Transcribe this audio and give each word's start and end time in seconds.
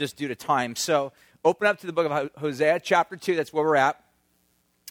just 0.00 0.16
due 0.16 0.28
to 0.28 0.34
time. 0.34 0.74
So 0.74 1.12
open 1.44 1.66
up 1.66 1.78
to 1.80 1.86
the 1.86 1.92
book 1.92 2.10
of 2.10 2.30
Hosea, 2.38 2.80
chapter 2.80 3.16
2. 3.16 3.36
That's 3.36 3.52
where 3.52 3.62
we're 3.62 3.76
at. 3.76 4.02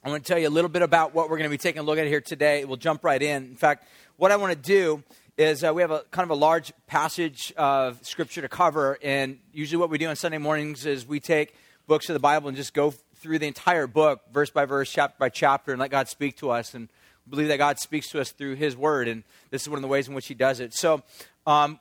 I 0.03 0.09
want 0.09 0.23
to 0.23 0.31
tell 0.31 0.37
you 0.37 0.47
a 0.47 0.51
little 0.51 0.69
bit 0.69 0.83
about 0.83 1.15
what 1.15 1.31
we're 1.31 1.37
going 1.37 1.49
to 1.49 1.51
be 1.51 1.57
taking 1.57 1.79
a 1.79 1.83
look 1.83 1.97
at 1.97 2.05
here 2.05 2.21
today. 2.21 2.63
We'll 2.63 2.77
jump 2.77 3.03
right 3.03 3.19
in. 3.19 3.45
In 3.45 3.55
fact, 3.55 3.87
what 4.17 4.31
I 4.31 4.35
want 4.35 4.53
to 4.53 4.59
do 4.59 5.01
is 5.35 5.63
uh, 5.63 5.73
we 5.73 5.81
have 5.81 5.89
a 5.89 6.03
kind 6.11 6.25
of 6.25 6.29
a 6.29 6.39
large 6.39 6.71
passage 6.85 7.51
of 7.57 7.97
scripture 8.05 8.41
to 8.41 8.47
cover, 8.47 8.99
and 9.01 9.39
usually 9.51 9.79
what 9.79 9.89
we 9.89 9.97
do 9.97 10.05
on 10.07 10.15
Sunday 10.15 10.37
mornings 10.37 10.85
is 10.85 11.07
we 11.07 11.19
take 11.19 11.55
books 11.87 12.07
of 12.07 12.13
the 12.13 12.19
Bible 12.19 12.47
and 12.47 12.55
just 12.55 12.75
go 12.75 12.91
through 13.15 13.39
the 13.39 13.47
entire 13.47 13.87
book, 13.87 14.21
verse 14.31 14.51
by 14.51 14.65
verse, 14.65 14.91
chapter 14.91 15.15
by 15.17 15.29
chapter, 15.29 15.71
and 15.71 15.79
let 15.79 15.89
God 15.89 16.07
speak 16.07 16.37
to 16.37 16.51
us. 16.51 16.75
And 16.75 16.87
believe 17.27 17.47
that 17.47 17.57
God 17.57 17.79
speaks 17.79 18.09
to 18.09 18.21
us 18.21 18.29
through 18.29 18.57
His 18.57 18.77
Word, 18.77 19.07
and 19.07 19.23
this 19.49 19.63
is 19.63 19.69
one 19.69 19.79
of 19.79 19.81
the 19.81 19.87
ways 19.87 20.07
in 20.07 20.13
which 20.13 20.27
He 20.27 20.35
does 20.35 20.59
it. 20.59 20.75
So, 20.75 21.01
um, 21.47 21.79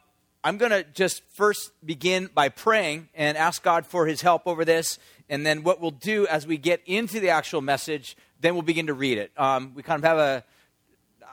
I'm 0.48 0.56
going 0.56 0.70
to 0.70 0.82
just 0.82 1.22
first 1.34 1.72
begin 1.84 2.30
by 2.32 2.48
praying 2.48 3.10
and 3.14 3.36
ask 3.36 3.62
God 3.62 3.84
for 3.84 4.06
His 4.06 4.22
help 4.22 4.46
over 4.46 4.64
this 4.64 4.98
and 5.28 5.44
then 5.44 5.62
what 5.62 5.78
we'll 5.78 5.90
do 5.90 6.26
as 6.26 6.46
we 6.46 6.56
get 6.56 6.80
into 6.86 7.20
the 7.20 7.28
actual 7.28 7.60
message, 7.60 8.16
then 8.40 8.54
we'll 8.54 8.62
begin 8.62 8.86
to 8.86 8.94
read 8.94 9.18
it. 9.18 9.30
Um, 9.36 9.72
we 9.74 9.82
kind 9.82 10.02
of 10.02 10.08
have 10.08 10.16
a, 10.16 10.44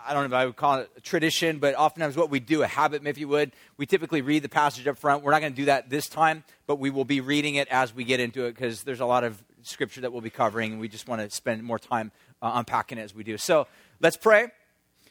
I 0.05 0.13
don't 0.13 0.29
know 0.29 0.35
if 0.35 0.41
I 0.41 0.45
would 0.47 0.57
call 0.57 0.79
it 0.79 0.91
a 0.97 0.99
tradition, 0.99 1.59
but 1.59 1.75
oftentimes 1.75 2.17
what 2.17 2.29
we 2.29 2.41
do, 2.41 2.61
a 2.61 2.67
habit, 2.67 3.07
if 3.07 3.17
you 3.17 3.29
would, 3.29 3.53
we 3.77 3.85
typically 3.85 4.21
read 4.21 4.43
the 4.43 4.49
passage 4.49 4.85
up 4.85 4.97
front. 4.97 5.23
We're 5.23 5.31
not 5.31 5.39
going 5.39 5.53
to 5.53 5.61
do 5.61 5.65
that 5.67 5.89
this 5.89 6.09
time, 6.09 6.43
but 6.67 6.79
we 6.79 6.89
will 6.89 7.05
be 7.05 7.21
reading 7.21 7.55
it 7.55 7.69
as 7.69 7.95
we 7.95 8.03
get 8.03 8.19
into 8.19 8.43
it 8.43 8.53
because 8.53 8.83
there's 8.83 8.99
a 8.99 9.05
lot 9.05 9.23
of 9.23 9.41
scripture 9.61 10.01
that 10.01 10.11
we'll 10.11 10.23
be 10.23 10.29
covering, 10.29 10.73
and 10.73 10.81
we 10.81 10.89
just 10.89 11.07
want 11.07 11.21
to 11.21 11.33
spend 11.33 11.63
more 11.63 11.79
time 11.79 12.11
uh, 12.41 12.51
unpacking 12.55 12.97
it 12.97 13.03
as 13.03 13.15
we 13.15 13.23
do. 13.23 13.37
So 13.37 13.65
let's 14.01 14.17
pray. 14.17 14.49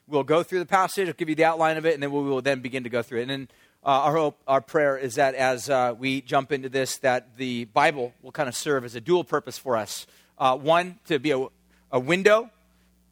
We'll 0.07 0.25
go 0.25 0.43
through 0.43 0.59
the 0.59 0.67
passage, 0.67 1.09
I'll 1.09 1.15
give 1.15 1.31
you 1.31 1.34
the 1.34 1.47
outline 1.47 1.79
of 1.79 1.87
it, 1.87 1.95
and 1.95 2.03
then 2.03 2.12
we 2.12 2.21
will 2.21 2.43
then 2.43 2.61
begin 2.61 2.84
to 2.84 2.91
go 2.91 3.01
through 3.01 3.21
it. 3.21 3.23
And 3.23 3.31
then 3.31 3.48
uh, 3.84 3.88
our 3.88 4.16
hope, 4.16 4.41
our 4.48 4.62
prayer 4.62 4.97
is 4.97 5.16
that 5.16 5.34
as 5.34 5.69
uh, 5.69 5.95
we 5.98 6.23
jump 6.23 6.52
into 6.52 6.70
this, 6.70 6.97
that 6.98 7.37
the 7.37 7.66
Bible 7.66 8.15
will 8.23 8.33
kind 8.33 8.48
of 8.48 8.55
serve 8.55 8.84
as 8.84 8.95
a 8.95 9.01
dual 9.01 9.25
purpose 9.25 9.59
for 9.59 9.77
us. 9.77 10.06
Uh, 10.38 10.56
one, 10.56 10.98
to 11.06 11.19
be 11.19 11.33
a, 11.33 11.47
a, 11.92 12.00
window 12.00 12.50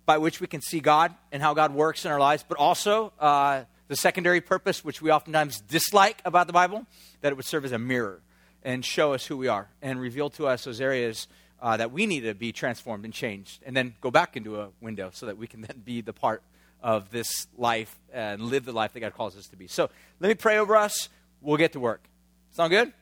by 0.06 0.16
which 0.16 0.41
we 0.41 0.47
can 0.47 0.62
see 0.62 0.80
God 0.80 1.14
and 1.30 1.42
how 1.42 1.52
God 1.52 1.74
works 1.74 2.06
in 2.06 2.10
our 2.10 2.19
lives, 2.19 2.42
but 2.48 2.56
also 2.56 3.12
uh, 3.20 3.64
the 3.88 3.97
secondary 3.97 4.41
purpose, 4.41 4.82
which 4.82 5.02
we 5.02 5.10
oftentimes 5.10 5.60
dislike 5.60 6.22
about 6.24 6.47
the 6.47 6.55
Bible, 6.55 6.86
that 7.20 7.30
it 7.30 7.36
would 7.36 7.44
serve 7.44 7.66
as 7.66 7.72
a 7.72 7.78
mirror 7.78 8.20
and 8.64 8.82
show 8.82 9.12
us 9.12 9.27
who 9.27 9.36
we 9.36 9.48
are 9.48 9.69
and 9.82 10.00
reveal 10.00 10.30
to 10.30 10.47
us 10.47 10.64
those 10.64 10.80
areas 10.80 11.28
uh, 11.60 11.77
that 11.77 11.92
we 11.92 12.06
need 12.06 12.20
to 12.20 12.34
be 12.34 12.50
transformed 12.50 13.04
and 13.04 13.12
changed, 13.12 13.62
and 13.64 13.77
then 13.77 13.94
go 14.00 14.10
back 14.10 14.38
into 14.38 14.58
a 14.58 14.70
window 14.80 15.10
so 15.12 15.27
that 15.27 15.36
we 15.36 15.47
can 15.47 15.60
then 15.60 15.82
be 15.84 16.00
the 16.00 16.14
part 16.14 16.42
of 16.83 17.11
this 17.11 17.47
life 17.56 17.97
and 18.12 18.42
live 18.42 18.64
the 18.64 18.72
life 18.72 18.92
that 18.92 19.00
God 19.00 19.14
calls 19.14 19.36
us 19.36 19.47
to 19.48 19.56
be. 19.56 19.66
So 19.66 19.88
let 20.20 20.28
me 20.28 20.34
pray 20.34 20.58
over 20.58 20.77
us. 20.77 21.08
We'll 21.41 21.56
get 21.56 21.72
to 21.72 21.80
work. 21.80 22.02
Sound 22.52 22.70
good? 22.70 22.92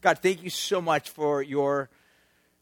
God, 0.00 0.18
thank 0.20 0.42
you 0.42 0.50
so 0.50 0.80
much 0.80 1.10
for 1.10 1.42
your 1.42 1.90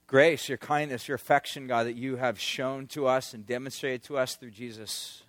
grace, 0.06 0.48
your 0.48 0.58
kindness, 0.58 1.08
your 1.08 1.16
affection, 1.16 1.66
God, 1.66 1.86
that 1.86 1.96
you 1.96 2.16
have 2.16 2.40
shown 2.40 2.86
to 2.88 3.06
us 3.06 3.34
and 3.34 3.46
demonstrated 3.46 4.02
to 4.04 4.16
us 4.16 4.36
through 4.36 4.50
Jesus. 4.50 5.22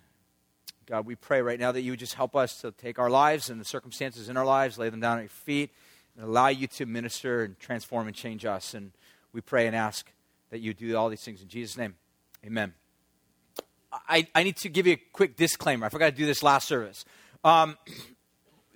God, 0.86 1.04
we 1.04 1.14
pray 1.14 1.42
right 1.42 1.58
now 1.58 1.72
that 1.72 1.82
you 1.82 1.92
would 1.92 1.98
just 1.98 2.14
help 2.14 2.36
us 2.36 2.60
to 2.60 2.70
take 2.70 2.98
our 2.98 3.10
lives 3.10 3.50
and 3.50 3.60
the 3.60 3.64
circumstances 3.64 4.28
in 4.28 4.36
our 4.36 4.44
lives, 4.44 4.78
lay 4.78 4.88
them 4.88 5.00
down 5.00 5.18
at 5.18 5.22
your 5.22 5.28
feet, 5.30 5.70
and 6.16 6.24
allow 6.24 6.48
you 6.48 6.66
to 6.68 6.86
minister 6.86 7.42
and 7.42 7.58
transform 7.58 8.06
and 8.06 8.16
change 8.16 8.44
us. 8.44 8.72
And 8.72 8.92
we 9.32 9.40
pray 9.40 9.66
and 9.66 9.74
ask 9.74 10.10
that 10.50 10.60
you 10.60 10.72
do 10.74 10.96
all 10.96 11.08
these 11.08 11.24
things 11.24 11.42
in 11.42 11.48
Jesus' 11.48 11.76
name. 11.76 11.96
Amen. 12.44 12.85
I, 14.08 14.26
I 14.34 14.42
need 14.42 14.56
to 14.58 14.68
give 14.68 14.86
you 14.86 14.94
a 14.94 15.00
quick 15.12 15.36
disclaimer. 15.36 15.86
I 15.86 15.88
forgot 15.88 16.10
to 16.10 16.16
do 16.16 16.26
this 16.26 16.42
last 16.42 16.68
service. 16.68 17.04
Um, 17.44 17.76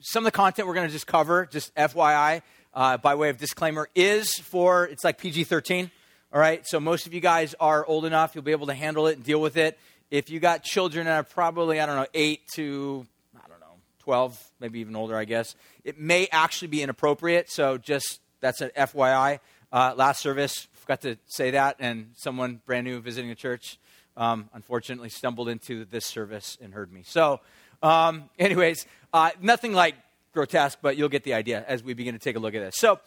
some 0.01 0.25
of 0.25 0.33
the 0.33 0.37
content 0.37 0.69
we're 0.69 0.75
going 0.75 0.87
to 0.87 0.93
just 0.93 1.07
cover, 1.07 1.47
just 1.47 1.75
FYI, 1.75 2.43
uh, 2.75 2.97
by 2.99 3.15
way 3.15 3.29
of 3.29 3.39
disclaimer, 3.39 3.89
is 3.95 4.33
for, 4.35 4.85
it's 4.85 5.05
like 5.05 5.19
PG 5.19 5.45
13. 5.45 5.91
All 6.33 6.41
right, 6.41 6.65
so 6.67 6.79
most 6.79 7.07
of 7.07 7.15
you 7.15 7.21
guys 7.21 7.55
are 7.59 7.85
old 7.85 8.05
enough, 8.05 8.35
you'll 8.35 8.45
be 8.45 8.53
able 8.53 8.69
to 8.69 8.75
handle 8.75 9.09
it 9.09 9.17
and 9.17 9.25
deal 9.25 9.41
with 9.41 9.57
it. 9.57 9.79
If 10.11 10.31
you 10.31 10.39
got 10.39 10.63
children 10.63 11.07
that 11.07 11.17
are 11.17 11.25
probably, 11.25 11.81
I 11.81 11.87
don't 11.87 11.97
know, 11.97 12.07
8 12.15 12.41
to, 12.55 13.07
I 13.37 13.49
don't 13.49 13.61
know, 13.61 13.75
12, 14.01 14.51
maybe 14.61 14.81
even 14.81 14.95
older, 14.95 15.17
I 15.17 15.25
guess, 15.25 15.57
it 15.85 15.99
may 15.99 16.29
actually 16.31 16.69
be 16.69 16.83
inappropriate. 16.83 17.51
So 17.51 17.79
just, 17.79 18.21
that's 18.41 18.61
an 18.61 18.71
FYI. 18.77 19.41
Uh, 19.73 19.95
last 19.97 20.21
service, 20.21 20.69
forgot 20.75 21.01
to 21.03 21.19
say 21.27 21.53
that, 21.53 21.77
and 21.81 22.13
someone 22.17 22.61
brand 22.65 22.85
new 22.85 23.01
visiting 23.01 23.31
a 23.31 23.35
church 23.35 23.79
um, 24.21 24.51
unfortunately 24.53 25.09
stumbled 25.09 25.49
into 25.49 25.87
this 25.87 26.05
service 26.05 26.59
and 26.61 26.75
heard 26.75 26.93
me. 26.93 27.03
So, 27.05 27.41
um, 27.83 28.29
anyways, 28.39 28.87
uh, 29.13 29.31
nothing 29.41 29.73
like 29.73 29.97
grotesque, 30.33 30.79
but 30.83 30.97
you'll 30.97 31.09
get 31.09 31.25
the 31.25 31.35
idea 31.35 31.65
as 31.67 31.83
we 31.83 31.95
begin 31.95 32.15
to 32.15 32.21
take 32.21 32.37
a 32.37 32.39
look 32.39 32.55
at 32.55 32.61
this. 32.61 32.77
So, 32.77 33.01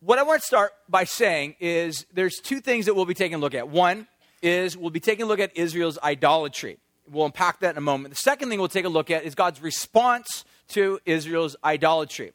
what 0.00 0.18
I 0.18 0.22
want 0.22 0.40
to 0.42 0.46
start 0.46 0.72
by 0.88 1.04
saying 1.04 1.56
is 1.60 2.06
there's 2.12 2.36
two 2.36 2.60
things 2.60 2.86
that 2.86 2.94
we'll 2.94 3.06
be 3.06 3.14
taking 3.14 3.36
a 3.36 3.38
look 3.38 3.54
at. 3.54 3.68
One 3.68 4.06
is 4.42 4.76
we'll 4.76 4.90
be 4.90 5.00
taking 5.00 5.24
a 5.24 5.28
look 5.28 5.40
at 5.40 5.56
Israel's 5.56 5.98
idolatry. 6.02 6.78
We'll 7.10 7.26
unpack 7.26 7.60
that 7.60 7.70
in 7.70 7.78
a 7.78 7.82
moment. 7.82 8.14
The 8.14 8.20
second 8.20 8.50
thing 8.50 8.58
we'll 8.58 8.68
take 8.68 8.84
a 8.84 8.90
look 8.90 9.10
at 9.10 9.24
is 9.24 9.34
God's 9.34 9.62
response 9.62 10.44
to 10.68 11.00
Israel's 11.06 11.56
idolatry. 11.64 12.32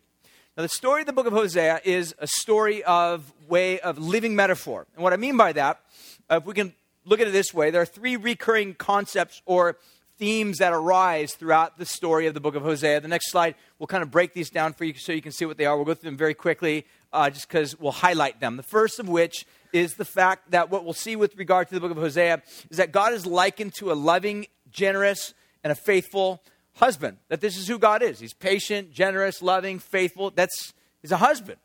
Now, 0.56 0.64
the 0.64 0.70
story 0.70 1.02
of 1.02 1.08
the 1.08 1.14
book 1.14 1.28
of 1.28 1.34
Hosea 1.34 1.82
is 1.84 2.16
a 2.18 2.28
story 2.28 2.84
of 2.84 3.32
way 3.48 3.80
of 3.80 4.00
living 4.00 4.36
metaphor. 4.36 4.88
And 4.96 5.04
what 5.04 5.14
I 5.14 5.18
mean 5.18 5.38
by 5.38 5.54
that, 5.54 5.82
if 6.30 6.46
we 6.46 6.54
can 6.54 6.74
look 7.07 7.19
at 7.19 7.28
it 7.28 7.31
this 7.31 7.53
way 7.53 7.72
there 7.72 7.81
are 7.81 7.85
three 7.85 8.18
recurring 8.18 8.75
concepts 8.75 9.41
or 9.45 9.78
themes 10.18 10.57
that 10.57 10.73
arise 10.73 11.34
throughout 11.34 11.78
the 11.78 11.85
story 11.85 12.25
of 12.25 12.34
the 12.34 12.40
book 12.40 12.56
of 12.56 12.63
Hosea. 12.63 13.00
The 13.01 13.07
next 13.07 13.31
slide, 13.31 13.56
we'll 13.78 13.88
kind 13.88 14.01
of 14.01 14.09
break 14.09 14.34
these 14.34 14.50
down 14.50 14.73
for 14.73 14.84
you 14.84 14.94
so 14.95 15.12
you 15.12 15.22
can 15.22 15.31
see 15.31 15.45
what 15.45 15.57
they 15.57 15.66
are. 15.66 15.75
We'll 15.75 15.85
go 15.85 15.94
through 15.94 16.09
them 16.09 16.18
very 16.18 16.34
quickly 16.34 16.85
uh, 17.13 17.29
just 17.29 17.47
because 17.47 17.79
we'll 17.79 17.91
highlight 17.91 18.40
them. 18.40 18.57
The 18.57 18.63
first 18.63 19.00
of 19.00 19.07
which 19.07 19.45
is 19.73 19.94
the 19.94 20.06
fact 20.06 20.51
that 20.51 20.69
what 20.69 20.84
we'll 20.84 20.94
see 20.94 21.16
with 21.16 21.38
regard 21.38 21.68
to 21.68 21.75
the 21.75 21.79
book 21.79 21.91
of 21.91 21.97
Hosea 21.97 22.41
is 22.69 22.78
that 22.78 22.91
God 22.91 23.13
is 23.13 23.25
likened 23.25 23.75
to 23.75 23.91
a 23.91 23.94
loving, 23.94 24.47
generous, 24.72 25.34
and 25.63 25.72
a 25.72 25.75
faithful 25.75 26.41
husband. 26.74 27.18
That 27.29 27.41
this 27.41 27.57
is 27.57 27.68
who 27.68 27.78
God 27.78 28.01
is. 28.01 28.19
He's 28.19 28.34
patient, 28.34 28.91
generous, 28.91 29.41
loving, 29.41 29.78
faithful. 29.78 30.31
That's 30.31 30.74
he's 31.01 31.12
a 31.12 31.18
husband. 31.18 31.57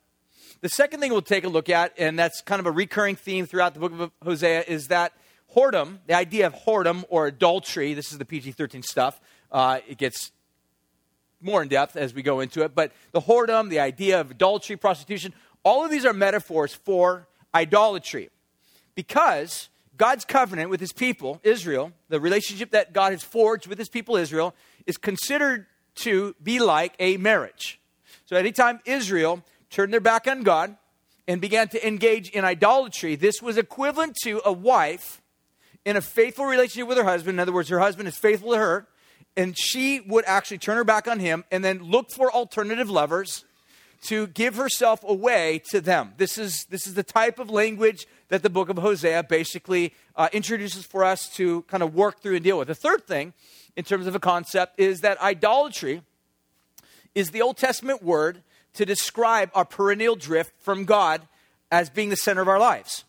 The 0.60 0.68
second 0.68 1.00
thing 1.00 1.10
we'll 1.10 1.22
take 1.22 1.44
a 1.44 1.48
look 1.48 1.68
at, 1.68 1.92
and 1.98 2.18
that's 2.18 2.40
kind 2.42 2.60
of 2.60 2.66
a 2.66 2.70
recurring 2.70 3.16
theme 3.16 3.46
throughout 3.46 3.74
the 3.74 3.80
book 3.80 3.92
of 3.92 4.10
Hosea, 4.22 4.64
is 4.68 4.88
that 4.88 5.12
whoredom, 5.54 5.98
the 6.06 6.14
idea 6.14 6.46
of 6.46 6.54
whoredom 6.54 7.04
or 7.08 7.26
adultery, 7.26 7.94
this 7.94 8.12
is 8.12 8.18
the 8.18 8.24
PG 8.24 8.52
13 8.52 8.82
stuff. 8.82 9.20
Uh, 9.50 9.80
it 9.88 9.98
gets 9.98 10.32
more 11.40 11.62
in 11.62 11.68
depth 11.68 11.96
as 11.96 12.14
we 12.14 12.22
go 12.22 12.40
into 12.40 12.62
it. 12.62 12.74
But 12.74 12.92
the 13.12 13.20
whoredom, 13.20 13.68
the 13.68 13.80
idea 13.80 14.20
of 14.20 14.30
adultery, 14.30 14.76
prostitution, 14.76 15.34
all 15.64 15.84
of 15.84 15.90
these 15.90 16.04
are 16.04 16.12
metaphors 16.12 16.74
for 16.74 17.26
idolatry. 17.54 18.30
Because 18.94 19.68
God's 19.96 20.24
covenant 20.24 20.70
with 20.70 20.80
his 20.80 20.92
people, 20.92 21.40
Israel, 21.42 21.92
the 22.08 22.20
relationship 22.20 22.70
that 22.70 22.92
God 22.92 23.12
has 23.12 23.22
forged 23.22 23.66
with 23.66 23.78
his 23.78 23.88
people, 23.88 24.16
Israel, 24.16 24.54
is 24.86 24.96
considered 24.96 25.66
to 25.96 26.34
be 26.42 26.58
like 26.58 26.94
a 26.98 27.16
marriage. 27.18 27.80
So 28.24 28.36
anytime 28.36 28.80
Israel 28.84 29.42
turned 29.70 29.92
their 29.92 30.00
back 30.00 30.26
on 30.26 30.42
God 30.42 30.76
and 31.28 31.40
began 31.40 31.68
to 31.68 31.86
engage 31.86 32.30
in 32.30 32.44
idolatry, 32.44 33.16
this 33.16 33.42
was 33.42 33.58
equivalent 33.58 34.16
to 34.24 34.40
a 34.44 34.52
wife 34.52 35.21
in 35.84 35.96
a 35.96 36.00
faithful 36.00 36.44
relationship 36.44 36.88
with 36.88 36.98
her 36.98 37.04
husband. 37.04 37.36
In 37.36 37.40
other 37.40 37.52
words, 37.52 37.68
her 37.68 37.80
husband 37.80 38.08
is 38.08 38.16
faithful 38.16 38.52
to 38.52 38.58
her, 38.58 38.86
and 39.36 39.56
she 39.58 40.00
would 40.00 40.24
actually 40.26 40.58
turn 40.58 40.76
her 40.76 40.84
back 40.84 41.08
on 41.08 41.18
him 41.18 41.44
and 41.50 41.64
then 41.64 41.82
look 41.82 42.10
for 42.10 42.32
alternative 42.32 42.90
lovers 42.90 43.44
to 44.02 44.26
give 44.28 44.56
herself 44.56 45.04
away 45.04 45.62
to 45.70 45.80
them. 45.80 46.12
This 46.16 46.36
is, 46.36 46.66
this 46.70 46.86
is 46.86 46.94
the 46.94 47.04
type 47.04 47.38
of 47.38 47.50
language 47.50 48.06
that 48.28 48.42
the 48.42 48.50
book 48.50 48.68
of 48.68 48.78
Hosea 48.78 49.22
basically 49.24 49.94
uh, 50.16 50.28
introduces 50.32 50.84
for 50.84 51.04
us 51.04 51.28
to 51.36 51.62
kind 51.62 51.82
of 51.82 51.94
work 51.94 52.20
through 52.20 52.34
and 52.34 52.44
deal 52.44 52.58
with. 52.58 52.68
The 52.68 52.74
third 52.74 53.06
thing, 53.06 53.32
in 53.76 53.84
terms 53.84 54.06
of 54.06 54.14
a 54.14 54.20
concept, 54.20 54.78
is 54.78 55.00
that 55.00 55.20
idolatry 55.20 56.02
is 57.14 57.30
the 57.30 57.42
Old 57.42 57.56
Testament 57.56 58.02
word 58.02 58.42
to 58.74 58.84
describe 58.84 59.50
our 59.54 59.64
perennial 59.64 60.16
drift 60.16 60.52
from 60.60 60.84
God 60.84 61.22
as 61.70 61.88
being 61.88 62.08
the 62.08 62.16
center 62.16 62.40
of 62.40 62.48
our 62.48 62.58
lives. 62.58 63.04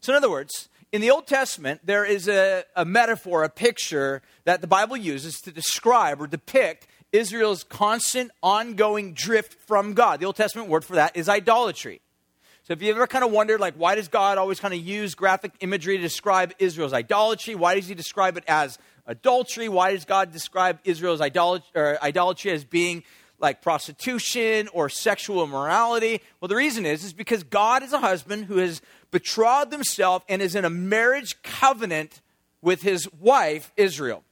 So, 0.00 0.12
in 0.12 0.16
other 0.16 0.30
words, 0.30 0.68
in 0.96 1.02
the 1.02 1.10
Old 1.10 1.26
Testament, 1.26 1.82
there 1.84 2.06
is 2.06 2.26
a, 2.26 2.64
a 2.74 2.86
metaphor, 2.86 3.44
a 3.44 3.50
picture 3.50 4.22
that 4.44 4.62
the 4.62 4.66
Bible 4.66 4.96
uses 4.96 5.34
to 5.42 5.52
describe 5.52 6.22
or 6.22 6.26
depict 6.26 6.86
Israel's 7.12 7.64
constant, 7.64 8.30
ongoing 8.42 9.12
drift 9.12 9.58
from 9.66 9.92
God. 9.92 10.20
The 10.20 10.26
Old 10.26 10.36
Testament 10.36 10.70
word 10.70 10.86
for 10.86 10.94
that 10.94 11.14
is 11.14 11.28
idolatry. 11.28 12.00
So 12.62 12.72
if 12.72 12.80
you 12.80 12.90
ever 12.94 13.06
kind 13.06 13.26
of 13.26 13.30
wondered, 13.30 13.60
like, 13.60 13.74
why 13.74 13.94
does 13.94 14.08
God 14.08 14.38
always 14.38 14.58
kind 14.58 14.72
of 14.72 14.80
use 14.80 15.14
graphic 15.14 15.52
imagery 15.60 15.98
to 15.98 16.02
describe 16.02 16.54
Israel's 16.58 16.94
idolatry? 16.94 17.54
Why 17.54 17.74
does 17.74 17.88
he 17.88 17.94
describe 17.94 18.38
it 18.38 18.44
as 18.48 18.78
adultery? 19.06 19.68
Why 19.68 19.92
does 19.92 20.06
God 20.06 20.32
describe 20.32 20.78
Israel's 20.84 21.20
idolatry, 21.20 21.98
idolatry 22.00 22.52
as 22.52 22.64
being 22.64 23.04
like 23.38 23.62
prostitution 23.62 24.68
or 24.72 24.88
sexual 24.88 25.44
immorality? 25.44 26.20
Well, 26.40 26.48
the 26.48 26.56
reason 26.56 26.86
is, 26.86 27.04
is 27.04 27.12
because 27.12 27.42
God 27.42 27.82
is 27.82 27.92
a 27.92 27.98
husband 27.98 28.46
who 28.46 28.58
has 28.58 28.80
betrothed 29.10 29.72
himself 29.72 30.24
and 30.28 30.42
is 30.42 30.54
in 30.54 30.64
a 30.64 30.70
marriage 30.70 31.42
covenant 31.42 32.20
with 32.62 32.82
his 32.82 33.08
wife, 33.20 33.72
Israel. 33.76 34.22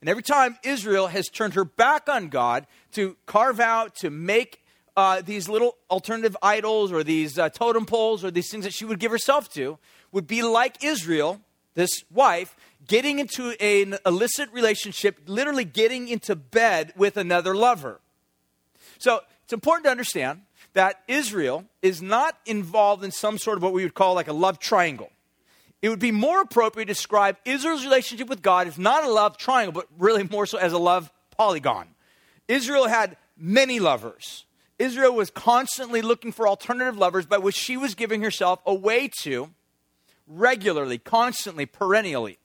And 0.00 0.08
every 0.08 0.22
time 0.22 0.58
Israel 0.62 1.08
has 1.08 1.28
turned 1.28 1.54
her 1.54 1.64
back 1.64 2.08
on 2.08 2.28
God 2.28 2.66
to 2.92 3.16
carve 3.26 3.60
out, 3.60 3.94
to 3.96 4.10
make 4.10 4.62
uh, 4.96 5.22
these 5.22 5.48
little 5.48 5.76
alternative 5.90 6.36
idols 6.42 6.92
or 6.92 7.02
these 7.02 7.38
uh, 7.38 7.48
totem 7.48 7.86
poles 7.86 8.24
or 8.24 8.30
these 8.30 8.50
things 8.50 8.64
that 8.64 8.72
she 8.72 8.84
would 8.84 8.98
give 8.98 9.10
herself 9.10 9.48
to 9.54 9.78
would 10.12 10.26
be 10.26 10.42
like 10.42 10.84
Israel, 10.84 11.40
this 11.74 12.04
wife, 12.10 12.56
getting 12.86 13.18
into 13.18 13.50
an 13.60 13.98
illicit 14.06 14.52
relationship, 14.52 15.18
literally 15.26 15.64
getting 15.64 16.08
into 16.08 16.36
bed 16.36 16.92
with 16.96 17.16
another 17.16 17.54
lover. 17.54 18.00
So 19.04 19.20
it's 19.42 19.52
important 19.52 19.84
to 19.84 19.90
understand 19.90 20.40
that 20.72 21.02
Israel 21.08 21.66
is 21.82 22.00
not 22.00 22.38
involved 22.46 23.04
in 23.04 23.10
some 23.10 23.36
sort 23.36 23.58
of 23.58 23.62
what 23.62 23.74
we 23.74 23.82
would 23.82 23.92
call 23.92 24.14
like 24.14 24.28
a 24.28 24.32
love 24.32 24.58
triangle. 24.58 25.10
It 25.82 25.90
would 25.90 25.98
be 25.98 26.10
more 26.10 26.40
appropriate 26.40 26.86
to 26.86 26.94
describe 26.94 27.36
Israel's 27.44 27.84
relationship 27.84 28.30
with 28.30 28.40
God 28.40 28.66
as 28.66 28.78
not 28.78 29.04
a 29.04 29.10
love 29.10 29.36
triangle, 29.36 29.74
but 29.74 29.88
really 29.98 30.22
more 30.22 30.46
so 30.46 30.56
as 30.56 30.72
a 30.72 30.78
love 30.78 31.12
polygon. 31.36 31.88
Israel 32.48 32.86
had 32.86 33.18
many 33.36 33.78
lovers. 33.78 34.46
Israel 34.78 35.14
was 35.14 35.28
constantly 35.28 36.00
looking 36.00 36.32
for 36.32 36.48
alternative 36.48 36.96
lovers 36.96 37.26
by 37.26 37.36
which 37.36 37.56
she 37.56 37.76
was 37.76 37.94
giving 37.94 38.22
herself 38.22 38.60
away 38.64 39.10
to 39.20 39.50
regularly, 40.26 40.96
constantly, 40.96 41.66
perennially. 41.66 42.38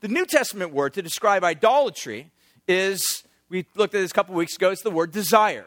The 0.00 0.08
New 0.08 0.24
Testament 0.24 0.72
word 0.72 0.94
to 0.94 1.02
describe 1.02 1.44
idolatry 1.44 2.30
is, 2.66 3.24
we 3.50 3.66
looked 3.74 3.94
at 3.94 4.00
this 4.00 4.10
a 4.10 4.14
couple 4.14 4.34
weeks 4.34 4.56
ago, 4.56 4.70
it's 4.70 4.82
the 4.82 4.90
word 4.90 5.12
desire. 5.12 5.66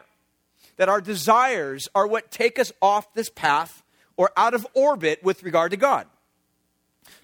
That 0.76 0.88
our 0.88 1.00
desires 1.00 1.88
are 1.94 2.06
what 2.06 2.30
take 2.30 2.58
us 2.58 2.72
off 2.82 3.14
this 3.14 3.30
path 3.30 3.82
or 4.16 4.30
out 4.36 4.54
of 4.54 4.66
orbit 4.74 5.22
with 5.22 5.42
regard 5.42 5.70
to 5.70 5.76
God. 5.76 6.06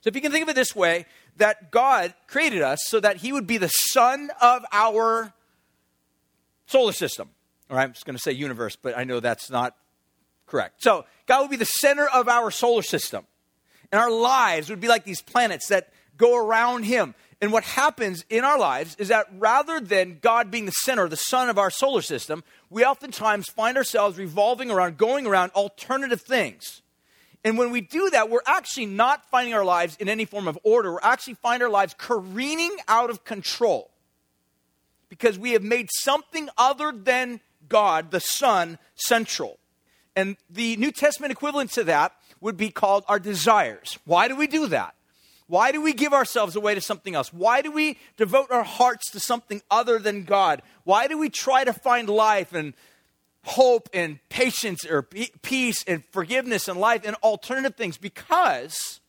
So 0.00 0.08
if 0.08 0.14
you 0.14 0.20
can 0.20 0.32
think 0.32 0.44
of 0.44 0.49
it 0.49 0.54
this 0.54 0.76
way, 0.76 1.06
that 1.37 1.70
God 1.70 2.14
created 2.26 2.62
us 2.62 2.78
so 2.87 3.00
that 3.00 3.16
He 3.19 3.32
would 3.32 3.46
be 3.46 3.58
the 3.58 3.69
sun 3.69 4.31
of 4.40 4.64
our 4.72 5.32
solar 6.66 6.93
system. 6.93 7.31
Right, 7.70 7.84
I'm 7.84 7.93
just 7.93 8.04
going 8.04 8.16
to 8.16 8.22
say 8.22 8.32
universe, 8.32 8.76
but 8.76 8.96
I 8.96 9.04
know 9.04 9.20
that's 9.20 9.50
not 9.50 9.75
correct. 10.46 10.82
So 10.82 11.06
God 11.26 11.43
would 11.43 11.50
be 11.50 11.56
the 11.56 11.64
center 11.64 12.06
of 12.06 12.28
our 12.28 12.50
solar 12.50 12.82
system. 12.82 13.26
And 13.90 14.00
our 14.00 14.10
lives 14.10 14.69
would 14.69 14.81
be 14.81 14.88
like 14.88 15.05
these 15.05 15.22
planets 15.22 15.69
that 15.69 15.90
go 16.16 16.37
around 16.37 16.84
Him. 16.84 17.14
And 17.43 17.53
what 17.53 17.65
happens 17.65 18.25
in 18.31 18.44
our 18.44 18.56
lives 18.56 18.94
is 19.00 19.09
that 19.09 19.27
rather 19.37 19.81
than 19.81 20.19
God 20.23 20.49
being 20.49 20.65
the 20.65 20.71
center, 20.71 21.09
the 21.09 21.17
sun 21.17 21.49
of 21.49 21.59
our 21.59 21.71
solar 21.71 22.00
system, 22.00 22.44
we 22.71 22.85
oftentimes 22.85 23.49
find 23.49 23.77
ourselves 23.77 24.17
revolving 24.17 24.71
around, 24.71 24.97
going 24.97 25.27
around 25.27 25.50
alternative 25.50 26.21
things. 26.21 26.83
And 27.44 27.59
when 27.59 27.73
we 27.73 27.81
do 27.81 28.11
that, 28.11 28.31
we're 28.31 28.43
actually 28.47 28.87
not 28.87 29.29
finding 29.29 29.55
our 29.55 29.65
lives 29.65 29.97
in 29.97 30.09
any 30.09 30.25
form 30.25 30.47
of 30.47 30.56
order. 30.62 30.93
We're 30.93 31.00
actually 31.03 31.35
finding 31.35 31.65
our 31.65 31.71
lives 31.73 31.97
careening 31.99 32.77
out 32.87 33.11
of 33.11 33.25
control 33.25 33.91
because 35.09 35.37
we 35.37 35.50
have 35.50 35.65
made 35.65 35.89
something 35.91 36.49
other 36.56 36.93
than 36.93 37.41
God, 37.69 38.12
the 38.12 38.21
Son, 38.21 38.79
central. 38.94 39.59
And 40.15 40.37
the 40.49 40.77
New 40.77 40.93
Testament 40.93 41.33
equivalent 41.33 41.73
to 41.73 41.83
that 41.85 42.12
would 42.41 42.56
be 42.56 42.71
called 42.71 43.03
our 43.09 43.19
desires. 43.19 43.99
Why 44.05 44.29
do 44.29 44.37
we 44.37 44.47
do 44.47 44.69
that? 44.69 44.94
Why 45.47 45.73
do 45.73 45.81
we 45.81 45.93
give 45.93 46.12
ourselves 46.12 46.56
away 46.56 46.75
to 46.75 46.81
something 46.81 47.15
else? 47.15 47.33
Why 47.33 47.62
do 47.62 47.71
we 47.71 47.99
devote 48.17 48.50
our 48.50 48.62
hearts 48.62 49.11
to 49.11 49.21
something 49.21 49.62
other 49.71 49.99
than 49.99 50.25
God? 50.25 50.62
Why 50.85 51.09
do 51.09 51.19
we 51.19 51.29
try 51.29 51.65
to 51.65 51.73
find 51.73 52.09
life 52.09 52.53
and 52.53 52.75
hope 53.44 53.89
and 53.93 54.19
patience 54.29 54.87
or 54.87 55.03
peace 55.03 55.85
and 55.87 56.05
forgiveness 56.11 56.69
and 56.69 56.81
life 56.81 57.03
and 57.05 57.17
alternative 57.17 57.77
things? 57.77 57.99
Because 57.99 59.00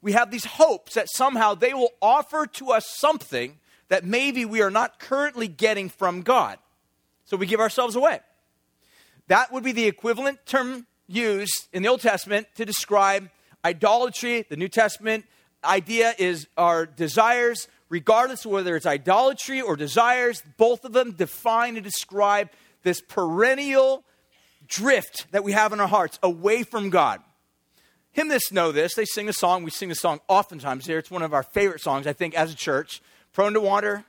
we 0.00 0.12
have 0.12 0.30
these 0.30 0.44
hopes 0.44 0.94
that 0.94 1.08
somehow 1.10 1.54
they 1.54 1.74
will 1.74 1.92
offer 2.00 2.46
to 2.46 2.70
us 2.70 2.86
something 2.86 3.58
that 3.88 4.04
maybe 4.04 4.44
we 4.44 4.60
are 4.60 4.70
not 4.70 4.98
currently 4.98 5.48
getting 5.48 5.88
from 5.88 6.22
God. 6.22 6.58
So 7.24 7.36
we 7.36 7.46
give 7.46 7.60
ourselves 7.60 7.96
away. 7.96 8.20
That 9.28 9.50
would 9.50 9.64
be 9.64 9.72
the 9.72 9.86
equivalent 9.86 10.44
term 10.44 10.86
used 11.06 11.68
in 11.72 11.82
the 11.82 11.88
Old 11.88 12.00
Testament 12.00 12.46
to 12.56 12.64
describe 12.64 13.30
idolatry. 13.64 14.44
The 14.48 14.56
New 14.56 14.68
Testament 14.68 15.24
idea 15.64 16.14
is 16.18 16.46
our 16.56 16.86
desires, 16.86 17.68
regardless 17.88 18.44
of 18.44 18.50
whether 18.50 18.76
it's 18.76 18.86
idolatry 18.86 19.60
or 19.60 19.76
desires, 19.76 20.42
both 20.56 20.84
of 20.84 20.92
them 20.92 21.12
define 21.12 21.76
and 21.76 21.84
describe 21.84 22.50
this 22.82 23.00
perennial 23.00 24.04
drift 24.66 25.26
that 25.32 25.44
we 25.44 25.52
have 25.52 25.72
in 25.72 25.80
our 25.80 25.88
hearts 25.88 26.18
away 26.22 26.62
from 26.62 26.90
God. 26.90 27.20
Hymnists 28.12 28.52
know 28.52 28.72
this. 28.72 28.94
They 28.94 29.04
sing 29.04 29.28
a 29.28 29.32
song. 29.32 29.64
We 29.64 29.70
sing 29.70 29.90
a 29.90 29.94
song 29.94 30.20
oftentimes 30.28 30.86
here. 30.86 30.98
It's 30.98 31.10
one 31.10 31.22
of 31.22 31.34
our 31.34 31.42
favorite 31.42 31.80
songs, 31.80 32.06
I 32.06 32.12
think, 32.12 32.34
as 32.34 32.52
a 32.52 32.56
church. 32.56 33.02
Prone 33.32 33.54
to 33.54 33.60
wander. 33.60 34.04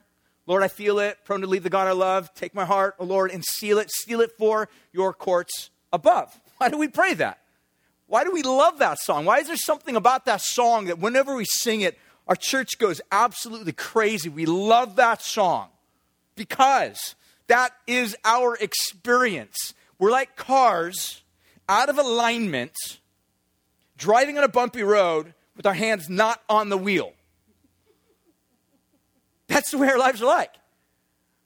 Lord, 0.46 0.62
I 0.62 0.68
feel 0.68 1.00
it. 1.00 1.18
Prone 1.26 1.42
to 1.42 1.48
leave 1.48 1.64
the 1.64 1.72
God 1.72 1.88
I 1.88 1.94
love. 1.94 2.32
Take 2.36 2.54
my 2.54 2.66
heart, 2.66 2.96
O 3.00 3.06
Lord, 3.06 3.32
and 3.32 3.44
seal 3.44 3.80
it. 3.80 3.90
Seal 3.92 4.22
it 4.22 4.32
for 4.38 4.70
your 4.94 5.12
courts 5.12 5.72
above. 5.92 6.40
Why 6.58 6.70
do 6.70 6.78
we 6.78 6.88
pray 6.88 7.16
that? 7.16 7.40
Why 8.08 8.24
do 8.24 8.32
we 8.32 8.44
love 8.44 8.80
that 8.80 9.00
song? 9.00 9.26
Why 9.26 9.40
is 9.40 9.48
there 9.48 9.58
something 9.58 9.96
about 9.96 10.26
that 10.26 10.42
song 10.42 10.86
that 10.86 11.00
whenever 11.00 11.36
we 11.36 11.46
sing 11.46 11.82
it, 11.82 11.98
our 12.28 12.36
church 12.36 12.78
goes 12.78 13.02
absolutely 13.12 13.74
crazy? 13.74 14.30
We 14.30 14.46
love 14.46 14.96
that 14.98 15.22
song 15.22 15.70
because 16.36 17.16
that 17.48 17.72
is 17.88 18.16
our 18.24 18.56
experience. 18.56 19.74
We're 19.98 20.12
like 20.12 20.36
cars 20.36 21.24
out 21.68 21.90
of 21.90 21.98
alignment, 21.98 22.76
driving 23.98 24.38
on 24.38 24.44
a 24.44 24.50
bumpy 24.50 24.84
road 24.84 25.34
with 25.56 25.66
our 25.66 25.74
hands 25.74 26.10
not 26.10 26.42
on 26.48 26.70
the 26.70 26.78
wheel. 26.78 27.14
That's 29.48 29.72
the 29.72 29.78
way 29.78 29.88
our 29.88 29.98
lives 29.98 30.22
are 30.22 30.26
like 30.26 30.54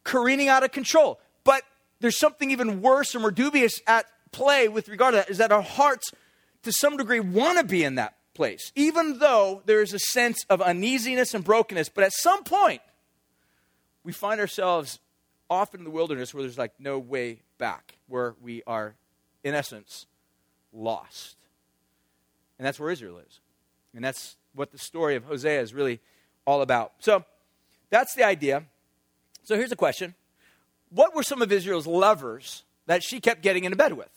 careening 0.04 0.48
out 0.48 0.64
of 0.64 0.72
control. 0.72 1.20
But 1.44 1.64
there's 2.00 2.18
something 2.18 2.52
even 2.52 2.82
worse 2.82 3.14
or 3.14 3.20
more 3.20 3.32
dubious 3.32 3.80
at 3.86 4.06
play 4.32 4.68
with 4.68 4.90
regard 4.90 5.14
to 5.14 5.18
that 5.18 5.30
is 5.30 5.38
that 5.38 5.52
our 5.52 5.62
hearts 5.62 6.12
to 6.64 6.72
some 6.72 6.98
degree, 6.98 7.20
want 7.20 7.58
to 7.58 7.64
be 7.64 7.84
in 7.84 7.96
that 7.96 8.16
place, 8.34 8.72
even 8.76 9.20
though 9.20 9.62
there 9.66 9.82
is 9.82 9.94
a 9.94 10.00
sense 10.00 10.46
of 10.50 10.62
uneasiness 10.62 11.34
and 11.34 11.44
brokenness. 11.44 11.90
But 11.90 12.04
at 12.04 12.14
some 12.14 12.44
point, 12.44 12.82
we 14.04 14.12
find 14.12 14.40
ourselves 14.40 15.00
off 15.50 15.74
in 15.74 15.84
the 15.84 15.90
wilderness 15.90 16.34
where 16.34 16.44
there's 16.44 16.58
like 16.58 16.74
no 16.80 17.00
way 17.00 17.42
back, 17.58 17.98
where 18.08 18.36
we 18.42 18.64
are, 18.68 18.96
in 19.44 19.54
essence, 19.54 20.06
lost. 20.72 21.36
And 22.58 22.66
that's 22.66 22.80
where 22.80 22.92
Israel 22.92 23.20
is. 23.20 23.40
And 23.96 24.04
that's 24.04 24.36
what 24.54 24.72
the 24.72 24.78
story 24.78 25.16
of 25.16 25.24
Hosea 25.24 25.62
is 25.62 25.74
really 25.74 26.00
all 26.46 26.62
about. 26.62 26.94
So 27.00 27.24
that's 27.90 28.16
the 28.16 28.24
idea. 28.24 28.64
So 29.44 29.56
here's 29.56 29.72
a 29.72 29.78
question 29.78 30.16
What 30.90 31.16
were 31.16 31.24
some 31.24 31.42
of 31.42 31.52
Israel's 31.52 31.88
lovers 31.88 32.64
that 32.86 33.04
she 33.04 33.20
kept 33.20 33.42
getting 33.42 33.66
into 33.66 33.78
bed 33.78 33.94
with? 33.94 34.10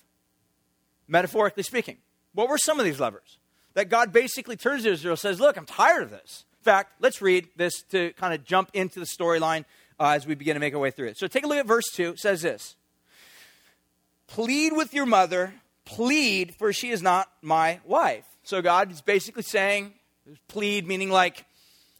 Metaphorically 1.09 1.63
speaking. 1.63 1.99
What 2.35 2.49
were 2.49 2.59
some 2.59 2.79
of 2.79 2.85
these 2.85 3.01
levers? 3.01 3.39
That 3.75 3.89
God 3.89 4.13
basically 4.13 4.57
turns 4.57 4.83
to 4.85 4.93
Israel 4.93 5.17
says, 5.17 5.41
Look, 5.41 5.57
I'm 5.57 5.67
tired 5.67 6.03
of 6.03 6.11
this. 6.11 6.45
In 6.61 6.65
fact, 6.65 6.93
let's 7.01 7.21
read 7.21 7.49
this 7.57 7.83
to 7.91 8.13
kind 8.13 8.35
of 8.35 8.45
jump 8.45 8.71
into 8.73 9.01
the 9.01 9.07
storyline 9.07 9.65
uh, 9.99 10.11
as 10.11 10.27
we 10.27 10.35
begin 10.35 10.55
to 10.55 10.61
make 10.61 10.75
our 10.75 10.81
way 10.81 10.91
through 10.91 11.09
it. 11.09 11.19
So 11.19 11.27
take 11.27 11.45
a 11.45 11.49
look 11.49 11.59
at 11.59 11.67
verse 11.67 11.91
2. 11.95 12.11
It 12.11 12.19
says 12.19 12.43
this 12.43 12.77
Plead 14.27 14.73
with 14.73 14.95
your 14.95 15.07
mother, 15.07 15.55
plead, 15.85 16.55
for 16.55 16.73
she 16.73 16.91
is 16.91 17.03
not 17.03 17.29
my 17.43 17.81
wife. 17.85 18.25
So 18.45 18.63
God 18.63 18.91
is 18.91 19.01
basically 19.01 19.43
saying, 19.43 19.93
plead, 20.49 20.87
meaning 20.87 21.11
like, 21.11 21.45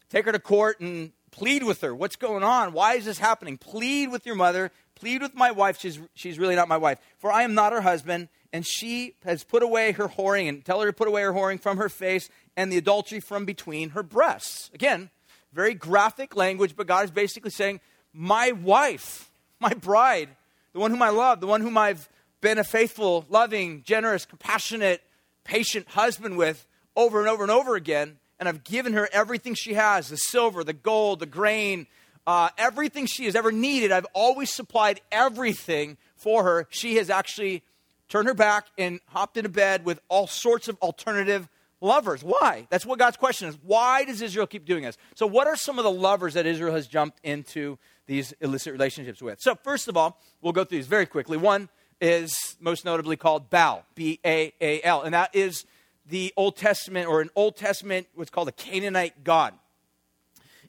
take 0.09 0.25
her 0.25 0.31
to 0.31 0.39
court 0.39 0.79
and 0.79 1.11
plead 1.31 1.63
with 1.63 1.81
her. 1.81 1.93
What's 1.93 2.15
going 2.15 2.43
on? 2.43 2.73
Why 2.73 2.95
is 2.95 3.05
this 3.05 3.19
happening? 3.19 3.57
Plead 3.57 4.11
with 4.11 4.25
your 4.25 4.35
mother, 4.35 4.71
plead 4.95 5.21
with 5.21 5.35
my 5.35 5.51
wife. 5.51 5.79
She's, 5.79 5.99
she's 6.15 6.39
really 6.39 6.55
not 6.55 6.67
my 6.67 6.77
wife. 6.77 6.99
For 7.19 7.31
I 7.31 7.43
am 7.43 7.53
not 7.53 7.71
her 7.71 7.81
husband, 7.81 8.29
and 8.53 8.65
she 8.65 9.15
has 9.25 9.43
put 9.43 9.63
away 9.63 9.91
her 9.93 10.07
whoring, 10.07 10.47
and 10.47 10.63
tell 10.63 10.79
her 10.79 10.87
to 10.87 10.93
put 10.93 11.07
away 11.07 11.23
her 11.23 11.33
whoring 11.33 11.59
from 11.59 11.77
her 11.77 11.89
face 11.89 12.29
and 12.55 12.71
the 12.71 12.77
adultery 12.77 13.19
from 13.19 13.45
between 13.45 13.89
her 13.89 14.03
breasts. 14.03 14.69
Again, 14.75 15.09
very 15.51 15.73
graphic 15.73 16.35
language, 16.35 16.75
but 16.75 16.85
God 16.85 17.03
is 17.05 17.11
basically 17.11 17.49
saying, 17.49 17.81
My 18.13 18.51
wife, 18.51 19.31
my 19.59 19.73
bride, 19.73 20.29
the 20.71 20.79
one 20.79 20.91
whom 20.91 21.01
I 21.01 21.09
love, 21.09 21.41
the 21.41 21.47
one 21.47 21.61
whom 21.61 21.77
I've 21.77 22.07
been 22.41 22.59
a 22.59 22.63
faithful, 22.63 23.25
loving, 23.27 23.81
generous, 23.83 24.25
compassionate, 24.25 25.01
patient 25.43 25.87
husband 25.89 26.37
with 26.37 26.67
over 26.95 27.19
and 27.19 27.27
over 27.27 27.41
and 27.41 27.51
over 27.51 27.75
again, 27.75 28.17
and 28.39 28.47
I've 28.47 28.63
given 28.63 28.93
her 28.93 29.09
everything 29.11 29.55
she 29.55 29.73
has 29.73 30.09
the 30.09 30.17
silver, 30.17 30.63
the 30.63 30.73
gold, 30.73 31.19
the 31.19 31.25
grain, 31.25 31.87
uh, 32.27 32.49
everything 32.57 33.07
she 33.07 33.25
has 33.25 33.35
ever 33.35 33.51
needed. 33.51 33.91
I've 33.91 34.07
always 34.13 34.53
supplied 34.53 35.01
everything 35.11 35.97
for 36.15 36.43
her. 36.43 36.67
She 36.69 36.97
has 36.97 37.09
actually 37.09 37.63
turned 38.13 38.27
her 38.27 38.35
back 38.35 38.67
and 38.77 38.99
hopped 39.07 39.37
into 39.37 39.49
bed 39.49 39.83
with 39.85 39.99
all 40.07 40.27
sorts 40.27 40.67
of 40.67 40.77
alternative 40.83 41.49
lovers. 41.81 42.23
Why? 42.23 42.67
That's 42.69 42.85
what 42.85 42.99
God's 42.99 43.17
question 43.17 43.47
is. 43.47 43.57
Why 43.63 44.05
does 44.05 44.21
Israel 44.21 44.45
keep 44.45 44.65
doing 44.65 44.83
this? 44.83 44.99
So, 45.15 45.25
what 45.25 45.47
are 45.47 45.55
some 45.55 45.79
of 45.79 45.83
the 45.83 45.91
lovers 45.91 46.35
that 46.35 46.45
Israel 46.45 46.75
has 46.75 46.85
jumped 46.85 47.19
into 47.23 47.79
these 48.05 48.31
illicit 48.39 48.71
relationships 48.71 49.19
with? 49.19 49.39
So, 49.41 49.55
first 49.55 49.87
of 49.87 49.97
all, 49.97 50.21
we'll 50.43 50.53
go 50.53 50.63
through 50.63 50.77
these 50.77 50.85
very 50.85 51.07
quickly. 51.07 51.37
One 51.37 51.69
is 51.99 52.55
most 52.59 52.85
notably 52.85 53.15
called 53.15 53.49
Baal, 53.49 53.83
B 53.95 54.19
A 54.23 54.53
A 54.61 54.83
L, 54.83 55.01
and 55.01 55.15
that 55.15 55.33
is 55.33 55.65
the 56.05 56.31
Old 56.37 56.55
Testament 56.55 57.07
or 57.07 57.19
an 57.19 57.31
Old 57.35 57.55
Testament, 57.55 58.05
what's 58.13 58.29
called 58.29 58.47
a 58.47 58.51
Canaanite 58.51 59.23
god. 59.23 59.55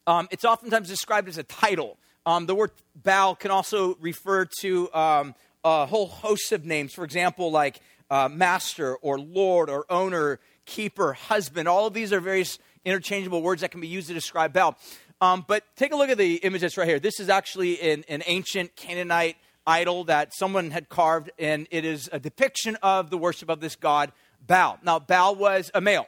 Um, 0.06 0.28
it's 0.30 0.46
oftentimes 0.46 0.88
described 0.88 1.28
as 1.28 1.36
a 1.36 1.42
title. 1.42 1.98
Um, 2.24 2.46
the 2.46 2.54
word 2.54 2.70
Baal 2.96 3.34
can 3.34 3.50
also 3.50 3.96
refer 4.00 4.46
to 4.60 4.94
um, 4.94 5.34
a 5.64 5.86
whole 5.86 6.06
host 6.06 6.52
of 6.52 6.64
names. 6.64 6.92
For 6.92 7.04
example, 7.04 7.50
like 7.50 7.80
uh, 8.10 8.28
master 8.30 8.96
or 8.96 9.18
lord 9.18 9.70
or 9.70 9.86
owner, 9.90 10.38
keeper, 10.66 11.14
husband. 11.14 11.68
All 11.68 11.86
of 11.86 11.94
these 11.94 12.12
are 12.12 12.20
various 12.20 12.58
interchangeable 12.84 13.42
words 13.42 13.62
that 13.62 13.70
can 13.70 13.80
be 13.80 13.88
used 13.88 14.08
to 14.08 14.14
describe 14.14 14.52
Baal. 14.52 14.76
Um, 15.20 15.44
but 15.46 15.64
take 15.76 15.92
a 15.92 15.96
look 15.96 16.10
at 16.10 16.18
the 16.18 16.36
image 16.36 16.60
that's 16.60 16.76
right 16.76 16.88
here. 16.88 17.00
This 17.00 17.18
is 17.18 17.28
actually 17.28 17.80
an, 17.80 18.04
an 18.08 18.22
ancient 18.26 18.76
Canaanite 18.76 19.36
idol 19.66 20.04
that 20.04 20.34
someone 20.34 20.70
had 20.70 20.88
carved, 20.88 21.30
and 21.38 21.66
it 21.70 21.84
is 21.84 22.10
a 22.12 22.18
depiction 22.18 22.76
of 22.82 23.08
the 23.08 23.16
worship 23.16 23.48
of 23.48 23.60
this 23.60 23.76
god, 23.76 24.12
Baal. 24.46 24.78
Now, 24.82 24.98
Baal 24.98 25.34
was 25.34 25.70
a 25.72 25.80
male. 25.80 26.06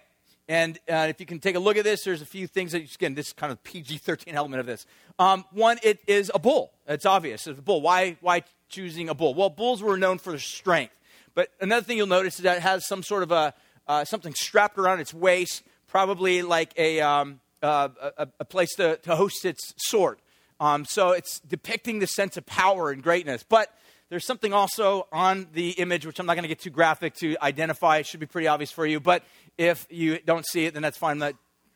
And 0.49 0.79
uh, 0.89 1.07
if 1.09 1.19
you 1.19 1.27
can 1.27 1.41
take 1.41 1.57
a 1.57 1.59
look 1.59 1.77
at 1.77 1.85
this, 1.85 2.05
there's 2.05 2.23
a 2.23 2.27
few 2.27 2.47
things 2.47 2.73
that, 2.73 2.83
again, 2.95 3.15
this 3.15 3.33
kind 3.33 3.51
of 3.51 3.63
PG 3.65 3.99
13 3.99 4.35
element 4.35 4.61
of 4.61 4.67
this. 4.67 4.87
Um, 5.19 5.45
one, 5.51 5.79
it 5.83 5.99
is 6.07 6.31
a 6.35 6.39
bull. 6.39 6.73
It's 6.87 7.07
obvious. 7.07 7.47
It's 7.47 7.59
a 7.59 7.63
bull. 7.63 7.81
Why, 7.81 8.17
why 8.21 8.43
choosing 8.69 9.09
a 9.09 9.15
bull? 9.15 9.35
Well, 9.35 9.51
bulls 9.51 9.83
were 9.83 9.97
known 9.97 10.19
for 10.19 10.31
their 10.31 10.39
strength. 10.39 10.95
But 11.35 11.51
another 11.61 11.85
thing 11.85 11.99
you'll 11.99 12.07
notice 12.07 12.37
is 12.37 12.45
that 12.45 12.57
it 12.59 12.63
has 12.63 12.87
some 12.87 13.03
sort 13.03 13.23
of 13.23 13.31
a, 13.31 13.55
uh, 13.87 14.05
something 14.05 14.35
strapped 14.35 14.79
around 14.79 15.01
its 15.01 15.13
waist, 15.13 15.63
probably 15.87 16.43
like 16.43 16.73
a, 16.77 17.01
um, 17.01 17.41
uh, 17.63 17.89
a, 18.17 18.29
a, 18.41 18.45
place 18.45 18.75
to, 18.77 18.97
to 18.99 19.17
host 19.17 19.45
its 19.45 19.75
sword. 19.77 20.19
Um, 20.61 20.85
so 20.85 21.11
it's 21.11 21.41
depicting 21.41 21.99
the 21.99 22.07
sense 22.07 22.37
of 22.37 22.47
power 22.47 22.91
and 22.91 23.03
greatness. 23.03 23.45
But 23.47 23.71
there's 24.09 24.25
something 24.25 24.53
also 24.53 25.09
on 25.13 25.49
the 25.53 25.71
image, 25.73 26.07
which 26.07 26.19
I'm 26.19 26.27
not 26.27 26.35
going 26.35 26.45
to 26.45 26.49
get 26.49 26.61
too 26.61 26.71
graphic 26.71 27.15
to 27.17 27.37
identify. 27.43 27.99
It 27.99 28.07
should 28.07 28.21
be 28.21 28.27
pretty 28.27 28.47
obvious 28.49 28.71
for 28.71 28.87
you. 28.87 29.01
But 29.01 29.25
if 29.59 29.87
you 29.91 30.19
don't 30.21 30.47
see 30.47 30.67
it, 30.67 30.75
then 30.75 30.83
that's 30.83 30.97
fine. 30.99 31.23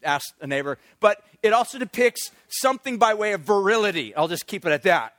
ask 0.02 0.32
a 0.40 0.46
neighbor. 0.46 0.78
But 1.00 1.22
it 1.42 1.52
also 1.52 1.78
depicts 1.78 2.30
something 2.48 2.98
by 2.98 3.14
way 3.14 3.32
of 3.32 3.42
virility. 3.42 4.14
I'll 4.14 4.28
just 4.28 4.46
keep 4.46 4.64
it 4.64 4.72
at 4.72 4.84
that. 4.84 5.14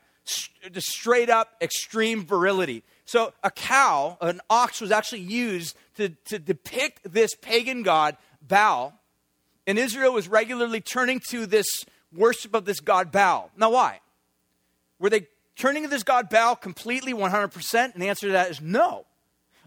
Just 0.71 0.87
straight 0.87 1.29
up 1.29 1.49
extreme 1.61 2.25
virility. 2.25 2.83
So 3.05 3.33
a 3.43 3.51
cow, 3.51 4.17
an 4.21 4.41
ox, 4.49 4.79
was 4.79 4.91
actually 4.91 5.21
used 5.21 5.75
to, 5.95 6.09
to 6.25 6.39
depict 6.39 7.11
this 7.11 7.35
pagan 7.35 7.83
god, 7.83 8.17
Baal. 8.41 8.93
And 9.67 9.77
Israel 9.77 10.13
was 10.13 10.27
regularly 10.27 10.81
turning 10.81 11.21
to 11.29 11.45
this 11.45 11.85
worship 12.15 12.53
of 12.53 12.65
this 12.65 12.79
god 12.79 13.11
Baal. 13.11 13.51
Now, 13.57 13.71
why? 13.71 13.99
Were 14.99 15.09
they 15.09 15.27
turning 15.55 15.83
to 15.83 15.89
this 15.89 16.03
god 16.03 16.29
Baal 16.29 16.55
completely 16.55 17.13
100%? 17.13 17.93
And 17.93 18.01
the 18.01 18.09
answer 18.09 18.27
to 18.27 18.33
that 18.33 18.51
is 18.51 18.61
no. 18.61 19.05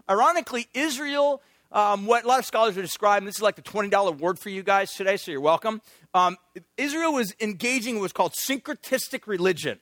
Ironically, 0.09 0.67
Israel, 0.73 1.41
um, 1.71 2.05
what 2.05 2.23
a 2.23 2.27
lot 2.27 2.39
of 2.39 2.45
scholars 2.45 2.77
are 2.77 2.81
describing, 2.81 3.25
this 3.25 3.35
is 3.35 3.41
like 3.41 3.55
the 3.55 3.61
$20 3.61 4.19
word 4.19 4.39
for 4.39 4.49
you 4.49 4.63
guys 4.63 4.91
today, 4.93 5.17
so 5.17 5.31
you're 5.31 5.41
welcome. 5.41 5.81
Um, 6.13 6.37
Israel 6.77 7.13
was 7.13 7.35
engaging 7.41 7.95
in 7.95 8.01
what's 8.01 8.13
called 8.13 8.33
syncretistic 8.33 9.27
religion. 9.27 9.79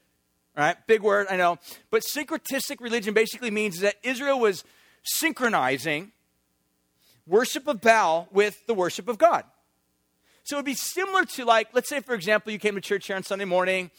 Right? 0.56 0.78
Big 0.86 1.02
word, 1.02 1.28
I 1.30 1.36
know. 1.36 1.58
But 1.90 2.04
syncretistic 2.04 2.80
religion 2.80 3.14
basically 3.14 3.50
means 3.50 3.80
that 3.80 3.96
Israel 4.04 4.40
was 4.40 4.64
synchronizing 5.04 6.12
worship 7.26 7.68
of 7.68 7.82
Baal 7.82 8.28
with 8.32 8.66
the 8.68 8.74
worship 8.74 9.08
of 9.08 9.18
God. 9.18 9.46
So 10.44 10.58
it 10.58 10.60
would 10.60 10.66
be 10.66 10.76
similar 10.76 11.26
to, 11.26 11.46
like, 11.46 11.70
let's 11.74 11.90
say, 11.90 12.02
for 12.02 12.14
example, 12.14 12.52
you 12.52 12.60
came 12.60 12.76
to 12.76 12.82
church 12.82 13.08
here 13.08 13.16
on 13.16 13.24
Sunday 13.24 13.46
morning 13.46 13.90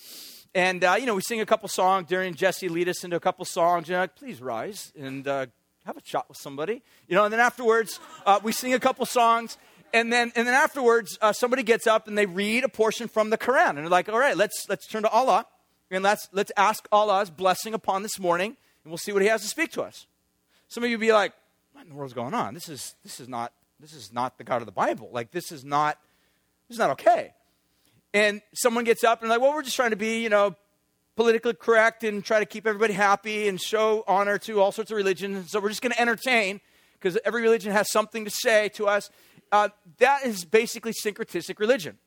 and, 0.55 0.85
uh, 0.85 0.97
you 0.99 1.07
know, 1.07 1.15
we 1.15 1.23
sing 1.23 1.41
a 1.41 1.47
couple 1.47 1.69
songs 1.69 2.07
during 2.07 2.35
Jesse 2.35 2.69
lead 2.69 2.89
us 2.89 3.03
into 3.03 3.17
a 3.17 3.21
couple 3.21 3.45
songs. 3.45 3.89
You're 3.89 3.99
like, 3.99 4.15
please 4.15 4.41
rise 4.41 4.93
and 4.97 5.27
uh, 5.27 5.47
have 5.85 5.97
a 5.97 6.01
chat 6.01 6.29
with 6.29 6.39
somebody. 6.39 6.83
You 7.09 7.17
know, 7.17 7.25
and 7.25 7.33
then 7.33 7.41
afterwards, 7.41 7.99
uh, 8.25 8.39
we 8.43 8.53
sing 8.53 8.75
a 8.75 8.79
couple 8.79 9.05
songs. 9.07 9.59
And 9.93 10.13
then, 10.13 10.33
and 10.37 10.47
then 10.47 10.55
afterwards, 10.55 11.19
uh, 11.21 11.33
somebody 11.33 11.65
gets 11.65 11.89
up 11.89 12.07
and 12.07 12.17
they 12.17 12.27
read 12.27 12.63
a 12.63 12.69
portion 12.69 13.09
from 13.09 13.31
the 13.31 13.39
Quran. 13.39 13.71
And 13.71 13.79
they're 13.79 13.89
like, 13.89 14.09
all 14.09 14.19
right, 14.19 14.37
let's, 14.37 14.67
let's 14.69 14.87
turn 14.87 15.03
to 15.03 15.09
Allah 15.09 15.47
and 15.95 16.03
let's, 16.03 16.29
let's 16.33 16.53
ask 16.57 16.87
Allah's 16.93 17.31
blessing 17.31 17.75
upon 17.75 18.03
this 18.03 18.19
morning 18.19 18.57
and 18.85 18.91
we'll 18.91 18.99
see 18.99 19.13
what 19.13 19.23
he 19.23 19.29
has 19.29 19.43
to 19.43 19.49
speak 19.49 19.73
to 19.73 19.83
us. 19.83 20.07
Some 20.69 20.85
of 20.85 20.91
you 20.91 20.99
be 20.99 21.13
like, 21.13 21.33
what 21.73 21.85
in 21.85 21.91
the 21.91 21.95
world's 21.95 22.15
going 22.15 22.35
on? 22.35 22.55
This 22.55 22.69
is, 22.69 22.95
this 23.03 23.21
is, 23.21 23.29
not, 23.29 23.53
this 23.81 23.93
is 23.93 24.13
not 24.13 24.39
the 24.39 24.45
God 24.45 24.63
of 24.63 24.67
the 24.67 24.73
Bible. 24.73 25.09
Like, 25.13 25.31
this 25.31 25.53
is 25.53 25.65
not, 25.65 25.99
this 26.69 26.77
is 26.77 26.79
not 26.79 26.91
okay 26.91 27.33
and 28.15 28.41
someone 28.55 28.85
gets 28.85 29.05
up 29.05 29.21
and 29.21 29.29
like, 29.29 29.41
well, 29.41 29.53
we're 29.53 29.63
just 29.63 29.77
trying 29.77 29.91
to 29.91 29.97
be, 29.97 30.23
you 30.23 30.29
know, 30.29 30.55
politically 31.17 31.53
correct 31.53 32.05
and 32.05 32.25
try 32.25 32.39
to 32.39 32.47
keep 32.47 32.67
everybody 32.67 32.95
happy 32.95 33.49
and 33.49 33.61
show 33.61 34.05
honor 34.07 34.39
to 34.39 34.61
all 34.61 34.73
sorts 34.73 34.91
of 34.91 34.97
religions. 34.97 35.51
So 35.51 35.61
we're 35.61 35.69
just 35.69 35.83
going 35.83 35.93
to 35.93 36.01
entertain 36.01 36.61
because 36.95 37.19
every 37.25 37.43
religion 37.43 37.73
has 37.73 37.91
something 37.91 38.25
to 38.25 38.31
say 38.31 38.71
to 38.71 38.87
us. 38.87 39.11
Uh, 39.53 39.69
that 39.99 40.25
is 40.25 40.45
basically 40.45 40.93
syncretistic 40.93 41.59
religion. 41.59 41.99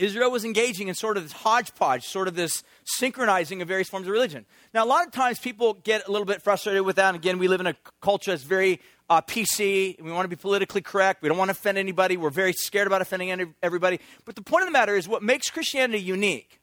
Israel 0.00 0.30
was 0.30 0.44
engaging 0.44 0.88
in 0.88 0.94
sort 0.94 1.16
of 1.16 1.22
this 1.22 1.32
hodgepodge, 1.32 2.06
sort 2.06 2.26
of 2.26 2.34
this 2.34 2.62
synchronizing 2.84 3.60
of 3.60 3.68
various 3.68 3.88
forms 3.88 4.06
of 4.06 4.12
religion. 4.12 4.46
Now, 4.72 4.84
a 4.84 4.86
lot 4.86 5.06
of 5.06 5.12
times 5.12 5.38
people 5.38 5.74
get 5.74 6.08
a 6.08 6.10
little 6.10 6.24
bit 6.24 6.40
frustrated 6.40 6.82
with 6.82 6.96
that. 6.96 7.08
And 7.08 7.16
again, 7.16 7.38
we 7.38 7.48
live 7.48 7.60
in 7.60 7.66
a 7.66 7.76
culture 8.00 8.30
that's 8.30 8.42
very 8.42 8.80
uh, 9.10 9.20
PC. 9.20 10.00
We 10.00 10.10
want 10.10 10.24
to 10.24 10.28
be 10.28 10.40
politically 10.40 10.80
correct. 10.80 11.22
We 11.22 11.28
don't 11.28 11.36
want 11.36 11.50
to 11.50 11.52
offend 11.52 11.76
anybody. 11.76 12.16
We're 12.16 12.30
very 12.30 12.54
scared 12.54 12.86
about 12.86 13.02
offending 13.02 13.54
everybody. 13.62 14.00
But 14.24 14.36
the 14.36 14.42
point 14.42 14.62
of 14.62 14.68
the 14.68 14.72
matter 14.72 14.96
is 14.96 15.06
what 15.06 15.22
makes 15.22 15.50
Christianity 15.50 16.00
unique. 16.00 16.60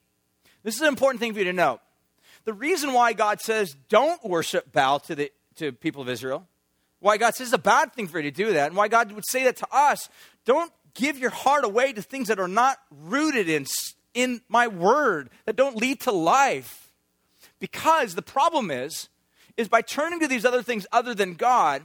This 0.63 0.75
is 0.75 0.81
an 0.81 0.87
important 0.87 1.19
thing 1.19 1.33
for 1.33 1.39
you 1.39 1.45
to 1.45 1.53
know. 1.53 1.79
The 2.45 2.53
reason 2.53 2.93
why 2.93 3.13
God 3.13 3.39
says 3.39 3.75
don't 3.87 4.23
worship 4.23 4.71
Baal 4.71 4.99
to 5.01 5.15
the 5.15 5.31
to 5.57 5.71
people 5.71 6.01
of 6.01 6.09
Israel, 6.09 6.47
why 6.99 7.17
God 7.17 7.35
says 7.35 7.47
it's 7.47 7.53
a 7.53 7.57
bad 7.57 7.93
thing 7.93 8.07
for 8.07 8.19
you 8.19 8.31
to 8.31 8.35
do 8.35 8.53
that, 8.53 8.67
and 8.67 8.75
why 8.75 8.87
God 8.87 9.11
would 9.11 9.27
say 9.27 9.43
that 9.43 9.57
to 9.57 9.67
us, 9.71 10.09
don't 10.45 10.71
give 10.93 11.17
your 11.17 11.29
heart 11.29 11.63
away 11.63 11.93
to 11.93 12.01
things 12.01 12.27
that 12.27 12.39
are 12.39 12.47
not 12.47 12.77
rooted 12.91 13.49
in, 13.49 13.65
in 14.13 14.41
my 14.47 14.67
word, 14.67 15.29
that 15.45 15.55
don't 15.55 15.77
lead 15.77 16.01
to 16.01 16.11
life. 16.11 16.91
Because 17.59 18.15
the 18.15 18.21
problem 18.21 18.71
is, 18.71 19.09
is 19.57 19.67
by 19.67 19.81
turning 19.81 20.19
to 20.19 20.27
these 20.27 20.45
other 20.45 20.61
things 20.61 20.85
other 20.91 21.13
than 21.13 21.33
God, 21.33 21.83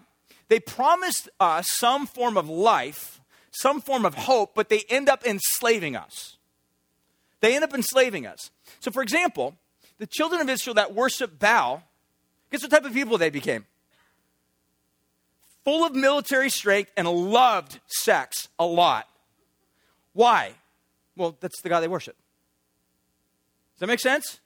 they 0.48 0.60
promised 0.60 1.28
us 1.40 1.66
some 1.70 2.06
form 2.06 2.36
of 2.36 2.48
life, 2.48 3.20
some 3.50 3.80
form 3.80 4.04
of 4.04 4.14
hope, 4.14 4.54
but 4.54 4.68
they 4.68 4.84
end 4.90 5.08
up 5.08 5.24
enslaving 5.24 5.96
us. 5.96 6.36
They 7.40 7.54
end 7.54 7.64
up 7.64 7.74
enslaving 7.74 8.26
us. 8.26 8.50
So, 8.80 8.90
for 8.90 9.02
example, 9.02 9.56
the 9.98 10.06
children 10.06 10.40
of 10.40 10.48
Israel 10.48 10.74
that 10.74 10.94
worship 10.94 11.38
Baal, 11.38 11.82
guess 12.50 12.62
what 12.62 12.70
type 12.70 12.84
of 12.84 12.92
people 12.92 13.18
they 13.18 13.30
became? 13.30 13.66
Full 15.64 15.84
of 15.84 15.94
military 15.94 16.50
strength 16.50 16.90
and 16.96 17.08
loved 17.08 17.80
sex 17.86 18.48
a 18.58 18.66
lot. 18.66 19.08
Why? 20.12 20.52
Well, 21.16 21.36
that's 21.40 21.60
the 21.62 21.68
God 21.68 21.80
they 21.80 21.88
worship. 21.88 22.16
Does 23.74 23.80
that 23.80 23.86
make 23.86 24.00
sense? 24.00 24.40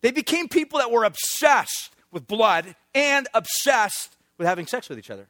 They 0.00 0.10
became 0.10 0.48
people 0.48 0.78
that 0.78 0.90
were 0.90 1.04
obsessed 1.04 1.90
with 2.12 2.26
blood 2.26 2.76
and 2.94 3.28
obsessed 3.34 4.16
with 4.38 4.46
having 4.46 4.66
sex 4.66 4.88
with 4.88 4.98
each 4.98 5.10
other. 5.10 5.26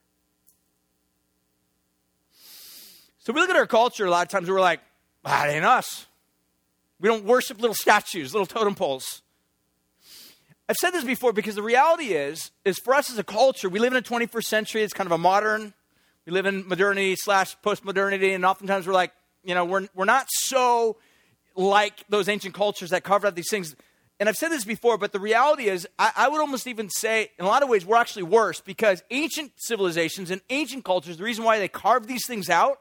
So 3.19 3.33
we 3.33 3.41
look 3.41 3.51
at 3.51 3.57
our 3.57 3.67
culture 3.67 4.07
a 4.07 4.11
lot 4.11 4.23
of 4.23 4.29
times 4.29 4.49
we're 4.49 4.61
like, 4.61 4.81
ah, 5.25 5.45
that 5.45 5.51
ain't 5.51 5.65
us. 5.65 6.07
We 7.01 7.09
don't 7.09 7.25
worship 7.25 7.61
little 7.61 7.75
statues, 7.75 8.33
little 8.33 8.47
totem 8.47 8.75
poles. 8.75 9.23
I've 10.71 10.77
said 10.77 10.91
this 10.91 11.05
before 11.05 11.33
because 11.33 11.55
the 11.55 11.63
reality 11.63 12.13
is, 12.13 12.51
is 12.67 12.79
for 12.79 12.93
us 12.93 13.11
as 13.11 13.17
a 13.17 13.25
culture, 13.25 13.71
we 13.71 13.79
live 13.79 13.95
in 13.95 13.99
a 13.99 14.03
21st 14.03 14.45
century. 14.45 14.83
It's 14.83 14.93
kind 14.93 15.07
of 15.07 15.13
a 15.13 15.19
modern. 15.19 15.73
We 16.27 16.33
live 16.33 16.45
in 16.45 16.69
modernity 16.69 17.17
slash 17.17 17.57
postmodernity, 17.65 18.35
and 18.35 18.45
oftentimes 18.45 18.87
we're 18.87 18.93
like, 18.93 19.13
you 19.45 19.55
know, 19.55 19.65
we're 19.65 19.89
we're 19.95 20.05
not 20.05 20.27
so 20.29 20.99
like 21.57 22.05
those 22.11 22.29
ancient 22.29 22.55
cultures 22.55 22.91
that 22.91 23.03
carved 23.03 23.25
out 23.25 23.35
these 23.35 23.49
things. 23.49 23.75
And 24.21 24.29
I've 24.29 24.37
said 24.37 24.51
this 24.51 24.67
before, 24.67 24.99
but 24.99 25.13
the 25.13 25.21
reality 25.21 25.69
is, 25.69 25.89
I, 25.99 26.13
I 26.15 26.29
would 26.29 26.41
almost 26.41 26.67
even 26.67 26.91
say, 26.91 27.31
in 27.39 27.47
a 27.47 27.49
lot 27.49 27.63
of 27.63 27.71
ways, 27.71 27.87
we're 27.87 27.97
actually 27.97 28.25
worse 28.25 28.61
because 28.61 29.03
ancient 29.11 29.53
civilizations 29.57 30.31
and 30.31 30.43
ancient 30.51 30.85
cultures, 30.85 31.17
the 31.17 31.25
reason 31.25 31.45
why 31.45 31.59
they 31.59 31.69
carved 31.69 32.09
these 32.09 32.27
things 32.27 32.51
out, 32.51 32.81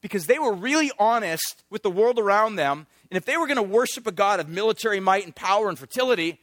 because 0.00 0.26
they 0.26 0.38
were 0.38 0.52
really 0.52 0.92
honest 0.96 1.64
with 1.70 1.82
the 1.82 1.90
world 1.90 2.20
around 2.20 2.54
them. 2.54 2.86
And 3.10 3.16
if 3.16 3.24
they 3.24 3.36
were 3.36 3.48
going 3.48 3.56
to 3.56 3.62
worship 3.62 4.06
a 4.06 4.12
god 4.12 4.38
of 4.38 4.48
military 4.48 5.00
might 5.00 5.24
and 5.24 5.34
power 5.34 5.68
and 5.68 5.76
fertility, 5.76 6.38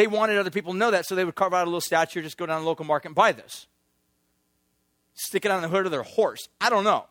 they 0.00 0.06
wanted 0.06 0.38
other 0.38 0.50
people 0.50 0.72
to 0.72 0.78
know 0.78 0.90
that, 0.90 1.04
so 1.04 1.14
they 1.14 1.26
would 1.26 1.34
carve 1.34 1.52
out 1.52 1.64
a 1.64 1.66
little 1.66 1.82
statue, 1.82 2.22
just 2.22 2.38
go 2.38 2.46
down 2.46 2.56
to 2.56 2.62
the 2.62 2.66
local 2.66 2.86
market 2.86 3.08
and 3.08 3.14
buy 3.14 3.32
this. 3.32 3.66
Stick 5.12 5.44
it 5.44 5.50
on 5.50 5.60
the 5.60 5.68
hood 5.68 5.84
of 5.84 5.92
their 5.92 6.02
horse. 6.02 6.48
I 6.58 6.70
don't 6.70 6.84
know. 6.84 7.04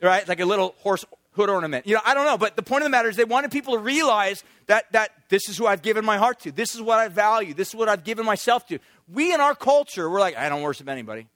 Right? 0.00 0.26
Like 0.26 0.40
a 0.40 0.46
little 0.46 0.74
horse 0.78 1.04
hood 1.32 1.50
ornament. 1.50 1.86
You 1.86 1.96
know, 1.96 2.00
I 2.02 2.14
don't 2.14 2.24
know. 2.24 2.38
But 2.38 2.56
the 2.56 2.62
point 2.62 2.80
of 2.80 2.86
the 2.86 2.90
matter 2.90 3.10
is 3.10 3.16
they 3.16 3.24
wanted 3.24 3.50
people 3.50 3.74
to 3.74 3.78
realize 3.78 4.42
that, 4.68 4.90
that 4.92 5.10
this 5.28 5.50
is 5.50 5.58
who 5.58 5.66
I've 5.66 5.82
given 5.82 6.02
my 6.02 6.16
heart 6.16 6.40
to. 6.40 6.50
This 6.50 6.74
is 6.74 6.80
what 6.80 6.98
I 6.98 7.08
value. 7.08 7.52
This 7.52 7.68
is 7.68 7.74
what 7.74 7.90
I've 7.90 8.04
given 8.04 8.24
myself 8.24 8.66
to. 8.68 8.78
We 9.06 9.34
in 9.34 9.42
our 9.42 9.54
culture, 9.54 10.08
we're 10.08 10.20
like, 10.20 10.34
I 10.34 10.48
don't 10.48 10.62
worship 10.62 10.88
anybody. 10.88 11.26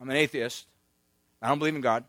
I'm 0.00 0.08
an 0.08 0.16
atheist. 0.16 0.64
I 1.42 1.48
don't 1.48 1.58
believe 1.58 1.74
in 1.74 1.82
God. 1.82 2.04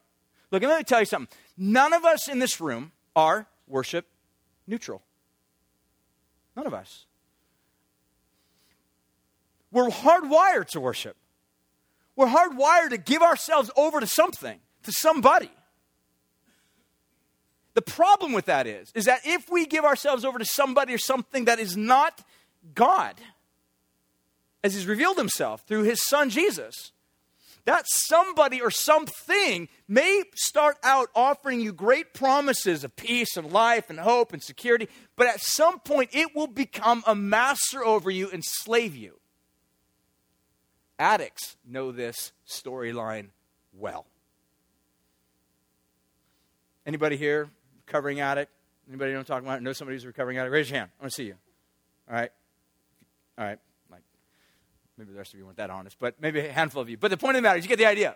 Look, 0.50 0.64
let 0.64 0.78
me 0.78 0.84
tell 0.86 1.02
you 1.02 1.06
something. 1.06 1.36
None 1.58 1.92
of 1.92 2.06
us 2.06 2.30
in 2.30 2.40
this 2.40 2.62
room 2.62 2.94
are 3.18 3.48
worship 3.68 4.06
neutral. 4.66 5.02
None 6.56 6.68
of 6.68 6.74
us. 6.74 7.04
We're 9.78 9.90
hardwired 9.90 10.70
to 10.70 10.80
worship. 10.80 11.16
We're 12.16 12.26
hardwired 12.26 12.90
to 12.90 12.98
give 12.98 13.22
ourselves 13.22 13.70
over 13.78 14.00
to 14.00 14.08
something, 14.08 14.60
to 14.82 14.92
somebody. 14.92 15.52
The 17.76 17.84
problem 17.84 18.32
with 18.32 18.46
that 18.46 18.66
is, 18.66 18.92
is 18.96 19.06
that 19.06 19.20
if 19.24 19.52
we 19.52 19.68
give 19.68 19.86
ourselves 19.86 20.26
over 20.26 20.40
to 20.40 20.46
somebody 20.46 20.96
or 20.96 20.98
something 20.98 21.46
that 21.46 21.60
is 21.60 21.78
not 21.78 22.26
God, 22.74 23.22
as 24.64 24.74
he's 24.74 24.88
revealed 24.88 25.20
himself 25.20 25.62
through 25.68 25.84
his 25.84 26.02
son 26.02 26.32
Jesus. 26.32 26.92
That 27.66 27.86
somebody 27.86 28.60
or 28.60 28.72
something 28.72 29.70
may 29.88 30.24
start 30.34 30.78
out 30.82 31.10
offering 31.14 31.62
you 31.62 31.72
great 31.72 32.16
promises 32.16 32.84
of 32.84 32.96
peace 32.96 33.38
and 33.38 33.54
life 33.54 33.92
and 33.92 34.00
hope 34.00 34.34
and 34.34 34.42
security, 34.42 34.90
but 35.16 35.28
at 35.28 35.40
some 35.40 35.80
point 35.82 36.10
it 36.14 36.36
will 36.36 36.48
become 36.48 37.04
a 37.06 37.14
master 37.14 37.86
over 37.86 38.10
you 38.10 38.28
and 38.32 38.44
slave 38.44 38.96
you. 38.96 39.20
Addicts 41.00 41.58
know 41.66 41.92
this 41.92 42.32
storyline 42.48 43.30
well. 43.74 44.06
Anybody 46.86 47.18
here 47.18 47.50
recovering 47.86 48.20
addict? 48.20 48.52
Anybody 48.88 49.12
know 49.12 49.20
I'm 49.20 49.26
talking 49.26 49.48
about? 49.48 49.62
Know 49.62 49.74
somebody 49.74 49.96
who's 49.96 50.06
recovering 50.06 50.38
addict? 50.38 50.54
Raise 50.54 50.70
your 50.70 50.80
hand. 50.80 50.92
I 51.00 51.04
want 51.04 51.12
to 51.12 51.16
see 51.16 51.26
you. 51.26 51.36
All 52.10 52.16
right. 52.16 52.32
All 53.38 53.46
right. 53.46 53.60
Like, 53.92 54.02
maybe 54.98 55.12
the 55.12 55.18
rest 55.18 55.34
of 55.34 55.40
you 55.40 55.46
weren't 55.46 55.58
that 55.58 55.70
honest, 55.70 55.98
but 56.00 56.16
maybe 56.22 56.40
a 56.40 56.52
handful 56.52 56.82
of 56.82 56.90
you. 56.90 56.98
But 56.98 57.12
the 57.12 57.18
point 57.18 57.36
of 57.36 57.44
the 57.44 57.48
matter 57.48 57.60
is, 57.60 57.66
you 57.66 57.70
get 57.70 57.78
the 57.78 57.86
idea. 57.86 58.16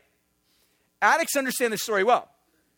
Addicts 1.02 1.36
understand 1.36 1.74
this 1.74 1.84
story 1.84 2.04
well. 2.04 2.30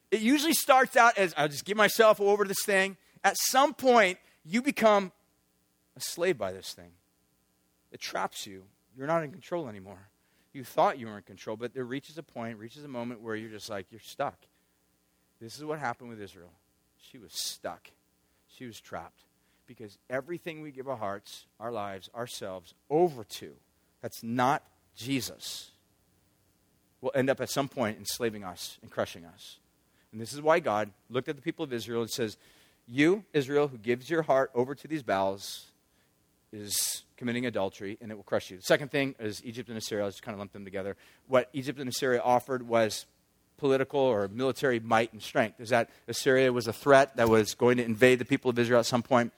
It 0.10 0.22
usually 0.22 0.54
starts 0.54 0.96
out 0.96 1.18
as 1.18 1.34
I'll 1.38 1.48
just 1.48 1.66
give 1.66 1.78
myself 1.78 2.20
over 2.20 2.44
to 2.44 2.48
this 2.48 2.64
thing. 2.66 2.98
At 3.24 3.38
some 3.38 3.74
point, 3.74 4.18
you 4.44 4.62
become 4.62 5.12
a 5.96 6.02
slave 6.02 6.38
by 6.38 6.52
this 6.52 6.74
thing. 6.74 6.92
It 7.92 8.00
traps 8.00 8.48
you. 8.48 8.64
You're 8.98 9.08
not 9.08 9.24
in 9.24 9.32
control 9.32 9.68
anymore. 9.68 10.10
You 10.54 10.64
thought 10.64 11.00
you 11.00 11.08
were 11.08 11.18
in 11.18 11.24
control, 11.24 11.58
but 11.58 11.74
there 11.74 11.84
reaches 11.84 12.18
a 12.18 12.24
point, 12.24 12.58
reaches 12.60 12.84
a 12.84 12.88
moment 12.88 13.22
where 13.22 13.36
you're 13.36 13.50
just 13.50 13.70
like, 13.70 13.88
you're 13.90 14.00
stuck. 14.00 14.38
This 15.42 15.58
is 15.58 15.66
what 15.66 15.80
happened 15.80 16.10
with 16.10 16.22
Israel. 16.22 16.52
She 16.98 17.18
was 17.18 17.34
stuck, 17.34 17.90
she 18.48 18.66
was 18.66 18.80
trapped. 18.80 19.24
Because 19.66 19.98
everything 20.10 20.62
we 20.62 20.72
give 20.72 20.90
our 20.90 20.98
hearts, 20.98 21.46
our 21.60 21.72
lives, 21.72 22.10
ourselves 22.14 22.74
over 22.90 23.24
to, 23.24 23.54
that's 24.02 24.22
not 24.22 24.62
Jesus, 24.96 25.72
will 27.02 27.14
end 27.16 27.30
up 27.30 27.42
at 27.42 27.50
some 27.50 27.68
point 27.68 27.98
enslaving 27.98 28.44
us 28.44 28.78
and 28.82 28.92
crushing 28.92 29.26
us. 29.26 29.58
And 30.12 30.22
this 30.22 30.34
is 30.34 30.42
why 30.42 30.60
God 30.60 30.92
looked 31.10 31.30
at 31.30 31.36
the 31.36 31.42
people 31.42 31.64
of 31.64 31.74
Israel 31.74 32.02
and 32.02 32.10
says, 32.10 32.38
You, 32.88 33.24
Israel, 33.34 33.68
who 33.68 33.78
gives 33.78 34.10
your 34.10 34.22
heart 34.22 34.52
over 34.54 34.76
to 34.76 34.88
these 34.88 35.02
Baals, 35.02 35.66
is 36.54 37.04
committing 37.18 37.46
adultery 37.46 37.98
and 38.02 38.12
it 38.12 38.16
will 38.16 38.24
crush 38.24 38.52
you. 38.52 38.58
The 38.58 38.64
second 38.64 38.92
thing 38.92 39.16
is 39.20 39.44
Egypt 39.44 39.70
and 39.70 39.78
Assyria. 39.78 40.06
Let's 40.06 40.22
kind 40.22 40.36
of 40.36 40.40
lump 40.40 40.54
them 40.54 40.64
together. 40.64 40.96
What 41.28 41.50
Egypt 41.54 41.80
and 41.80 41.90
Assyria 41.90 42.22
offered 42.22 42.68
was 42.68 43.06
political 43.58 44.00
or 44.00 44.28
military 44.28 44.80
might 44.80 45.14
and 45.14 45.22
strength. 45.22 45.60
Is 45.60 45.70
that 45.70 45.90
Assyria 46.08 46.52
was 46.52 46.68
a 46.68 46.74
threat 46.74 47.16
that 47.18 47.30
was 47.30 47.56
going 47.56 47.78
to 47.78 47.84
invade 47.84 48.20
the 48.20 48.26
people 48.26 48.50
of 48.50 48.60
Israel 48.60 48.80
at 48.80 48.86
some 48.86 49.04
point. 49.04 49.32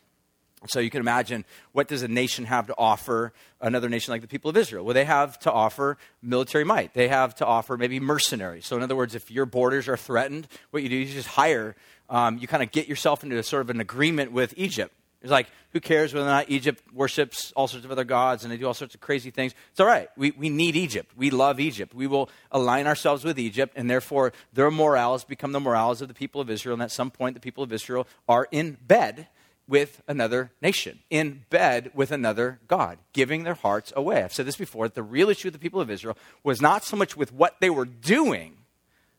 So 0.68 0.80
you 0.80 0.90
can 0.90 1.00
imagine 1.00 1.46
what 1.74 1.88
does 1.88 2.02
a 2.02 2.08
nation 2.08 2.46
have 2.46 2.68
to 2.68 2.76
offer 2.78 3.34
another 3.62 3.88
nation 3.88 4.12
like 4.14 4.22
the 4.22 4.28
people 4.28 4.50
of 4.50 4.58
Israel? 4.58 4.84
Well, 4.84 4.96
they 4.96 5.06
have 5.06 5.38
to 5.40 5.52
offer 5.52 5.98
military 6.24 6.64
might. 6.64 6.94
They 6.94 7.08
have 7.08 7.36
to 7.36 7.46
offer 7.46 7.78
maybe 7.78 8.00
mercenaries. 8.00 8.66
So 8.66 8.76
in 8.76 8.82
other 8.82 8.96
words, 8.96 9.14
if 9.14 9.30
your 9.30 9.46
borders 9.46 9.88
are 9.88 9.98
threatened, 9.98 10.48
what 10.72 10.82
you 10.82 10.90
do 10.90 11.02
is 11.02 11.10
you 11.10 11.16
just 11.16 11.28
hire. 11.28 11.76
Um, 12.10 12.40
you 12.40 12.48
kind 12.48 12.64
of 12.64 12.72
get 12.72 12.88
yourself 12.88 13.24
into 13.24 13.38
a 13.38 13.44
sort 13.44 13.62
of 13.62 13.70
an 13.70 13.80
agreement 13.80 14.32
with 14.32 14.54
Egypt. 14.58 14.94
It's 15.26 15.32
like, 15.32 15.48
who 15.72 15.80
cares 15.80 16.14
whether 16.14 16.28
or 16.28 16.30
not 16.30 16.52
Egypt 16.52 16.84
worships 16.94 17.52
all 17.56 17.68
sorts 17.68 17.84
of 17.84 17.92
other 17.92 18.04
gods 18.04 18.44
and 18.44 18.54
they 18.54 18.58
do 18.58 18.68
all 18.68 18.76
sorts 18.76 18.94
of 18.94 19.02
crazy 19.02 19.32
things? 19.32 19.56
It's 19.72 19.80
all 19.80 19.88
right. 19.88 20.08
We, 20.16 20.30
we 20.30 20.50
need 20.50 20.76
Egypt. 20.76 21.14
We 21.18 21.32
love 21.32 21.60
Egypt. 21.60 21.96
We 21.96 22.06
will 22.06 22.30
align 22.52 22.86
ourselves 22.86 23.24
with 23.24 23.40
Egypt, 23.40 23.74
and 23.76 23.90
therefore 23.90 24.34
their 24.54 24.70
morals 24.70 25.24
become 25.24 25.52
the 25.52 25.60
morals 25.60 26.04
of 26.04 26.10
the 26.10 26.14
people 26.14 26.42
of 26.42 26.52
Israel. 26.52 26.76
And 26.76 26.84
at 26.84 26.92
some 26.92 27.10
point, 27.10 27.34
the 27.34 27.40
people 27.40 27.64
of 27.64 27.74
Israel 27.74 28.08
are 28.30 28.48
in 28.52 28.78
bed 28.88 29.28
with 29.68 30.04
another 30.08 30.52
nation, 30.62 31.00
in 31.10 31.44
bed 31.50 31.90
with 31.96 32.12
another 32.12 32.60
God, 32.68 33.00
giving 33.12 33.46
their 33.46 33.56
hearts 33.56 33.92
away. 33.96 34.22
I've 34.22 34.32
said 34.32 34.46
this 34.46 34.58
before 34.58 34.90
the 34.90 35.02
real 35.02 35.32
issue 35.32 35.48
with 35.48 35.54
the 35.54 35.60
people 35.60 35.82
of 35.82 35.90
Israel 35.90 36.20
was 36.44 36.62
not 36.62 36.84
so 36.84 36.96
much 36.96 37.18
with 37.18 37.34
what 37.34 37.56
they 37.62 37.72
were 37.72 37.86
doing, 37.86 38.58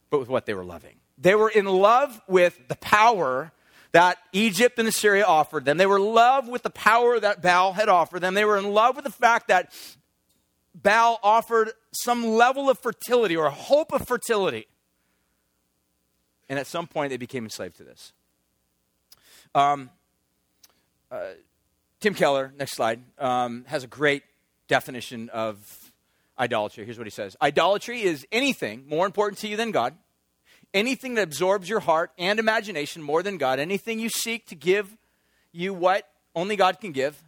but 0.09 0.21
with 0.21 0.29
what 0.29 0.45
they 0.45 0.53
were 0.53 0.63
loving. 0.63 0.95
They 1.17 1.35
were 1.35 1.49
in 1.49 1.65
love 1.65 2.21
with 2.29 2.69
the 2.69 2.77
power 2.77 3.51
that 3.97 4.19
Egypt 4.31 4.77
and 4.77 4.87
Assyria 4.87 5.25
offered 5.25 5.65
them. 5.65 5.77
They 5.77 5.87
were 5.87 5.97
in 5.97 6.13
love 6.13 6.47
with 6.47 6.61
the 6.61 6.69
power 6.69 7.19
that 7.19 7.41
Baal 7.41 7.73
had 7.73 7.89
offered 7.89 8.19
them. 8.19 8.35
They 8.35 8.45
were 8.45 8.59
in 8.59 8.71
love 8.71 8.95
with 8.95 9.05
the 9.05 9.11
fact 9.11 9.47
that 9.47 9.73
Baal 10.75 11.19
offered 11.23 11.71
some 11.91 12.23
level 12.23 12.69
of 12.69 12.77
fertility 12.77 13.35
or 13.35 13.49
hope 13.49 13.91
of 13.91 14.07
fertility. 14.07 14.67
And 16.47 16.59
at 16.59 16.67
some 16.67 16.85
point, 16.85 17.09
they 17.09 17.17
became 17.17 17.43
enslaved 17.43 17.77
to 17.77 17.83
this. 17.85 18.13
Um, 19.55 19.89
uh, 21.09 21.29
Tim 21.99 22.13
Keller, 22.13 22.53
next 22.55 22.75
slide, 22.75 23.01
um, 23.17 23.65
has 23.65 23.83
a 23.83 23.87
great 23.87 24.21
definition 24.67 25.29
of 25.29 25.91
idolatry. 26.37 26.85
Here's 26.85 26.99
what 26.99 27.07
he 27.07 27.11
says 27.11 27.35
Idolatry 27.41 28.03
is 28.03 28.27
anything 28.31 28.85
more 28.87 29.07
important 29.07 29.39
to 29.39 29.47
you 29.47 29.57
than 29.57 29.71
God 29.71 29.95
anything 30.73 31.15
that 31.15 31.23
absorbs 31.23 31.69
your 31.69 31.79
heart 31.79 32.11
and 32.17 32.39
imagination 32.39 33.01
more 33.01 33.23
than 33.23 33.37
God, 33.37 33.59
anything 33.59 33.99
you 33.99 34.09
seek 34.09 34.47
to 34.47 34.55
give 34.55 34.95
you 35.51 35.73
what 35.73 36.07
only 36.35 36.55
God 36.55 36.79
can 36.79 36.91
give. 36.91 37.21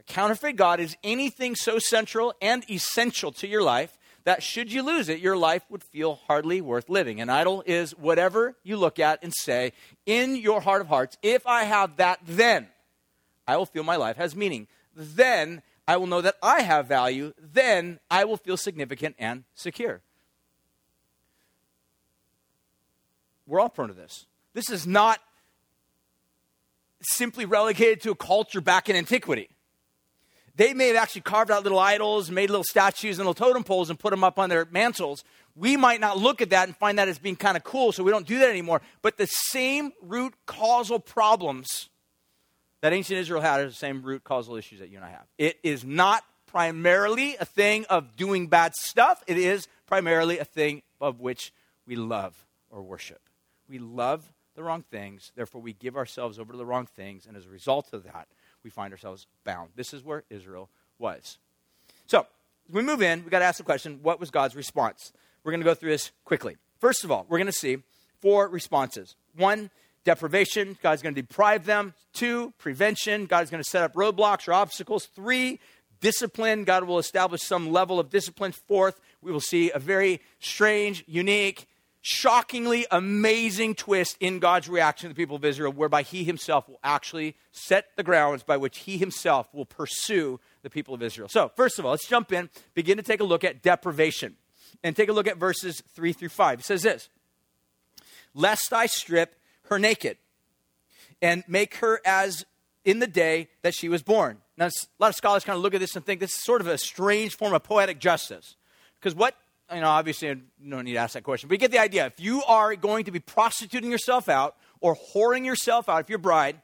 A 0.00 0.02
counterfeit 0.04 0.56
God 0.56 0.80
is 0.80 0.96
anything 1.04 1.54
so 1.54 1.78
central 1.78 2.34
and 2.40 2.68
essential 2.70 3.32
to 3.32 3.46
your 3.46 3.62
life 3.62 3.98
that 4.24 4.42
should 4.42 4.72
you 4.72 4.82
lose 4.82 5.08
it, 5.08 5.20
your 5.20 5.36
life 5.36 5.62
would 5.68 5.82
feel 5.82 6.14
hardly 6.26 6.60
worth 6.60 6.88
living. 6.88 7.20
An 7.20 7.28
idol 7.28 7.62
is 7.66 7.92
whatever 7.92 8.56
you 8.62 8.78
look 8.78 8.98
at 8.98 9.18
and 9.22 9.32
say, 9.34 9.72
in 10.06 10.36
your 10.36 10.62
heart 10.62 10.80
of 10.80 10.88
hearts, 10.88 11.18
if 11.22 11.46
I 11.46 11.64
have 11.64 11.96
that, 11.96 12.20
then 12.26 12.68
I 13.46 13.58
will 13.58 13.66
feel 13.66 13.82
my 13.82 13.96
life 13.96 14.16
has 14.16 14.34
meaning. 14.34 14.66
Then 14.96 15.62
I 15.86 15.98
will 15.98 16.06
know 16.06 16.22
that 16.22 16.36
I 16.42 16.62
have 16.62 16.86
value. 16.86 17.34
Then 17.38 18.00
I 18.10 18.24
will 18.24 18.38
feel 18.38 18.56
significant 18.56 19.16
and 19.18 19.44
secure. 19.54 20.00
We're 23.46 23.60
all 23.60 23.68
prone 23.68 23.88
to 23.88 23.94
this. 23.94 24.26
This 24.54 24.70
is 24.70 24.86
not 24.86 25.20
simply 27.02 27.44
relegated 27.44 28.00
to 28.02 28.10
a 28.12 28.14
culture 28.14 28.60
back 28.60 28.88
in 28.88 28.96
antiquity. 28.96 29.50
They 30.56 30.72
may 30.72 30.88
have 30.88 30.96
actually 30.96 31.22
carved 31.22 31.50
out 31.50 31.64
little 31.64 31.80
idols, 31.80 32.30
made 32.30 32.48
little 32.48 32.64
statues 32.64 33.18
and 33.18 33.26
little 33.26 33.34
totem 33.34 33.64
poles 33.64 33.90
and 33.90 33.98
put 33.98 34.10
them 34.10 34.22
up 34.22 34.38
on 34.38 34.48
their 34.48 34.66
mantles. 34.70 35.24
We 35.56 35.76
might 35.76 36.00
not 36.00 36.16
look 36.16 36.40
at 36.40 36.50
that 36.50 36.68
and 36.68 36.76
find 36.76 36.98
that 36.98 37.08
as 37.08 37.18
being 37.18 37.36
kind 37.36 37.56
of 37.56 37.64
cool, 37.64 37.90
so 37.90 38.04
we 38.04 38.12
don't 38.12 38.26
do 38.26 38.38
that 38.38 38.48
anymore. 38.48 38.80
But 39.02 39.16
the 39.16 39.26
same 39.26 39.92
root 40.00 40.34
causal 40.46 41.00
problems 41.00 41.88
that 42.82 42.92
ancient 42.92 43.18
Israel 43.18 43.40
had 43.40 43.60
are 43.60 43.66
the 43.66 43.72
same 43.72 44.02
root 44.02 44.22
causal 44.22 44.54
issues 44.56 44.78
that 44.78 44.90
you 44.90 44.96
and 44.96 45.04
I 45.04 45.10
have. 45.10 45.26
It 45.38 45.58
is 45.62 45.84
not 45.84 46.22
primarily 46.46 47.36
a 47.36 47.44
thing 47.44 47.84
of 47.90 48.14
doing 48.14 48.46
bad 48.46 48.76
stuff, 48.76 49.24
it 49.26 49.38
is 49.38 49.66
primarily 49.86 50.38
a 50.38 50.44
thing 50.44 50.82
of 51.00 51.18
which 51.18 51.52
we 51.84 51.96
love 51.96 52.46
or 52.70 52.82
worship. 52.82 53.20
We 53.68 53.78
love 53.78 54.32
the 54.54 54.62
wrong 54.62 54.82
things, 54.82 55.32
therefore, 55.34 55.60
we 55.60 55.72
give 55.72 55.96
ourselves 55.96 56.38
over 56.38 56.52
to 56.52 56.56
the 56.58 56.66
wrong 56.66 56.86
things, 56.86 57.26
and 57.26 57.36
as 57.36 57.44
a 57.44 57.48
result 57.48 57.92
of 57.92 58.04
that, 58.04 58.28
we 58.62 58.70
find 58.70 58.92
ourselves 58.92 59.26
bound. 59.44 59.70
This 59.74 59.92
is 59.92 60.04
where 60.04 60.22
Israel 60.30 60.70
was. 60.98 61.38
So, 62.06 62.26
we 62.70 62.82
move 62.82 63.02
in, 63.02 63.20
we've 63.20 63.30
got 63.30 63.40
to 63.40 63.44
ask 63.44 63.58
the 63.58 63.64
question 63.64 63.98
what 64.02 64.20
was 64.20 64.30
God's 64.30 64.54
response? 64.54 65.12
We're 65.42 65.52
going 65.52 65.60
to 65.60 65.64
go 65.64 65.74
through 65.74 65.90
this 65.90 66.12
quickly. 66.24 66.56
First 66.78 67.04
of 67.04 67.10
all, 67.10 67.26
we're 67.28 67.38
going 67.38 67.46
to 67.46 67.52
see 67.52 67.78
four 68.20 68.48
responses. 68.48 69.16
One, 69.36 69.70
deprivation, 70.04 70.78
God's 70.82 71.02
going 71.02 71.14
to 71.14 71.20
deprive 71.20 71.66
them. 71.66 71.94
Two, 72.12 72.52
prevention, 72.58 73.26
God's 73.26 73.50
going 73.50 73.62
to 73.62 73.68
set 73.68 73.82
up 73.82 73.94
roadblocks 73.94 74.48
or 74.48 74.52
obstacles. 74.52 75.06
Three, 75.06 75.60
discipline, 76.00 76.64
God 76.64 76.84
will 76.84 76.98
establish 76.98 77.42
some 77.42 77.70
level 77.70 77.98
of 77.98 78.08
discipline. 78.08 78.52
Fourth, 78.52 79.00
we 79.20 79.32
will 79.32 79.40
see 79.40 79.70
a 79.72 79.78
very 79.78 80.20
strange, 80.38 81.04
unique, 81.06 81.66
shockingly 82.06 82.86
amazing 82.90 83.74
twist 83.74 84.18
in 84.20 84.38
God's 84.38 84.68
reaction 84.68 85.08
to 85.08 85.14
the 85.14 85.16
people 85.16 85.36
of 85.36 85.44
Israel, 85.44 85.72
whereby 85.72 86.02
he 86.02 86.22
himself 86.22 86.68
will 86.68 86.78
actually 86.84 87.34
set 87.50 87.86
the 87.96 88.02
grounds 88.02 88.42
by 88.42 88.58
which 88.58 88.80
he 88.80 88.98
himself 88.98 89.48
will 89.54 89.64
pursue 89.64 90.38
the 90.60 90.68
people 90.68 90.92
of 90.92 91.02
Israel. 91.02 91.30
So, 91.30 91.50
first 91.56 91.78
of 91.78 91.86
all, 91.86 91.92
let's 91.92 92.06
jump 92.06 92.30
in, 92.30 92.50
begin 92.74 92.98
to 92.98 93.02
take 93.02 93.20
a 93.20 93.24
look 93.24 93.42
at 93.42 93.62
deprivation, 93.62 94.36
and 94.82 94.94
take 94.94 95.08
a 95.08 95.14
look 95.14 95.26
at 95.26 95.38
verses 95.38 95.82
3 95.94 96.12
through 96.12 96.28
5. 96.28 96.60
It 96.60 96.66
says 96.66 96.82
this 96.82 97.08
Lest 98.34 98.74
I 98.74 98.84
strip 98.84 99.36
her 99.70 99.78
naked 99.78 100.18
and 101.22 101.42
make 101.48 101.76
her 101.76 102.02
as 102.04 102.44
in 102.84 102.98
the 102.98 103.06
day 103.06 103.48
that 103.62 103.74
she 103.74 103.88
was 103.88 104.02
born. 104.02 104.42
Now, 104.58 104.66
a 104.66 104.70
lot 104.98 105.08
of 105.08 105.14
scholars 105.14 105.42
kind 105.42 105.56
of 105.56 105.62
look 105.62 105.72
at 105.72 105.80
this 105.80 105.96
and 105.96 106.04
think 106.04 106.20
this 106.20 106.34
is 106.34 106.44
sort 106.44 106.60
of 106.60 106.66
a 106.66 106.76
strange 106.76 107.34
form 107.34 107.54
of 107.54 107.62
poetic 107.62 107.98
justice. 107.98 108.56
Because 109.00 109.14
what 109.14 109.36
you 109.72 109.80
know, 109.80 109.88
obviously, 109.88 110.36
don't 110.68 110.84
need 110.84 110.92
to 110.92 110.98
ask 110.98 111.14
that 111.14 111.24
question, 111.24 111.48
but 111.48 111.54
you 111.54 111.58
get 111.58 111.70
the 111.70 111.78
idea. 111.78 112.06
If 112.06 112.20
you 112.20 112.42
are 112.44 112.76
going 112.76 113.04
to 113.04 113.10
be 113.10 113.20
prostituting 113.20 113.90
yourself 113.90 114.28
out 114.28 114.56
or 114.80 114.96
whoring 115.14 115.44
yourself 115.44 115.88
out, 115.88 116.00
if 116.00 116.10
you're 116.10 116.18
bride, 116.18 116.60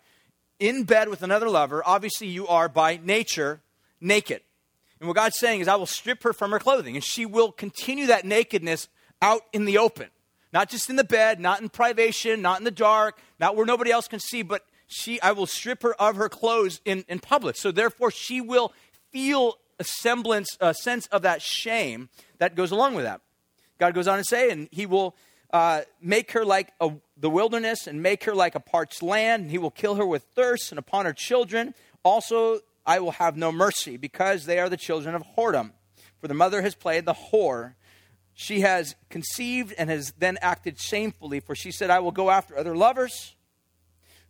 in 0.59 0.85
bed 0.85 1.09
with 1.09 1.23
another 1.23 1.49
lover, 1.49 1.83
obviously 1.85 2.29
you 2.29 2.47
are 2.47 2.69
by 2.69 3.01
nature 3.03 3.63
naked. 4.01 4.43
And 4.99 5.09
what 5.09 5.17
God's 5.17 5.39
saying 5.39 5.61
is, 5.61 5.69
I 5.69 5.77
will 5.77 5.87
strip 5.87 6.23
her 6.23 6.35
from 6.35 6.51
her 6.51 6.59
clothing, 6.59 6.95
and 6.95 7.03
she 7.03 7.25
will 7.25 7.51
continue 7.53 8.07
that 8.07 8.27
nakedness 8.27 8.89
out 9.23 9.43
in 9.53 9.65
the 9.65 9.79
open. 9.79 10.09
Not 10.53 10.69
just 10.69 10.91
in 10.91 10.97
the 10.97 11.05
bed, 11.05 11.41
not 11.41 11.63
in 11.63 11.71
privation, 11.71 12.43
not 12.43 12.59
in 12.59 12.65
the 12.65 12.71
dark, 12.71 13.19
not 13.39 13.57
where 13.57 13.65
nobody 13.65 13.91
else 13.91 14.09
can 14.09 14.21
see, 14.21 14.43
but 14.43 14.67
she, 14.87 15.21
I 15.23 15.33
will 15.33 15.47
strip 15.47 15.83
her 15.83 15.95
of 15.95 16.17
her 16.17 16.29
clothes 16.29 16.81
in, 16.85 17.05
in 17.09 17.21
public. 17.21 17.57
So 17.57 17.71
therefore, 17.71 18.11
she 18.11 18.41
will 18.41 18.75
feel 19.11 19.59
a 19.79 19.85
semblance, 19.85 20.59
a 20.61 20.75
sense 20.75 21.07
of 21.07 21.23
that 21.23 21.41
shame 21.41 22.11
that 22.41 22.57
goes 22.57 22.73
along 22.73 22.95
with 22.95 23.05
that. 23.05 23.21
God 23.79 23.95
goes 23.95 24.09
on 24.09 24.19
to 24.19 24.25
say, 24.25 24.51
and 24.51 24.69
He 24.73 24.85
will 24.85 25.15
uh, 25.53 25.83
make 26.03 26.33
her 26.33 26.45
like 26.45 26.73
a, 26.81 26.93
the 27.17 27.31
wilderness 27.31 27.87
and 27.87 28.03
make 28.03 28.25
her 28.25 28.35
like 28.35 28.55
a 28.55 28.61
parched 28.61 29.03
land, 29.03 29.43
and 29.43 29.51
He 29.51 29.59
will 29.59 29.71
kill 29.71 29.95
her 29.95 30.05
with 30.05 30.25
thirst, 30.35 30.73
and 30.73 30.79
upon 30.79 31.07
her 31.07 31.13
children 31.13 31.75
also 32.03 32.61
I 32.85 32.99
will 32.99 33.13
have 33.13 33.37
no 33.37 33.53
mercy, 33.53 33.97
because 33.97 34.47
they 34.47 34.59
are 34.59 34.69
the 34.69 34.77
children 34.77 35.15
of 35.15 35.23
whoredom. 35.37 35.73
For 36.19 36.29
the 36.29 36.35
mother 36.35 36.63
has 36.63 36.75
played 36.75 37.05
the 37.05 37.15
whore. 37.15 37.75
She 38.35 38.61
has 38.61 38.97
conceived 39.11 39.75
and 39.79 39.91
has 39.91 40.13
then 40.19 40.39
acted 40.41 40.81
shamefully, 40.81 41.41
for 41.41 41.55
she 41.55 41.71
said, 41.71 41.91
I 41.91 42.01
will 42.01 42.11
go 42.11 42.31
after 42.31 42.57
other 42.57 42.77
lovers 42.77 43.37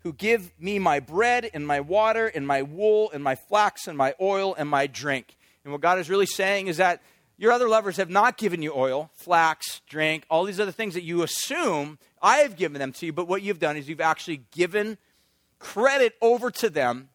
who 0.01 0.13
give 0.13 0.53
me 0.59 0.79
my 0.79 0.99
bread 0.99 1.49
and 1.53 1.67
my 1.67 1.81
water 1.81 2.27
and 2.27 2.47
my 2.47 2.63
wool 2.63 3.11
and 3.13 3.23
my 3.23 3.35
flax 3.35 3.87
and 3.87 3.97
my 3.97 4.15
oil 4.21 4.55
and 4.55 4.69
my 4.69 4.87
drink. 4.87 5.37
And 5.65 5.73
what 5.73 5.83
God 5.83 5.99
is 5.99 6.09
really 6.09 6.27
saying 6.27 6.69
is 6.69 6.79
that 6.79 7.03
your 7.41 7.53
other 7.53 7.71
lovers 7.71 7.97
have 7.97 8.11
not 8.11 8.37
given 8.37 8.61
you 8.61 8.75
oil, 8.75 9.11
flax, 9.15 9.81
drink, 9.89 10.27
all 10.29 10.45
these 10.45 10.61
other 10.61 10.73
things 10.73 10.93
that 10.93 11.05
you 11.05 11.23
assume 11.23 11.99
I 12.21 12.39
have 12.39 12.55
given 12.55 12.79
them 12.79 12.93
to 12.93 13.07
you, 13.07 13.15
but 13.15 13.29
what 13.29 13.41
you've 13.41 13.59
done 13.59 13.79
is 13.79 13.89
you've 13.89 14.03
actually 14.03 14.43
given 14.53 14.99
credit 15.59 16.15
over 16.21 16.51
to 16.51 16.69
them, 16.69 17.09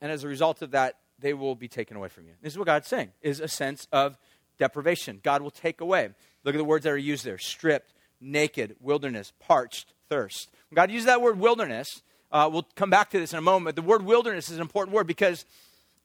and 0.00 0.10
as 0.10 0.24
a 0.24 0.28
result 0.28 0.62
of 0.62 0.70
that, 0.70 0.96
they 1.18 1.34
will 1.34 1.54
be 1.54 1.68
taken 1.68 1.98
away 1.98 2.08
from 2.08 2.24
you. 2.24 2.32
This 2.40 2.54
is 2.54 2.58
what 2.58 2.64
God's 2.64 2.88
saying, 2.88 3.12
is 3.20 3.40
a 3.40 3.48
sense 3.48 3.86
of 3.92 4.16
deprivation. 4.58 5.20
God 5.22 5.42
will 5.42 5.50
take 5.50 5.82
away. 5.82 6.08
Look 6.42 6.54
at 6.54 6.58
the 6.58 6.64
words 6.64 6.84
that 6.84 6.90
are 6.90 6.96
used 6.96 7.26
there 7.26 7.36
stripped, 7.36 7.92
naked, 8.22 8.76
wilderness, 8.80 9.34
parched, 9.38 9.92
thirst. 10.08 10.50
When 10.70 10.76
God 10.76 10.90
uses 10.90 11.06
that 11.06 11.20
word 11.20 11.38
wilderness, 11.38 12.00
uh, 12.32 12.48
we'll 12.50 12.66
come 12.74 12.88
back 12.88 13.10
to 13.10 13.18
this 13.18 13.34
in 13.34 13.38
a 13.38 13.42
moment. 13.42 13.76
The 13.76 13.82
word 13.82 14.02
wilderness 14.02 14.48
is 14.48 14.56
an 14.56 14.62
important 14.62 14.94
word 14.94 15.06
because 15.06 15.44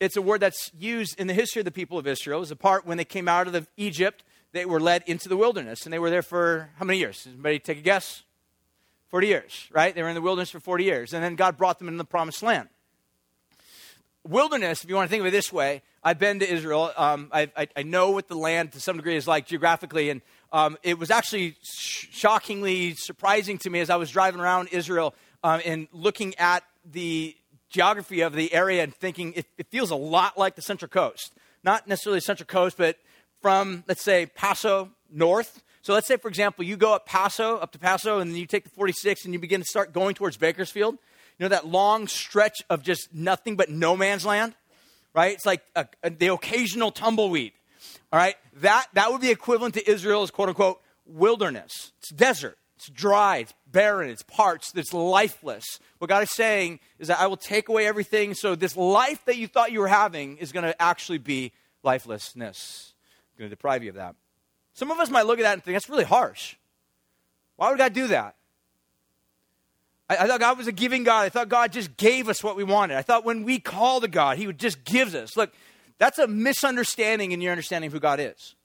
it's 0.01 0.17
a 0.17 0.21
word 0.21 0.41
that's 0.41 0.71
used 0.77 1.19
in 1.19 1.27
the 1.27 1.33
history 1.33 1.59
of 1.59 1.65
the 1.65 1.71
people 1.71 1.99
of 1.99 2.07
Israel. 2.07 2.39
It 2.39 2.41
was 2.41 2.51
a 2.51 2.55
part 2.55 2.87
when 2.87 2.97
they 2.97 3.05
came 3.05 3.27
out 3.27 3.45
of 3.45 3.53
the 3.53 3.67
Egypt, 3.77 4.23
they 4.51 4.65
were 4.65 4.79
led 4.79 5.03
into 5.05 5.29
the 5.29 5.37
wilderness. 5.37 5.85
And 5.85 5.93
they 5.93 5.99
were 5.99 6.09
there 6.09 6.23
for 6.23 6.71
how 6.77 6.85
many 6.85 6.97
years? 6.97 7.27
Anybody 7.27 7.59
take 7.59 7.77
a 7.77 7.81
guess? 7.81 8.23
40 9.09 9.27
years, 9.27 9.69
right? 9.71 9.93
They 9.93 10.01
were 10.01 10.09
in 10.09 10.15
the 10.15 10.21
wilderness 10.21 10.49
for 10.49 10.59
40 10.59 10.83
years. 10.83 11.13
And 11.13 11.23
then 11.23 11.35
God 11.35 11.55
brought 11.55 11.77
them 11.77 11.87
into 11.87 11.99
the 11.99 12.05
promised 12.05 12.41
land. 12.41 12.67
Wilderness, 14.27 14.83
if 14.83 14.89
you 14.89 14.95
want 14.95 15.07
to 15.07 15.11
think 15.11 15.21
of 15.21 15.27
it 15.27 15.31
this 15.31 15.53
way, 15.53 15.83
I've 16.03 16.17
been 16.17 16.39
to 16.39 16.51
Israel. 16.51 16.91
Um, 16.97 17.29
I, 17.31 17.51
I, 17.55 17.67
I, 17.75 17.83
know 17.83 18.09
what 18.09 18.27
the 18.27 18.35
land 18.35 18.71
to 18.71 18.79
some 18.79 18.97
degree 18.97 19.15
is 19.15 19.27
like 19.27 19.45
geographically. 19.45 20.09
And 20.09 20.21
um, 20.51 20.77
it 20.81 20.97
was 20.97 21.11
actually 21.11 21.57
sh- 21.61 22.07
shockingly 22.11 22.95
surprising 22.95 23.59
to 23.59 23.69
me 23.69 23.79
as 23.81 23.91
I 23.91 23.97
was 23.97 24.09
driving 24.09 24.41
around 24.41 24.69
Israel 24.71 25.13
um, 25.43 25.61
and 25.63 25.87
looking 25.91 26.33
at 26.39 26.63
the 26.91 27.35
geography 27.71 28.21
of 28.21 28.33
the 28.33 28.53
area 28.53 28.83
and 28.83 28.93
thinking 28.93 29.33
it, 29.33 29.47
it, 29.57 29.67
feels 29.67 29.89
a 29.89 29.95
lot 29.95 30.37
like 30.37 30.55
the 30.55 30.61
Central 30.61 30.89
Coast. 30.89 31.33
Not 31.63 31.87
necessarily 31.87 32.17
the 32.17 32.25
Central 32.25 32.45
Coast, 32.45 32.77
but 32.77 32.97
from, 33.41 33.83
let's 33.87 34.03
say, 34.03 34.27
Paso 34.27 34.91
north. 35.09 35.63
So 35.81 35.93
let's 35.93 36.07
say, 36.07 36.17
for 36.17 36.27
example, 36.27 36.63
you 36.63 36.77
go 36.77 36.93
up 36.93 37.05
Paso, 37.05 37.57
up 37.57 37.71
to 37.71 37.79
Paso, 37.79 38.19
and 38.19 38.29
then 38.29 38.37
you 38.37 38.45
take 38.45 38.65
the 38.65 38.69
46 38.69 39.25
and 39.25 39.33
you 39.33 39.39
begin 39.39 39.61
to 39.61 39.65
start 39.65 39.93
going 39.93 40.13
towards 40.13 40.37
Bakersfield. 40.37 40.97
You 41.39 41.45
know 41.45 41.49
that 41.49 41.65
long 41.65 42.07
stretch 42.07 42.61
of 42.69 42.83
just 42.83 43.13
nothing 43.13 43.55
but 43.55 43.69
no 43.69 43.97
man's 43.97 44.25
land? 44.25 44.53
Right? 45.15 45.33
It's 45.33 45.45
like 45.45 45.63
a, 45.75 45.87
a, 46.03 46.09
the 46.09 46.27
occasional 46.27 46.91
tumbleweed. 46.91 47.53
All 48.11 48.19
right? 48.19 48.35
That, 48.57 48.87
that 48.93 49.11
would 49.11 49.21
be 49.21 49.31
equivalent 49.31 49.73
to 49.75 49.89
Israel's 49.89 50.29
quote 50.29 50.49
unquote 50.49 50.81
wilderness. 51.05 51.93
It's 51.99 52.09
desert, 52.09 52.57
it's 52.81 52.89
dry, 52.89 53.37
it's 53.37 53.53
barren, 53.67 54.09
it's 54.09 54.23
parched, 54.23 54.75
it's 54.75 54.91
lifeless. 54.91 55.79
What 55.99 56.09
God 56.09 56.23
is 56.23 56.31
saying 56.31 56.79
is 56.97 57.09
that 57.09 57.19
I 57.19 57.27
will 57.27 57.37
take 57.37 57.69
away 57.69 57.85
everything, 57.85 58.33
so 58.33 58.55
this 58.55 58.75
life 58.75 59.23
that 59.25 59.37
you 59.37 59.47
thought 59.47 59.71
you 59.71 59.81
were 59.81 59.87
having 59.87 60.37
is 60.37 60.51
going 60.51 60.65
to 60.65 60.81
actually 60.81 61.19
be 61.19 61.51
lifelessness. 61.83 62.95
I'm 63.35 63.37
going 63.37 63.49
to 63.51 63.55
deprive 63.55 63.83
you 63.83 63.89
of 63.89 63.97
that. 63.97 64.15
Some 64.73 64.89
of 64.89 64.99
us 64.99 65.11
might 65.11 65.27
look 65.27 65.37
at 65.37 65.43
that 65.43 65.53
and 65.53 65.63
think 65.63 65.75
that's 65.75 65.89
really 65.89 66.05
harsh. 66.05 66.55
Why 67.55 67.69
would 67.69 67.77
God 67.77 67.93
do 67.93 68.07
that? 68.07 68.35
I, 70.09 70.17
I, 70.17 70.27
thought 70.27 70.39
God 70.39 70.57
was 70.57 70.65
a 70.65 70.71
giving 70.71 71.03
God. 71.03 71.25
I 71.25 71.29
thought 71.29 71.49
God 71.49 71.71
just 71.71 71.97
gave 71.97 72.29
us 72.29 72.43
what 72.43 72.55
we 72.55 72.63
wanted. 72.63 72.97
I 72.97 73.03
thought 73.03 73.23
when 73.23 73.43
we 73.43 73.59
call 73.59 74.01
to 74.01 74.07
God, 74.07 74.39
He 74.39 74.47
would 74.47 74.57
just 74.57 74.83
give 74.85 75.13
us. 75.13 75.37
Look, 75.37 75.53
that's 75.99 76.17
a 76.17 76.25
misunderstanding 76.25 77.31
in 77.31 77.41
your 77.41 77.51
understanding 77.51 77.89
of 77.89 77.93
who 77.93 77.99
God 77.99 78.19
is. 78.19 78.55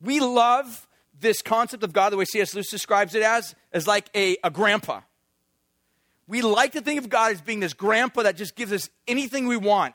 We 0.00 0.18
love 0.18 0.88
this 1.22 1.40
concept 1.40 1.82
of 1.82 1.92
God, 1.92 2.10
the 2.10 2.16
way 2.16 2.24
C.S. 2.24 2.54
Lewis 2.54 2.68
describes 2.68 3.14
it 3.14 3.22
as, 3.22 3.54
as 3.72 3.86
like 3.86 4.10
a, 4.14 4.36
a 4.44 4.50
grandpa. 4.50 5.00
We 6.26 6.42
like 6.42 6.72
to 6.72 6.80
think 6.80 7.00
of 7.00 7.08
God 7.08 7.32
as 7.32 7.40
being 7.40 7.60
this 7.60 7.72
grandpa 7.72 8.24
that 8.24 8.36
just 8.36 8.54
gives 8.54 8.72
us 8.72 8.90
anything 9.08 9.46
we 9.46 9.56
want. 9.56 9.94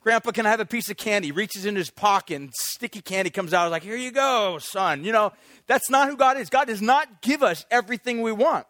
Grandpa 0.00 0.32
can 0.32 0.44
I 0.44 0.50
have 0.50 0.60
a 0.60 0.66
piece 0.66 0.90
of 0.90 0.98
candy, 0.98 1.32
reaches 1.32 1.64
into 1.64 1.78
his 1.78 1.88
pocket, 1.88 2.36
and 2.36 2.52
sticky 2.54 3.00
candy 3.00 3.30
comes 3.30 3.54
out. 3.54 3.70
Like, 3.70 3.82
here 3.82 3.96
you 3.96 4.10
go, 4.10 4.58
son. 4.58 5.02
You 5.02 5.12
know, 5.12 5.32
that's 5.66 5.88
not 5.88 6.10
who 6.10 6.16
God 6.16 6.36
is. 6.36 6.50
God 6.50 6.66
does 6.66 6.82
not 6.82 7.22
give 7.22 7.42
us 7.42 7.64
everything 7.70 8.20
we 8.20 8.30
want. 8.30 8.66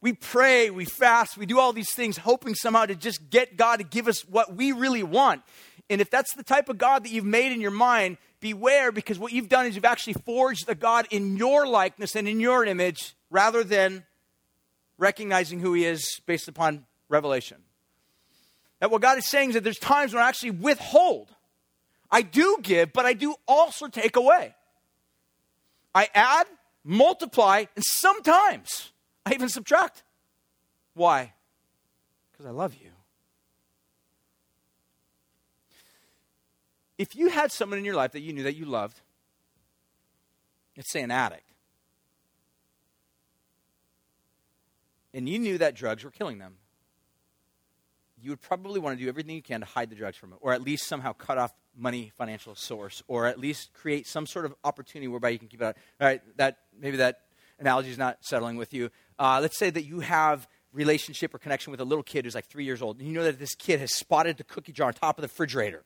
We 0.00 0.12
pray, 0.12 0.70
we 0.70 0.84
fast, 0.84 1.36
we 1.36 1.46
do 1.46 1.58
all 1.58 1.72
these 1.72 1.92
things, 1.92 2.16
hoping 2.16 2.54
somehow 2.54 2.86
to 2.86 2.94
just 2.94 3.30
get 3.30 3.56
God 3.56 3.76
to 3.78 3.84
give 3.84 4.08
us 4.08 4.22
what 4.22 4.54
we 4.54 4.72
really 4.72 5.02
want. 5.02 5.42
And 5.92 6.00
if 6.00 6.10
that's 6.10 6.34
the 6.34 6.42
type 6.42 6.70
of 6.70 6.78
God 6.78 7.04
that 7.04 7.10
you've 7.10 7.24
made 7.26 7.52
in 7.52 7.60
your 7.60 7.70
mind, 7.70 8.16
beware 8.40 8.90
because 8.90 9.18
what 9.18 9.32
you've 9.32 9.50
done 9.50 9.66
is 9.66 9.74
you've 9.74 9.84
actually 9.84 10.14
forged 10.14 10.68
a 10.68 10.74
God 10.74 11.06
in 11.10 11.36
your 11.36 11.66
likeness 11.66 12.16
and 12.16 12.26
in 12.26 12.40
your 12.40 12.64
image 12.64 13.14
rather 13.30 13.62
than 13.62 14.04
recognizing 14.96 15.60
who 15.60 15.74
He 15.74 15.84
is 15.84 16.20
based 16.24 16.48
upon 16.48 16.86
revelation. 17.10 17.58
That 18.80 18.90
what 18.90 19.02
God 19.02 19.18
is 19.18 19.26
saying 19.26 19.50
is 19.50 19.54
that 19.54 19.64
there's 19.64 19.78
times 19.78 20.14
when 20.14 20.22
I 20.22 20.28
actually 20.28 20.52
withhold. 20.52 21.28
I 22.10 22.22
do 22.22 22.58
give, 22.62 22.92
but 22.94 23.04
I 23.04 23.12
do 23.12 23.34
also 23.46 23.86
take 23.86 24.16
away. 24.16 24.54
I 25.94 26.08
add, 26.14 26.46
multiply, 26.84 27.66
and 27.76 27.84
sometimes 27.86 28.92
I 29.26 29.34
even 29.34 29.50
subtract. 29.50 30.02
Why? 30.94 31.34
Because 32.32 32.46
I 32.46 32.50
love 32.50 32.74
you. 32.74 32.91
If 37.02 37.16
you 37.16 37.30
had 37.30 37.50
someone 37.50 37.80
in 37.80 37.84
your 37.84 37.96
life 37.96 38.12
that 38.12 38.20
you 38.20 38.32
knew 38.32 38.44
that 38.44 38.54
you 38.54 38.64
loved, 38.64 39.00
let's 40.76 40.92
say 40.92 41.02
an 41.02 41.10
addict, 41.10 41.42
and 45.12 45.28
you 45.28 45.40
knew 45.40 45.58
that 45.58 45.74
drugs 45.74 46.04
were 46.04 46.12
killing 46.12 46.38
them, 46.38 46.58
you 48.22 48.30
would 48.30 48.40
probably 48.40 48.78
want 48.78 48.96
to 48.96 49.04
do 49.04 49.08
everything 49.08 49.34
you 49.34 49.42
can 49.42 49.58
to 49.58 49.66
hide 49.66 49.90
the 49.90 49.96
drugs 49.96 50.16
from 50.16 50.32
it, 50.32 50.38
or 50.40 50.52
at 50.52 50.62
least 50.62 50.86
somehow 50.86 51.12
cut 51.12 51.38
off 51.38 51.52
money 51.76 52.12
financial 52.16 52.54
source, 52.54 53.02
or 53.08 53.26
at 53.26 53.36
least 53.36 53.72
create 53.74 54.06
some 54.06 54.24
sort 54.24 54.44
of 54.44 54.54
opportunity 54.62 55.08
whereby 55.08 55.30
you 55.30 55.40
can 55.40 55.48
keep 55.48 55.60
it 55.60 55.64
out. 55.64 55.76
All 56.00 56.06
right, 56.06 56.22
that 56.36 56.58
maybe 56.78 56.98
that 56.98 57.22
analogy 57.58 57.90
is 57.90 57.98
not 57.98 58.18
settling 58.20 58.56
with 58.56 58.72
you. 58.72 58.90
Uh, 59.18 59.40
let's 59.42 59.58
say 59.58 59.70
that 59.70 59.82
you 59.82 59.98
have 59.98 60.46
relationship 60.72 61.34
or 61.34 61.38
connection 61.38 61.72
with 61.72 61.80
a 61.80 61.84
little 61.84 62.04
kid 62.04 62.26
who's 62.26 62.36
like 62.36 62.46
three 62.46 62.64
years 62.64 62.80
old, 62.80 63.00
and 63.00 63.08
you 63.08 63.12
know 63.12 63.24
that 63.24 63.40
this 63.40 63.56
kid 63.56 63.80
has 63.80 63.92
spotted 63.92 64.36
the 64.36 64.44
cookie 64.44 64.70
jar 64.70 64.86
on 64.86 64.94
top 64.94 65.18
of 65.18 65.22
the 65.22 65.26
refrigerator. 65.26 65.82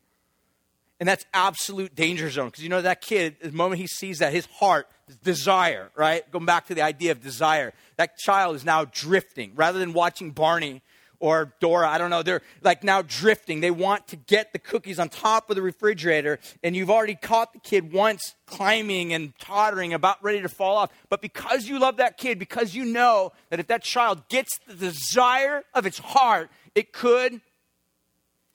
And 0.98 1.08
that's 1.08 1.26
absolute 1.34 1.94
danger 1.94 2.30
zone 2.30 2.46
because 2.46 2.62
you 2.62 2.70
know 2.70 2.80
that 2.80 3.02
kid, 3.02 3.36
the 3.42 3.52
moment 3.52 3.80
he 3.80 3.86
sees 3.86 4.18
that, 4.20 4.32
his 4.32 4.46
heart, 4.46 4.88
desire, 5.22 5.90
right? 5.94 6.28
Going 6.30 6.46
back 6.46 6.66
to 6.68 6.74
the 6.74 6.82
idea 6.82 7.12
of 7.12 7.22
desire, 7.22 7.74
that 7.96 8.16
child 8.16 8.56
is 8.56 8.64
now 8.64 8.86
drifting. 8.86 9.52
Rather 9.54 9.78
than 9.78 9.92
watching 9.92 10.30
Barney 10.30 10.82
or 11.20 11.52
Dora, 11.60 11.88
I 11.88 11.98
don't 11.98 12.08
know, 12.08 12.22
they're 12.22 12.40
like 12.62 12.82
now 12.82 13.02
drifting. 13.02 13.60
They 13.60 13.70
want 13.70 14.08
to 14.08 14.16
get 14.16 14.54
the 14.54 14.58
cookies 14.58 14.98
on 14.98 15.10
top 15.10 15.50
of 15.50 15.56
the 15.56 15.62
refrigerator, 15.62 16.38
and 16.62 16.74
you've 16.74 16.90
already 16.90 17.14
caught 17.14 17.52
the 17.52 17.60
kid 17.60 17.92
once 17.92 18.34
climbing 18.46 19.12
and 19.12 19.38
tottering, 19.38 19.92
about 19.92 20.22
ready 20.24 20.40
to 20.40 20.48
fall 20.48 20.78
off. 20.78 20.90
But 21.10 21.20
because 21.20 21.68
you 21.68 21.78
love 21.78 21.98
that 21.98 22.16
kid, 22.16 22.38
because 22.38 22.74
you 22.74 22.86
know 22.86 23.32
that 23.50 23.60
if 23.60 23.66
that 23.66 23.82
child 23.82 24.28
gets 24.28 24.58
the 24.66 24.74
desire 24.74 25.62
of 25.74 25.84
its 25.84 25.98
heart, 25.98 26.50
it 26.74 26.94
could, 26.94 27.42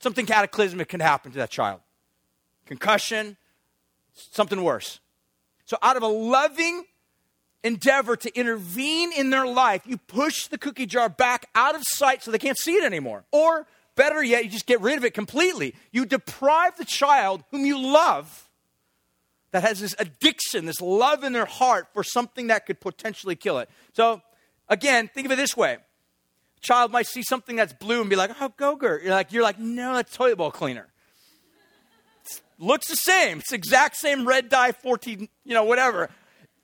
something 0.00 0.26
cataclysmic 0.26 0.88
can 0.88 1.00
happen 1.00 1.30
to 1.32 1.38
that 1.38 1.50
child 1.50 1.80
concussion, 2.72 3.36
something 4.14 4.62
worse. 4.62 5.00
So, 5.66 5.76
out 5.82 5.96
of 5.96 6.02
a 6.02 6.08
loving 6.08 6.84
endeavor 7.62 8.16
to 8.16 8.38
intervene 8.38 9.12
in 9.12 9.30
their 9.30 9.46
life, 9.46 9.82
you 9.86 9.96
push 9.96 10.48
the 10.48 10.58
cookie 10.58 10.86
jar 10.86 11.08
back 11.08 11.46
out 11.54 11.74
of 11.74 11.82
sight 11.84 12.22
so 12.22 12.30
they 12.30 12.38
can't 12.38 12.58
see 12.58 12.74
it 12.74 12.84
anymore. 12.84 13.24
Or 13.30 13.66
better 13.94 14.22
yet, 14.22 14.44
you 14.44 14.50
just 14.50 14.66
get 14.66 14.80
rid 14.80 14.96
of 14.96 15.04
it 15.04 15.14
completely. 15.14 15.74
You 15.92 16.06
deprive 16.06 16.76
the 16.76 16.84
child 16.84 17.44
whom 17.50 17.64
you 17.64 17.78
love 17.78 18.48
that 19.52 19.62
has 19.62 19.80
this 19.80 19.94
addiction, 19.98 20.64
this 20.64 20.80
love 20.80 21.24
in 21.24 21.32
their 21.32 21.44
heart 21.44 21.88
for 21.92 22.02
something 22.02 22.46
that 22.46 22.66
could 22.66 22.80
potentially 22.80 23.36
kill 23.36 23.58
it. 23.58 23.68
So, 23.92 24.22
again, 24.68 25.10
think 25.12 25.26
of 25.26 25.32
it 25.32 25.36
this 25.36 25.56
way. 25.56 25.74
A 25.74 26.60
child 26.60 26.90
might 26.90 27.06
see 27.06 27.22
something 27.22 27.54
that's 27.54 27.74
blue 27.74 28.00
and 28.00 28.08
be 28.08 28.16
like, 28.16 28.30
oh, 28.40 28.52
Go-Gurt. 28.56 29.02
You're 29.02 29.12
like, 29.12 29.32
you're 29.32 29.42
like, 29.42 29.58
no, 29.58 29.94
that's 29.94 30.16
toilet 30.16 30.38
bowl 30.38 30.50
cleaner. 30.50 30.88
Looks 32.58 32.88
the 32.88 32.96
same. 32.96 33.40
It's 33.40 33.50
the 33.50 33.56
exact 33.56 33.96
same 33.96 34.26
red 34.26 34.48
dye 34.48 34.72
14, 34.72 35.28
you 35.44 35.54
know, 35.54 35.64
whatever 35.64 36.10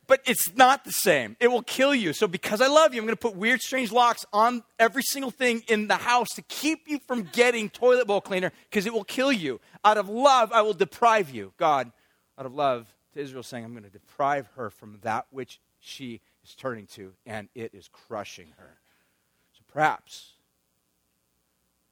but 0.08 0.22
it's 0.24 0.56
not 0.56 0.84
the 0.84 0.90
same. 0.90 1.36
It 1.38 1.48
will 1.48 1.62
kill 1.62 1.94
you. 1.94 2.12
So, 2.12 2.26
because 2.26 2.60
I 2.60 2.66
love 2.66 2.94
you, 2.94 3.00
I'm 3.00 3.06
going 3.06 3.14
to 3.14 3.20
put 3.20 3.36
weird, 3.36 3.60
strange 3.60 3.92
locks 3.92 4.24
on 4.32 4.64
every 4.78 5.02
single 5.02 5.30
thing 5.30 5.62
in 5.68 5.86
the 5.86 5.96
house 5.96 6.28
to 6.34 6.42
keep 6.42 6.88
you 6.88 6.98
from 7.06 7.24
getting 7.24 7.68
toilet 7.68 8.06
bowl 8.06 8.22
cleaner 8.22 8.50
because 8.68 8.86
it 8.86 8.92
will 8.92 9.04
kill 9.04 9.30
you. 9.30 9.60
Out 9.84 9.98
of 9.98 10.08
love, 10.08 10.50
I 10.50 10.62
will 10.62 10.72
deprive 10.72 11.30
you. 11.30 11.52
God, 11.58 11.92
out 12.38 12.46
of 12.46 12.54
love 12.54 12.86
to 13.12 13.20
Israel, 13.20 13.42
saying, 13.42 13.64
I'm 13.64 13.72
going 13.72 13.84
to 13.84 13.90
deprive 13.90 14.48
her 14.56 14.70
from 14.70 14.98
that 15.02 15.26
which 15.30 15.60
she 15.78 16.22
is 16.42 16.54
turning 16.54 16.86
to, 16.86 17.12
and 17.26 17.50
it 17.54 17.74
is 17.74 17.88
crushing 17.88 18.54
her. 18.56 18.78
So, 19.52 19.60
perhaps, 19.70 20.32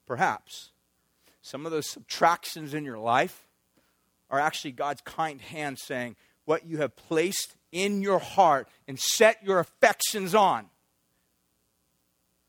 perhaps, 0.06 0.70
some 1.42 1.66
of 1.66 1.70
those 1.70 1.86
subtractions 1.86 2.72
in 2.72 2.82
your 2.82 2.98
life 2.98 3.45
are 4.30 4.40
actually 4.40 4.72
God's 4.72 5.00
kind 5.02 5.40
hand 5.40 5.78
saying, 5.78 6.16
What 6.44 6.66
you 6.66 6.78
have 6.78 6.96
placed 6.96 7.56
in 7.72 8.02
your 8.02 8.18
heart 8.18 8.68
and 8.88 8.98
set 8.98 9.42
your 9.44 9.58
affections 9.58 10.34
on, 10.34 10.66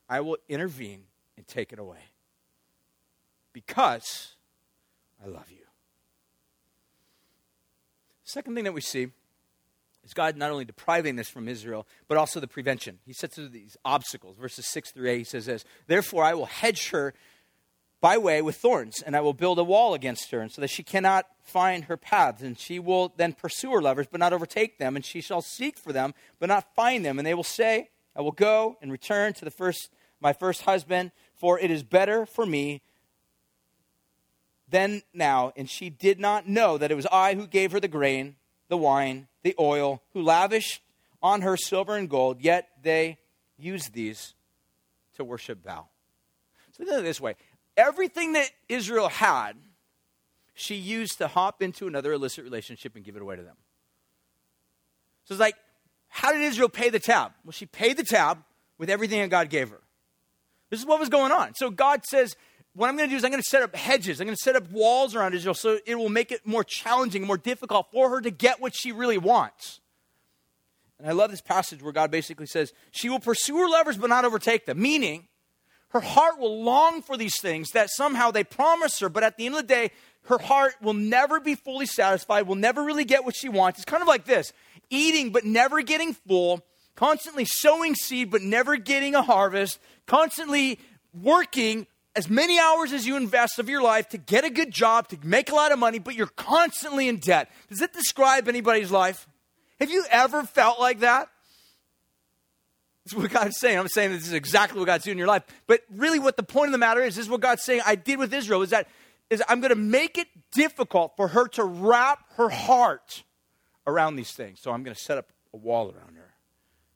I 0.08 0.20
will 0.20 0.38
intervene 0.48 1.04
and 1.36 1.46
take 1.46 1.72
it 1.72 1.78
away. 1.78 1.98
Because 3.52 4.34
I 5.24 5.28
love 5.28 5.50
you. 5.50 5.56
Second 8.24 8.54
thing 8.54 8.64
that 8.64 8.74
we 8.74 8.80
see 8.80 9.08
is 10.04 10.14
God 10.14 10.36
not 10.36 10.50
only 10.50 10.64
depriving 10.64 11.16
this 11.16 11.28
from 11.28 11.48
Israel, 11.48 11.86
but 12.08 12.18
also 12.18 12.40
the 12.40 12.46
prevention. 12.46 12.98
He 13.04 13.12
sets 13.12 13.36
these 13.36 13.76
obstacles. 13.84 14.36
Verses 14.36 14.66
6 14.66 14.92
through 14.92 15.10
8, 15.10 15.18
he 15.18 15.24
says 15.24 15.46
this 15.46 15.64
Therefore, 15.86 16.24
I 16.24 16.34
will 16.34 16.46
hedge 16.46 16.90
her 16.90 17.14
by 18.00 18.16
way 18.16 18.42
with 18.42 18.56
thorns, 18.56 19.02
and 19.02 19.16
I 19.16 19.20
will 19.20 19.32
build 19.32 19.58
a 19.58 19.64
wall 19.64 19.94
against 19.94 20.30
her, 20.30 20.40
and 20.40 20.52
so 20.52 20.60
that 20.60 20.70
she 20.70 20.82
cannot 20.82 21.26
find 21.42 21.84
her 21.84 21.96
paths. 21.96 22.42
And 22.42 22.58
she 22.58 22.78
will 22.78 23.12
then 23.16 23.32
pursue 23.32 23.72
her 23.72 23.82
lovers, 23.82 24.06
but 24.10 24.20
not 24.20 24.32
overtake 24.32 24.78
them, 24.78 24.94
and 24.94 25.04
she 25.04 25.20
shall 25.20 25.42
seek 25.42 25.78
for 25.78 25.92
them, 25.92 26.14
but 26.38 26.48
not 26.48 26.74
find 26.74 27.04
them. 27.04 27.18
And 27.18 27.26
they 27.26 27.34
will 27.34 27.42
say, 27.42 27.90
I 28.14 28.20
will 28.20 28.32
go 28.32 28.76
and 28.80 28.92
return 28.92 29.32
to 29.34 29.44
the 29.44 29.50
first, 29.50 29.90
my 30.20 30.32
first 30.32 30.62
husband, 30.62 31.10
for 31.34 31.58
it 31.58 31.70
is 31.70 31.82
better 31.82 32.24
for 32.26 32.46
me 32.46 32.82
than 34.68 35.02
now. 35.12 35.52
And 35.56 35.68
she 35.68 35.90
did 35.90 36.20
not 36.20 36.48
know 36.48 36.78
that 36.78 36.90
it 36.90 36.96
was 36.96 37.06
I 37.06 37.34
who 37.34 37.46
gave 37.46 37.72
her 37.72 37.80
the 37.80 37.88
grain, 37.88 38.36
the 38.68 38.76
wine, 38.76 39.28
the 39.42 39.54
oil, 39.58 40.02
who 40.12 40.22
lavished 40.22 40.82
on 41.22 41.42
her 41.42 41.56
silver 41.56 41.96
and 41.96 42.08
gold, 42.08 42.40
yet 42.40 42.68
they 42.82 43.18
used 43.56 43.92
these 43.92 44.34
to 45.16 45.24
worship 45.24 45.64
Baal. 45.64 45.90
So 46.72 46.84
think 46.84 46.90
of 46.90 47.00
it 47.00 47.02
this 47.02 47.20
way 47.20 47.34
everything 47.78 48.34
that 48.34 48.50
Israel 48.68 49.08
had, 49.08 49.52
she 50.52 50.74
used 50.74 51.18
to 51.18 51.28
hop 51.28 51.62
into 51.62 51.86
another 51.86 52.12
illicit 52.12 52.44
relationship 52.44 52.96
and 52.96 53.04
give 53.04 53.16
it 53.16 53.22
away 53.22 53.36
to 53.36 53.42
them. 53.42 53.56
So 55.24 55.34
it's 55.34 55.40
like, 55.40 55.54
how 56.08 56.32
did 56.32 56.42
Israel 56.42 56.68
pay 56.68 56.90
the 56.90 56.98
tab? 56.98 57.32
Well, 57.44 57.52
she 57.52 57.66
paid 57.66 57.96
the 57.96 58.04
tab 58.04 58.42
with 58.76 58.90
everything 58.90 59.20
that 59.20 59.28
God 59.28 59.48
gave 59.48 59.70
her. 59.70 59.80
This 60.70 60.80
is 60.80 60.86
what 60.86 61.00
was 61.00 61.08
going 61.08 61.32
on. 61.32 61.54
So 61.54 61.70
God 61.70 62.04
says, 62.04 62.36
what 62.74 62.88
I'm 62.88 62.96
going 62.96 63.08
to 63.08 63.12
do 63.12 63.16
is 63.16 63.24
I'm 63.24 63.30
going 63.30 63.42
to 63.42 63.48
set 63.48 63.62
up 63.62 63.74
hedges. 63.74 64.20
I'm 64.20 64.26
going 64.26 64.36
to 64.36 64.42
set 64.42 64.56
up 64.56 64.70
walls 64.70 65.14
around 65.14 65.34
Israel 65.34 65.54
so 65.54 65.78
it 65.86 65.94
will 65.94 66.08
make 66.08 66.32
it 66.32 66.46
more 66.46 66.64
challenging, 66.64 67.26
more 67.26 67.38
difficult 67.38 67.86
for 67.92 68.10
her 68.10 68.20
to 68.20 68.30
get 68.30 68.60
what 68.60 68.74
she 68.74 68.92
really 68.92 69.18
wants. 69.18 69.80
And 70.98 71.08
I 71.08 71.12
love 71.12 71.30
this 71.30 71.40
passage 71.40 71.82
where 71.82 71.92
God 71.92 72.10
basically 72.10 72.46
says, 72.46 72.72
She 72.90 73.08
will 73.08 73.20
pursue 73.20 73.56
her 73.58 73.68
lovers 73.68 73.96
but 73.96 74.10
not 74.10 74.24
overtake 74.24 74.66
them. 74.66 74.80
Meaning, 74.80 75.28
her 75.90 76.00
heart 76.00 76.38
will 76.38 76.62
long 76.62 77.02
for 77.02 77.16
these 77.16 77.40
things 77.40 77.70
that 77.70 77.90
somehow 77.90 78.30
they 78.30 78.44
promise 78.44 78.98
her, 79.00 79.08
but 79.08 79.22
at 79.22 79.36
the 79.36 79.46
end 79.46 79.54
of 79.54 79.62
the 79.62 79.66
day, 79.66 79.90
her 80.24 80.38
heart 80.38 80.74
will 80.82 80.94
never 80.94 81.40
be 81.40 81.54
fully 81.54 81.86
satisfied, 81.86 82.46
will 82.46 82.54
never 82.54 82.82
really 82.84 83.04
get 83.04 83.24
what 83.24 83.34
she 83.34 83.48
wants. 83.48 83.78
It's 83.78 83.86
kind 83.86 84.02
of 84.02 84.08
like 84.08 84.24
this 84.24 84.52
eating 84.90 85.30
but 85.30 85.44
never 85.44 85.82
getting 85.82 86.14
full, 86.14 86.64
constantly 86.96 87.44
sowing 87.44 87.94
seed 87.94 88.30
but 88.30 88.42
never 88.42 88.76
getting 88.76 89.14
a 89.14 89.22
harvest, 89.22 89.78
constantly 90.06 90.78
working 91.14 91.86
as 92.14 92.28
many 92.28 92.58
hours 92.58 92.92
as 92.92 93.06
you 93.06 93.16
invest 93.16 93.58
of 93.58 93.68
your 93.68 93.82
life 93.82 94.08
to 94.10 94.18
get 94.18 94.44
a 94.44 94.50
good 94.50 94.70
job, 94.70 95.08
to 95.08 95.18
make 95.22 95.50
a 95.50 95.54
lot 95.54 95.72
of 95.72 95.78
money, 95.78 95.98
but 95.98 96.14
you're 96.14 96.26
constantly 96.26 97.08
in 97.08 97.16
debt. 97.18 97.50
Does 97.68 97.80
it 97.80 97.92
describe 97.92 98.48
anybody's 98.48 98.90
life? 98.90 99.26
Have 99.78 99.90
you 99.90 100.04
ever 100.10 100.42
felt 100.42 100.80
like 100.80 101.00
that? 101.00 101.28
That's 103.08 103.22
what 103.22 103.30
God's 103.30 103.56
saying. 103.56 103.78
I'm 103.78 103.88
saying 103.88 104.12
this 104.12 104.26
is 104.26 104.34
exactly 104.34 104.78
what 104.78 104.84
God's 104.84 105.04
doing 105.04 105.14
in 105.14 105.18
your 105.18 105.28
life. 105.28 105.42
But 105.66 105.80
really, 105.90 106.18
what 106.18 106.36
the 106.36 106.42
point 106.42 106.68
of 106.68 106.72
the 106.72 106.78
matter 106.78 107.00
is, 107.00 107.16
this 107.16 107.24
is 107.24 107.30
what 107.30 107.40
God's 107.40 107.62
saying 107.62 107.80
I 107.86 107.94
did 107.94 108.18
with 108.18 108.34
Israel 108.34 108.60
is 108.60 108.68
that 108.68 108.86
is 109.30 109.42
I'm 109.48 109.60
going 109.60 109.70
to 109.70 109.76
make 109.76 110.18
it 110.18 110.28
difficult 110.52 111.16
for 111.16 111.28
her 111.28 111.48
to 111.48 111.64
wrap 111.64 112.24
her 112.34 112.50
heart 112.50 113.22
around 113.86 114.16
these 114.16 114.32
things. 114.32 114.60
So 114.60 114.72
I'm 114.72 114.82
going 114.82 114.94
to 114.94 115.00
set 115.00 115.16
up 115.16 115.32
a 115.54 115.56
wall 115.56 115.86
around 115.86 116.16
her 116.16 116.34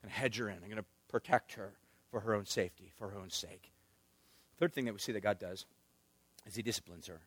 and 0.03 0.11
hedge 0.11 0.37
her 0.37 0.51
in. 0.51 0.57
I'm 0.57 0.69
going 0.69 0.77
to 0.77 0.85
protect 1.09 1.55
her 1.55 1.73
for 2.11 2.21
her 2.21 2.35
own 2.35 2.45
safety, 2.45 2.93
for 2.99 3.09
her 3.09 3.19
own 3.19 3.31
sake. 3.31 3.73
Third 4.59 4.75
thing 4.75 4.85
that 4.85 4.93
we 4.93 4.99
see 4.99 5.13
that 5.13 5.23
God 5.23 5.39
does 5.39 5.65
is 6.47 6.55
He 6.55 6.63
disciplines 6.63 7.07
her. 7.07 7.21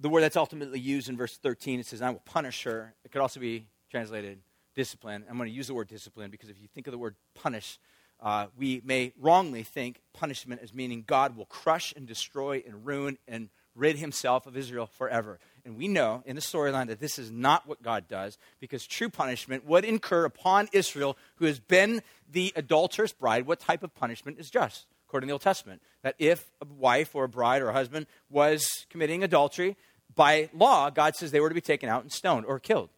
The 0.00 0.08
word 0.08 0.22
that's 0.22 0.38
ultimately 0.38 0.80
used 0.80 1.10
in 1.10 1.18
verse 1.18 1.36
13, 1.36 1.80
it 1.80 1.86
says, 1.86 2.00
I 2.00 2.08
will 2.08 2.22
punish 2.24 2.64
her. 2.64 2.94
It 3.04 3.12
could 3.12 3.20
also 3.20 3.40
be 3.40 3.66
translated 3.90 4.38
discipline. 4.74 5.24
I'm 5.28 5.36
going 5.36 5.48
to 5.48 5.54
use 5.54 5.68
the 5.68 5.74
word 5.74 5.88
discipline 5.88 6.30
because 6.30 6.48
if 6.48 6.60
you 6.60 6.68
think 6.68 6.86
of 6.86 6.92
the 6.92 6.98
word 6.98 7.14
punish, 7.34 7.78
uh, 8.20 8.46
we 8.56 8.80
may 8.84 9.12
wrongly 9.20 9.62
think 9.62 10.00
punishment 10.12 10.60
as 10.62 10.72
meaning 10.72 11.04
God 11.06 11.36
will 11.36 11.46
crush 11.46 11.92
and 11.96 12.06
destroy 12.06 12.62
and 12.66 12.84
ruin 12.86 13.18
and 13.26 13.48
rid 13.74 13.98
himself 13.98 14.46
of 14.46 14.56
Israel 14.56 14.86
forever. 14.86 15.38
And 15.64 15.76
we 15.76 15.88
know 15.88 16.22
in 16.26 16.36
the 16.36 16.42
storyline 16.42 16.86
that 16.88 17.00
this 17.00 17.18
is 17.18 17.30
not 17.30 17.66
what 17.66 17.82
God 17.82 18.06
does 18.08 18.38
because 18.60 18.86
true 18.86 19.08
punishment 19.08 19.66
would 19.66 19.84
incur 19.84 20.24
upon 20.24 20.68
Israel, 20.72 21.16
who 21.36 21.46
has 21.46 21.58
been 21.58 22.02
the 22.30 22.52
adulterous 22.54 23.12
bride, 23.12 23.46
what 23.46 23.60
type 23.60 23.82
of 23.82 23.94
punishment 23.94 24.38
is 24.38 24.48
just, 24.48 24.86
according 25.08 25.26
to 25.26 25.30
the 25.30 25.34
Old 25.34 25.42
Testament. 25.42 25.82
That 26.02 26.14
if 26.18 26.52
a 26.62 26.66
wife 26.66 27.14
or 27.14 27.24
a 27.24 27.28
bride 27.28 27.62
or 27.62 27.70
a 27.70 27.72
husband 27.72 28.06
was 28.30 28.86
committing 28.90 29.24
adultery, 29.24 29.76
by 30.14 30.48
law, 30.54 30.90
God 30.90 31.16
says 31.16 31.30
they 31.32 31.40
were 31.40 31.48
to 31.48 31.54
be 31.54 31.60
taken 31.60 31.88
out 31.88 32.02
and 32.02 32.12
stoned 32.12 32.46
or 32.46 32.60
killed. 32.60 32.90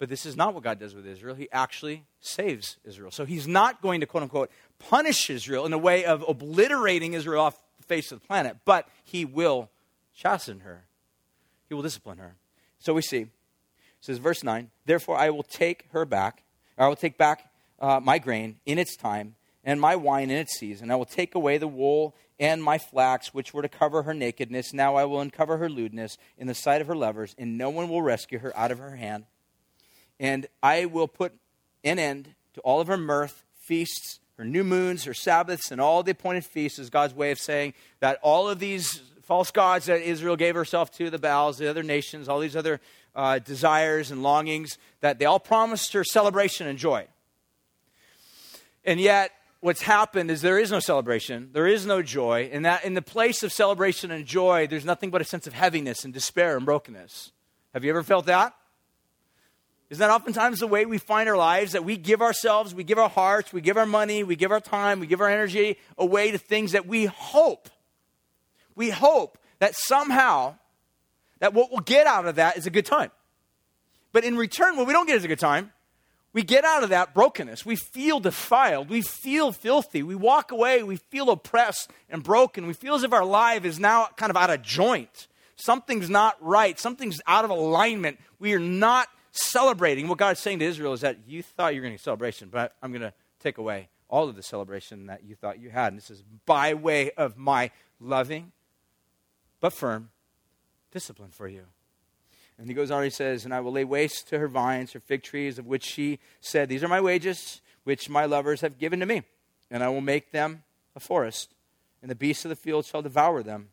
But 0.00 0.08
this 0.08 0.24
is 0.24 0.34
not 0.34 0.54
what 0.54 0.64
God 0.64 0.80
does 0.80 0.94
with 0.94 1.06
Israel. 1.06 1.34
He 1.34 1.46
actually 1.52 2.04
saves 2.20 2.78
Israel. 2.84 3.10
So 3.10 3.26
he's 3.26 3.46
not 3.46 3.82
going 3.82 4.00
to, 4.00 4.06
quote 4.06 4.22
unquote, 4.22 4.50
punish 4.78 5.28
Israel 5.28 5.66
in 5.66 5.74
a 5.74 5.78
way 5.78 6.06
of 6.06 6.24
obliterating 6.26 7.12
Israel 7.12 7.42
off 7.42 7.60
the 7.76 7.82
face 7.84 8.10
of 8.10 8.18
the 8.18 8.26
planet, 8.26 8.56
but 8.64 8.88
he 9.04 9.26
will 9.26 9.68
chasten 10.14 10.60
her. 10.60 10.86
He 11.68 11.74
will 11.74 11.82
discipline 11.82 12.16
her. 12.16 12.36
So 12.78 12.94
we 12.94 13.02
see, 13.02 13.18
it 13.18 13.28
says, 14.00 14.16
verse 14.16 14.42
9, 14.42 14.70
Therefore 14.86 15.18
I 15.18 15.28
will 15.28 15.42
take 15.42 15.84
her 15.92 16.06
back, 16.06 16.44
I 16.78 16.88
will 16.88 16.96
take 16.96 17.18
back 17.18 17.52
uh, 17.78 18.00
my 18.02 18.18
grain 18.18 18.56
in 18.64 18.78
its 18.78 18.96
time, 18.96 19.34
and 19.64 19.78
my 19.78 19.96
wine 19.96 20.30
in 20.30 20.38
its 20.38 20.58
season. 20.58 20.90
I 20.90 20.96
will 20.96 21.04
take 21.04 21.34
away 21.34 21.58
the 21.58 21.68
wool 21.68 22.14
and 22.38 22.64
my 22.64 22.78
flax, 22.78 23.34
which 23.34 23.52
were 23.52 23.60
to 23.60 23.68
cover 23.68 24.04
her 24.04 24.14
nakedness. 24.14 24.72
Now 24.72 24.96
I 24.96 25.04
will 25.04 25.20
uncover 25.20 25.58
her 25.58 25.68
lewdness 25.68 26.16
in 26.38 26.46
the 26.46 26.54
sight 26.54 26.80
of 26.80 26.86
her 26.86 26.96
lovers, 26.96 27.34
and 27.36 27.58
no 27.58 27.68
one 27.68 27.90
will 27.90 28.00
rescue 28.00 28.38
her 28.38 28.56
out 28.56 28.70
of 28.70 28.78
her 28.78 28.96
hand 28.96 29.26
and 30.20 30.46
I 30.62 30.84
will 30.84 31.08
put 31.08 31.32
an 31.82 31.98
end 31.98 32.34
to 32.54 32.60
all 32.60 32.80
of 32.80 32.86
her 32.86 32.98
mirth, 32.98 33.42
feasts, 33.58 34.20
her 34.36 34.44
new 34.44 34.62
moons, 34.62 35.04
her 35.04 35.14
Sabbaths, 35.14 35.72
and 35.72 35.80
all 35.80 36.02
the 36.02 36.12
appointed 36.12 36.44
feasts 36.44 36.78
is 36.78 36.90
God's 36.90 37.14
way 37.14 37.30
of 37.30 37.38
saying 37.38 37.74
that 38.00 38.18
all 38.22 38.48
of 38.48 38.58
these 38.58 39.02
false 39.22 39.50
gods 39.50 39.86
that 39.86 40.02
Israel 40.02 40.36
gave 40.36 40.54
herself 40.54 40.90
to, 40.92 41.08
the 41.08 41.18
Baals, 41.18 41.56
the 41.58 41.68
other 41.68 41.82
nations, 41.82 42.28
all 42.28 42.38
these 42.38 42.56
other 42.56 42.80
uh, 43.14 43.38
desires 43.38 44.10
and 44.10 44.22
longings, 44.22 44.76
that 45.00 45.18
they 45.18 45.24
all 45.24 45.40
promised 45.40 45.92
her 45.94 46.04
celebration 46.04 46.66
and 46.66 46.78
joy. 46.78 47.06
And 48.84 49.00
yet, 49.00 49.30
what's 49.60 49.82
happened 49.82 50.30
is 50.30 50.42
there 50.42 50.58
is 50.58 50.70
no 50.70 50.80
celebration, 50.80 51.50
there 51.52 51.66
is 51.66 51.86
no 51.86 52.02
joy, 52.02 52.50
and 52.52 52.64
that 52.64 52.84
in 52.84 52.94
the 52.94 53.02
place 53.02 53.42
of 53.42 53.52
celebration 53.52 54.10
and 54.10 54.26
joy, 54.26 54.66
there's 54.66 54.84
nothing 54.84 55.10
but 55.10 55.20
a 55.20 55.24
sense 55.24 55.46
of 55.46 55.54
heaviness 55.54 56.04
and 56.04 56.12
despair 56.12 56.56
and 56.56 56.66
brokenness. 56.66 57.32
Have 57.72 57.84
you 57.84 57.90
ever 57.90 58.02
felt 58.02 58.26
that? 58.26 58.54
Isn't 59.90 60.00
that 60.00 60.10
oftentimes 60.10 60.60
the 60.60 60.68
way 60.68 60.86
we 60.86 60.98
find 60.98 61.28
our 61.28 61.36
lives? 61.36 61.72
That 61.72 61.84
we 61.84 61.96
give 61.96 62.22
ourselves, 62.22 62.74
we 62.74 62.84
give 62.84 62.98
our 62.98 63.08
hearts, 63.08 63.52
we 63.52 63.60
give 63.60 63.76
our 63.76 63.86
money, 63.86 64.22
we 64.22 64.36
give 64.36 64.52
our 64.52 64.60
time, 64.60 65.00
we 65.00 65.08
give 65.08 65.20
our 65.20 65.28
energy 65.28 65.78
away 65.98 66.30
to 66.30 66.38
things 66.38 66.72
that 66.72 66.86
we 66.86 67.06
hope, 67.06 67.68
we 68.76 68.90
hope 68.90 69.36
that 69.58 69.74
somehow 69.74 70.54
that 71.40 71.54
what 71.54 71.70
we'll 71.70 71.80
get 71.80 72.06
out 72.06 72.26
of 72.26 72.36
that 72.36 72.56
is 72.56 72.66
a 72.66 72.70
good 72.70 72.86
time. 72.86 73.10
But 74.12 74.24
in 74.24 74.36
return, 74.36 74.76
what 74.76 74.86
we 74.86 74.92
don't 74.92 75.06
get 75.06 75.16
is 75.16 75.24
a 75.24 75.28
good 75.28 75.38
time. 75.38 75.72
We 76.32 76.42
get 76.42 76.64
out 76.64 76.84
of 76.84 76.90
that 76.90 77.12
brokenness. 77.12 77.66
We 77.66 77.74
feel 77.74 78.20
defiled. 78.20 78.88
We 78.88 79.02
feel 79.02 79.50
filthy. 79.50 80.02
We 80.02 80.14
walk 80.14 80.52
away. 80.52 80.82
We 80.82 80.96
feel 80.96 81.30
oppressed 81.30 81.90
and 82.08 82.22
broken. 82.22 82.66
We 82.66 82.72
feel 82.72 82.94
as 82.94 83.02
if 83.02 83.12
our 83.12 83.24
life 83.24 83.64
is 83.64 83.80
now 83.80 84.08
kind 84.16 84.30
of 84.30 84.36
out 84.36 84.50
of 84.50 84.62
joint. 84.62 85.26
Something's 85.56 86.08
not 86.08 86.36
right. 86.40 86.78
Something's 86.78 87.20
out 87.26 87.44
of 87.44 87.50
alignment. 87.50 88.18
We 88.38 88.54
are 88.54 88.60
not 88.60 89.08
celebrating. 89.32 90.08
What 90.08 90.18
God's 90.18 90.40
saying 90.40 90.58
to 90.60 90.64
Israel 90.64 90.92
is 90.92 91.00
that 91.02 91.18
you 91.26 91.42
thought 91.42 91.74
you 91.74 91.80
were 91.80 91.86
going 91.86 91.96
to 91.96 92.02
celebration, 92.02 92.48
but 92.50 92.74
I'm 92.82 92.92
going 92.92 93.02
to 93.02 93.12
take 93.40 93.58
away 93.58 93.88
all 94.08 94.28
of 94.28 94.36
the 94.36 94.42
celebration 94.42 95.06
that 95.06 95.24
you 95.24 95.34
thought 95.34 95.60
you 95.60 95.70
had. 95.70 95.92
And 95.92 95.96
this 95.96 96.10
is 96.10 96.22
by 96.46 96.74
way 96.74 97.12
of 97.12 97.36
my 97.36 97.70
loving 98.00 98.52
but 99.60 99.72
firm 99.72 100.10
discipline 100.90 101.30
for 101.30 101.46
you. 101.46 101.64
And 102.58 102.68
he 102.68 102.74
goes 102.74 102.90
on, 102.90 103.02
he 103.04 103.10
says, 103.10 103.44
And 103.44 103.54
I 103.54 103.60
will 103.60 103.72
lay 103.72 103.84
waste 103.84 104.28
to 104.28 104.38
her 104.38 104.48
vines, 104.48 104.92
her 104.92 105.00
fig 105.00 105.22
trees, 105.22 105.58
of 105.58 105.66
which 105.66 105.84
she 105.84 106.18
said, 106.40 106.68
These 106.68 106.82
are 106.84 106.88
my 106.88 107.00
wages, 107.00 107.62
which 107.84 108.10
my 108.10 108.26
lovers 108.26 108.60
have 108.60 108.78
given 108.78 109.00
to 109.00 109.06
me. 109.06 109.22
And 109.70 109.82
I 109.82 109.88
will 109.88 110.02
make 110.02 110.32
them 110.32 110.64
a 110.94 111.00
forest, 111.00 111.54
and 112.02 112.10
the 112.10 112.16
beasts 112.16 112.44
of 112.44 112.48
the 112.48 112.56
field 112.56 112.84
shall 112.84 113.02
devour 113.02 113.42
them. 113.42 113.68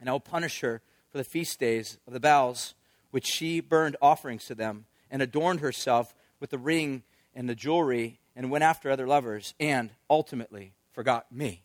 And 0.00 0.08
I 0.08 0.12
will 0.12 0.20
punish 0.20 0.60
her 0.60 0.80
for 1.10 1.18
the 1.18 1.24
feast 1.24 1.60
days 1.60 1.98
of 2.06 2.12
the 2.12 2.20
Baals, 2.20 2.74
which 3.10 3.26
she 3.26 3.60
burned 3.60 3.96
offerings 4.02 4.44
to 4.46 4.54
them, 4.54 4.86
and 5.10 5.22
adorned 5.22 5.60
herself 5.60 6.14
with 6.40 6.50
the 6.50 6.58
ring 6.58 7.02
and 7.34 7.48
the 7.48 7.54
jewelry, 7.54 8.20
and 8.36 8.50
went 8.50 8.64
after 8.64 8.90
other 8.90 9.06
lovers, 9.06 9.54
and 9.58 9.90
ultimately 10.08 10.74
forgot 10.92 11.30
me, 11.32 11.62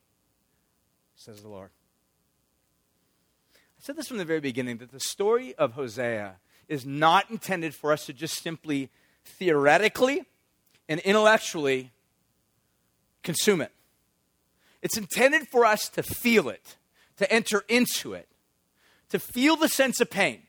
says 1.15 1.41
the 1.41 1.49
Lord. 1.49 1.69
I 3.55 3.81
said 3.85 3.95
this 3.95 4.07
from 4.07 4.17
the 4.17 4.25
very 4.25 4.39
beginning 4.39 4.77
that 4.77 4.91
the 4.91 4.99
story 4.99 5.53
of 5.55 5.73
Hosea 5.73 6.37
is 6.67 6.85
not 6.85 7.29
intended 7.29 7.75
for 7.75 7.91
us 7.91 8.05
to 8.05 8.13
just 8.13 8.41
simply 8.41 8.89
theoretically 9.25 10.23
and 10.87 10.99
intellectually 11.01 11.91
consume 13.23 13.61
it. 13.61 13.71
It's 14.81 14.97
intended 14.97 15.47
for 15.47 15.65
us 15.65 15.89
to 15.89 16.03
feel 16.03 16.49
it, 16.49 16.77
to 17.17 17.31
enter 17.31 17.63
into 17.67 18.13
it, 18.13 18.27
to 19.09 19.19
feel 19.19 19.55
the 19.55 19.69
sense 19.69 20.01
of 20.01 20.09
pain. 20.09 20.43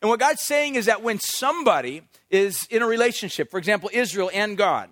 And 0.00 0.08
what 0.08 0.20
God's 0.20 0.42
saying 0.42 0.76
is 0.76 0.86
that 0.86 1.02
when 1.02 1.18
somebody 1.18 2.02
is 2.30 2.66
in 2.70 2.82
a 2.82 2.86
relationship, 2.86 3.50
for 3.50 3.58
example, 3.58 3.90
Israel 3.92 4.30
and 4.32 4.56
God, 4.56 4.90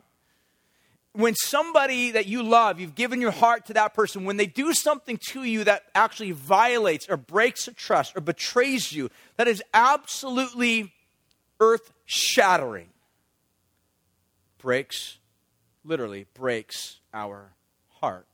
when 1.12 1.34
somebody 1.34 2.10
that 2.10 2.26
you 2.26 2.42
love, 2.42 2.78
you've 2.78 2.94
given 2.94 3.20
your 3.20 3.30
heart 3.30 3.66
to 3.66 3.72
that 3.74 3.94
person, 3.94 4.24
when 4.24 4.36
they 4.36 4.46
do 4.46 4.74
something 4.74 5.18
to 5.28 5.44
you 5.44 5.64
that 5.64 5.84
actually 5.94 6.32
violates 6.32 7.08
or 7.08 7.16
breaks 7.16 7.66
a 7.68 7.72
trust 7.72 8.16
or 8.16 8.20
betrays 8.20 8.92
you, 8.92 9.10
that 9.36 9.48
is 9.48 9.62
absolutely 9.72 10.92
earth 11.58 11.92
shattering. 12.04 12.88
Breaks, 14.58 15.18
literally 15.84 16.26
breaks 16.34 17.00
our 17.14 17.52
heart. 18.00 18.26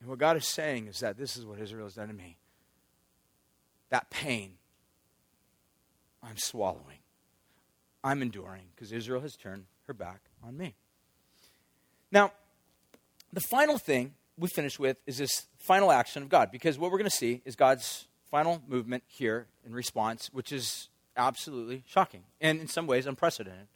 And 0.00 0.08
what 0.08 0.18
God 0.18 0.36
is 0.36 0.46
saying 0.46 0.86
is 0.86 1.00
that 1.00 1.18
this 1.18 1.36
is 1.36 1.44
what 1.44 1.58
Israel 1.58 1.86
has 1.86 1.94
done 1.94 2.08
to 2.08 2.14
me. 2.14 2.36
That 3.90 4.10
pain, 4.10 4.52
I'm 6.22 6.36
swallowing. 6.36 6.98
I'm 8.02 8.22
enduring 8.22 8.64
because 8.74 8.92
Israel 8.92 9.20
has 9.20 9.36
turned 9.36 9.64
her 9.86 9.94
back 9.94 10.20
on 10.44 10.56
me. 10.56 10.74
Now, 12.12 12.32
the 13.32 13.40
final 13.40 13.78
thing 13.78 14.14
we 14.38 14.48
finish 14.48 14.78
with 14.78 14.96
is 15.06 15.18
this 15.18 15.46
final 15.58 15.90
action 15.90 16.22
of 16.22 16.28
God, 16.28 16.50
because 16.50 16.78
what 16.78 16.90
we're 16.90 16.98
going 16.98 17.10
to 17.10 17.16
see 17.16 17.42
is 17.44 17.56
God's 17.56 18.06
final 18.30 18.62
movement 18.68 19.02
here 19.06 19.46
in 19.64 19.74
response, 19.74 20.30
which 20.32 20.52
is 20.52 20.88
absolutely 21.16 21.82
shocking 21.86 22.22
and 22.40 22.60
in 22.60 22.68
some 22.68 22.86
ways 22.86 23.06
unprecedented. 23.06 23.66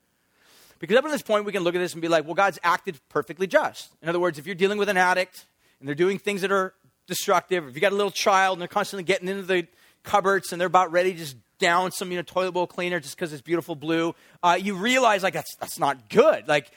Because 0.78 0.96
up 0.96 1.04
to 1.04 1.10
this 1.10 1.22
point, 1.22 1.44
we 1.44 1.52
can 1.52 1.62
look 1.62 1.74
at 1.74 1.78
this 1.78 1.92
and 1.92 2.00
be 2.00 2.08
like, 2.08 2.24
well, 2.24 2.34
God's 2.34 2.58
acted 2.62 2.98
perfectly 3.08 3.46
just. 3.46 3.92
In 4.02 4.08
other 4.08 4.20
words, 4.20 4.38
if 4.38 4.46
you're 4.46 4.54
dealing 4.54 4.78
with 4.78 4.88
an 4.88 4.96
addict 4.96 5.46
and 5.78 5.88
they're 5.88 5.94
doing 5.94 6.18
things 6.18 6.40
that 6.40 6.50
are 6.50 6.72
destructive, 7.06 7.68
if 7.68 7.74
you 7.74 7.80
got 7.80 7.92
a 7.92 7.96
little 7.96 8.10
child 8.10 8.54
and 8.54 8.62
they're 8.62 8.68
constantly 8.68 9.04
getting 9.04 9.28
into 9.28 9.42
the 9.42 9.66
cupboards 10.02 10.52
and 10.52 10.60
they're 10.60 10.66
about 10.66 10.92
ready 10.92 11.12
to 11.12 11.18
just 11.18 11.36
down 11.58 11.92
some 11.92 12.10
you 12.10 12.16
know 12.16 12.22
toilet 12.22 12.52
bowl 12.52 12.66
cleaner 12.66 12.98
just 13.00 13.16
because 13.16 13.32
it's 13.32 13.42
beautiful 13.42 13.74
blue, 13.74 14.14
uh, 14.42 14.58
you 14.60 14.74
realize 14.74 15.22
like 15.22 15.34
that's 15.34 15.54
that's 15.56 15.78
not 15.78 16.08
good. 16.08 16.48
Like 16.48 16.70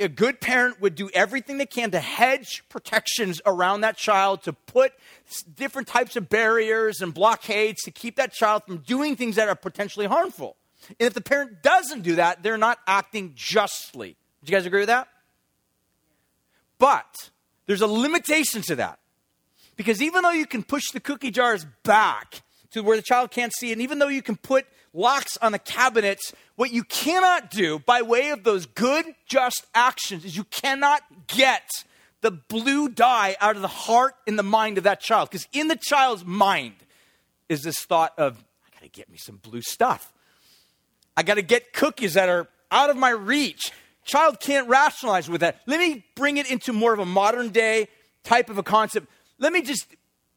a 0.00 0.08
good 0.08 0.40
parent 0.40 0.80
would 0.80 0.96
do 0.96 1.08
everything 1.14 1.58
they 1.58 1.66
can 1.66 1.92
to 1.92 2.00
hedge 2.00 2.64
protections 2.68 3.40
around 3.46 3.82
that 3.82 3.96
child, 3.96 4.42
to 4.42 4.52
put 4.52 4.92
different 5.54 5.86
types 5.86 6.16
of 6.16 6.28
barriers 6.28 7.00
and 7.00 7.14
blockades 7.14 7.82
to 7.82 7.92
keep 7.92 8.16
that 8.16 8.32
child 8.32 8.64
from 8.66 8.78
doing 8.78 9.14
things 9.14 9.36
that 9.36 9.48
are 9.48 9.54
potentially 9.54 10.06
harmful. 10.06 10.56
And 10.98 11.06
if 11.06 11.14
the 11.14 11.20
parent 11.20 11.62
doesn't 11.62 12.02
do 12.02 12.16
that, 12.16 12.42
they're 12.42 12.58
not 12.58 12.78
acting 12.88 13.32
justly. 13.36 14.16
Do 14.44 14.50
you 14.50 14.56
guys 14.56 14.66
agree 14.66 14.80
with 14.80 14.88
that? 14.88 15.08
But 16.78 17.30
there's 17.66 17.82
a 17.82 17.86
limitation 17.86 18.62
to 18.62 18.76
that. 18.76 18.98
Because 19.76 20.02
even 20.02 20.22
though 20.22 20.30
you 20.30 20.46
can 20.46 20.64
push 20.64 20.90
the 20.90 20.98
cookie 20.98 21.30
jars 21.30 21.64
back 21.84 22.42
to 22.72 22.82
where 22.82 22.96
the 22.96 23.02
child 23.02 23.30
can't 23.30 23.52
see, 23.52 23.72
and 23.72 23.80
even 23.80 23.98
though 23.98 24.08
you 24.08 24.22
can 24.22 24.36
put 24.36 24.66
locks 24.92 25.36
on 25.38 25.52
the 25.52 25.58
cabinets, 25.58 26.32
what 26.56 26.72
you 26.72 26.82
cannot 26.84 27.50
do 27.50 27.78
by 27.78 28.02
way 28.02 28.30
of 28.30 28.44
those 28.44 28.66
good, 28.66 29.04
just 29.26 29.66
actions 29.74 30.24
is 30.24 30.36
you 30.36 30.44
cannot 30.44 31.02
get 31.26 31.84
the 32.20 32.30
blue 32.30 32.88
dye 32.88 33.36
out 33.40 33.56
of 33.56 33.62
the 33.62 33.68
heart 33.68 34.14
and 34.26 34.38
the 34.38 34.42
mind 34.42 34.76
of 34.76 34.84
that 34.84 35.00
child. 35.00 35.30
Because 35.30 35.46
in 35.52 35.68
the 35.68 35.76
child's 35.76 36.24
mind 36.24 36.74
is 37.48 37.62
this 37.62 37.78
thought 37.78 38.12
of, 38.18 38.44
I 38.66 38.74
gotta 38.74 38.88
get 38.88 39.08
me 39.08 39.16
some 39.18 39.36
blue 39.36 39.62
stuff. 39.62 40.12
I 41.16 41.22
gotta 41.22 41.42
get 41.42 41.72
cookies 41.72 42.14
that 42.14 42.28
are 42.28 42.48
out 42.70 42.90
of 42.90 42.96
my 42.96 43.10
reach. 43.10 43.72
Child 44.04 44.40
can't 44.40 44.68
rationalize 44.68 45.28
with 45.28 45.42
that. 45.42 45.60
Let 45.66 45.78
me 45.78 46.04
bring 46.14 46.38
it 46.38 46.50
into 46.50 46.72
more 46.72 46.92
of 46.92 46.98
a 46.98 47.06
modern 47.06 47.50
day 47.50 47.88
type 48.24 48.50
of 48.50 48.58
a 48.58 48.62
concept. 48.62 49.06
Let 49.38 49.52
me 49.52 49.62
just 49.62 49.86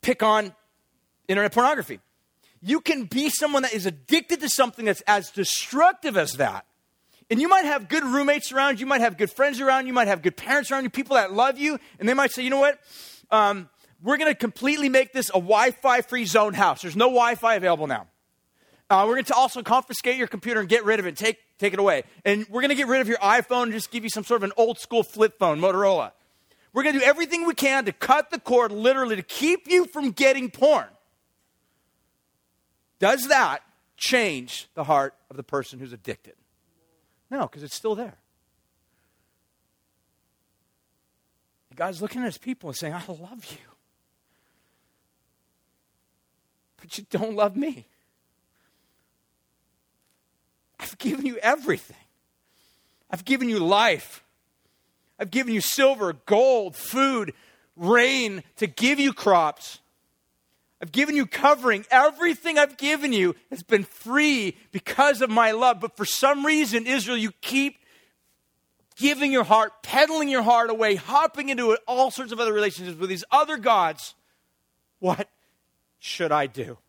pick 0.02 0.22
on 0.22 0.54
internet 1.28 1.52
pornography. 1.52 2.00
You 2.62 2.80
can 2.80 3.06
be 3.06 3.30
someone 3.30 3.64
that 3.64 3.74
is 3.74 3.86
addicted 3.86 4.42
to 4.42 4.50
something 4.50 4.86
that's 4.86 5.02
as 5.08 5.32
destructive 5.32 6.16
as 6.16 6.34
that. 6.34 6.66
And 7.30 7.42
you 7.42 7.48
might 7.48 7.66
have 7.66 7.88
good 7.88 8.04
roommates 8.04 8.52
around, 8.52 8.80
you 8.80 8.86
might 8.86 9.02
have 9.02 9.18
good 9.18 9.32
friends 9.32 9.62
around, 9.62 9.88
you 9.88 9.94
might 9.94 10.08
have 10.08 10.22
good 10.22 10.36
parents 10.36 10.70
around 10.70 10.84
you, 10.84 10.90
people 10.90 11.16
that 11.16 11.32
love 11.32 11.58
you, 11.58 11.80
and 11.98 12.08
they 12.08 12.14
might 12.14 12.32
say, 12.32 12.44
you 12.44 12.50
know 12.50 12.60
what? 12.60 12.80
Um, 13.32 13.70
we're 14.04 14.18
going 14.18 14.32
to 14.32 14.38
completely 14.38 14.90
make 14.90 15.14
this 15.14 15.30
a 15.30 15.40
Wi 15.40 15.72
Fi 15.72 16.02
free 16.02 16.26
zone 16.26 16.54
house. 16.54 16.82
There's 16.82 16.96
no 16.96 17.06
Wi 17.06 17.36
Fi 17.36 17.56
available 17.56 17.88
now. 17.88 18.08
Uh, 18.90 19.06
we're 19.08 19.14
going 19.14 19.26
to 19.26 19.34
also 19.34 19.64
confiscate 19.64 20.18
your 20.18 20.28
computer 20.28 20.60
and 20.60 20.68
get 20.68 20.84
rid 20.84 21.00
of 21.00 21.06
it, 21.06 21.16
take, 21.16 21.38
take 21.58 21.72
it 21.72 21.80
away. 21.80 22.04
And 22.26 22.46
we're 22.50 22.60
going 22.60 22.70
to 22.70 22.76
get 22.76 22.88
rid 22.88 23.00
of 23.00 23.08
your 23.08 23.20
iPhone 23.20 23.64
and 23.64 23.72
just 23.72 23.90
give 23.90 24.04
you 24.04 24.10
some 24.10 24.26
sort 24.26 24.40
of 24.40 24.44
an 24.44 24.52
old 24.58 24.80
school 24.80 25.02
flip 25.02 25.40
phone, 25.40 25.62
Motorola. 25.62 26.12
We're 26.74 26.84
going 26.84 26.96
to 26.96 27.00
do 27.00 27.06
everything 27.06 27.46
we 27.46 27.54
can 27.54 27.86
to 27.86 27.94
cut 27.94 28.32
the 28.32 28.40
cord, 28.40 28.74
literally, 28.74 29.16
to 29.16 29.22
keep 29.22 29.70
you 29.70 29.86
from 29.86 30.12
getting 30.12 30.52
porn. 30.52 30.88
Does 33.02 33.30
that 33.30 33.64
change 33.98 34.70
the 34.76 34.84
heart 34.84 35.16
of 35.32 35.36
the 35.36 35.44
person 35.44 35.80
who's 35.80 35.92
addicted? 35.92 36.36
No, 37.32 37.42
because 37.42 37.64
it's 37.64 37.76
still 37.76 37.96
there. 37.96 38.14
God's 41.76 42.00
looking 42.00 42.22
at 42.22 42.26
his 42.26 42.38
people 42.38 42.70
and 42.70 42.78
saying, 42.78 42.94
I 42.94 43.02
love 43.08 43.44
you. 43.50 43.58
But 46.78 46.96
you 46.96 47.06
don't 47.10 47.36
love 47.36 47.56
me. 47.56 47.88
I've 50.80 50.96
given 51.00 51.26
you 51.26 51.38
everything. 51.38 51.98
I've 53.10 53.26
given 53.26 53.50
you 53.50 53.58
life. 53.58 54.24
I've 55.18 55.32
given 55.32 55.56
you 55.56 55.62
silver, 55.62 56.14
gold, 56.28 56.76
food, 56.76 57.34
rain 57.76 58.44
to 58.58 58.68
give 58.68 59.00
you 59.00 59.12
crops. 59.12 59.80
I've 60.82 60.92
given 60.92 61.16
you 61.16 61.28
covering. 61.28 61.86
Everything 61.92 62.58
I've 62.58 62.78
given 62.78 63.14
you 63.14 63.36
has 63.52 63.62
been 63.62 63.84
free 63.84 64.58
because 64.72 65.22
of 65.22 65.30
my 65.30 65.52
love. 65.52 65.80
But 65.80 65.96
for 65.96 66.06
some 66.06 66.46
reason, 66.46 66.88
Israel, 66.88 67.18
you 67.18 67.32
keep 67.42 67.78
giving 68.96 69.32
your 69.32 69.44
heart, 69.44 69.84
peddling 69.84 70.28
your 70.28 70.42
heart 70.42 70.72
away, 70.72 70.96
hopping 70.96 71.50
into 71.50 71.78
all 71.88 72.10
sorts 72.10 72.32
of 72.32 72.40
other 72.40 72.52
relationships 72.52 72.98
with 72.98 73.10
these 73.10 73.24
other 73.32 73.58
gods. 73.58 74.16
What 75.00 75.30
should 76.00 76.32
I 76.32 76.48
do? 76.48 76.80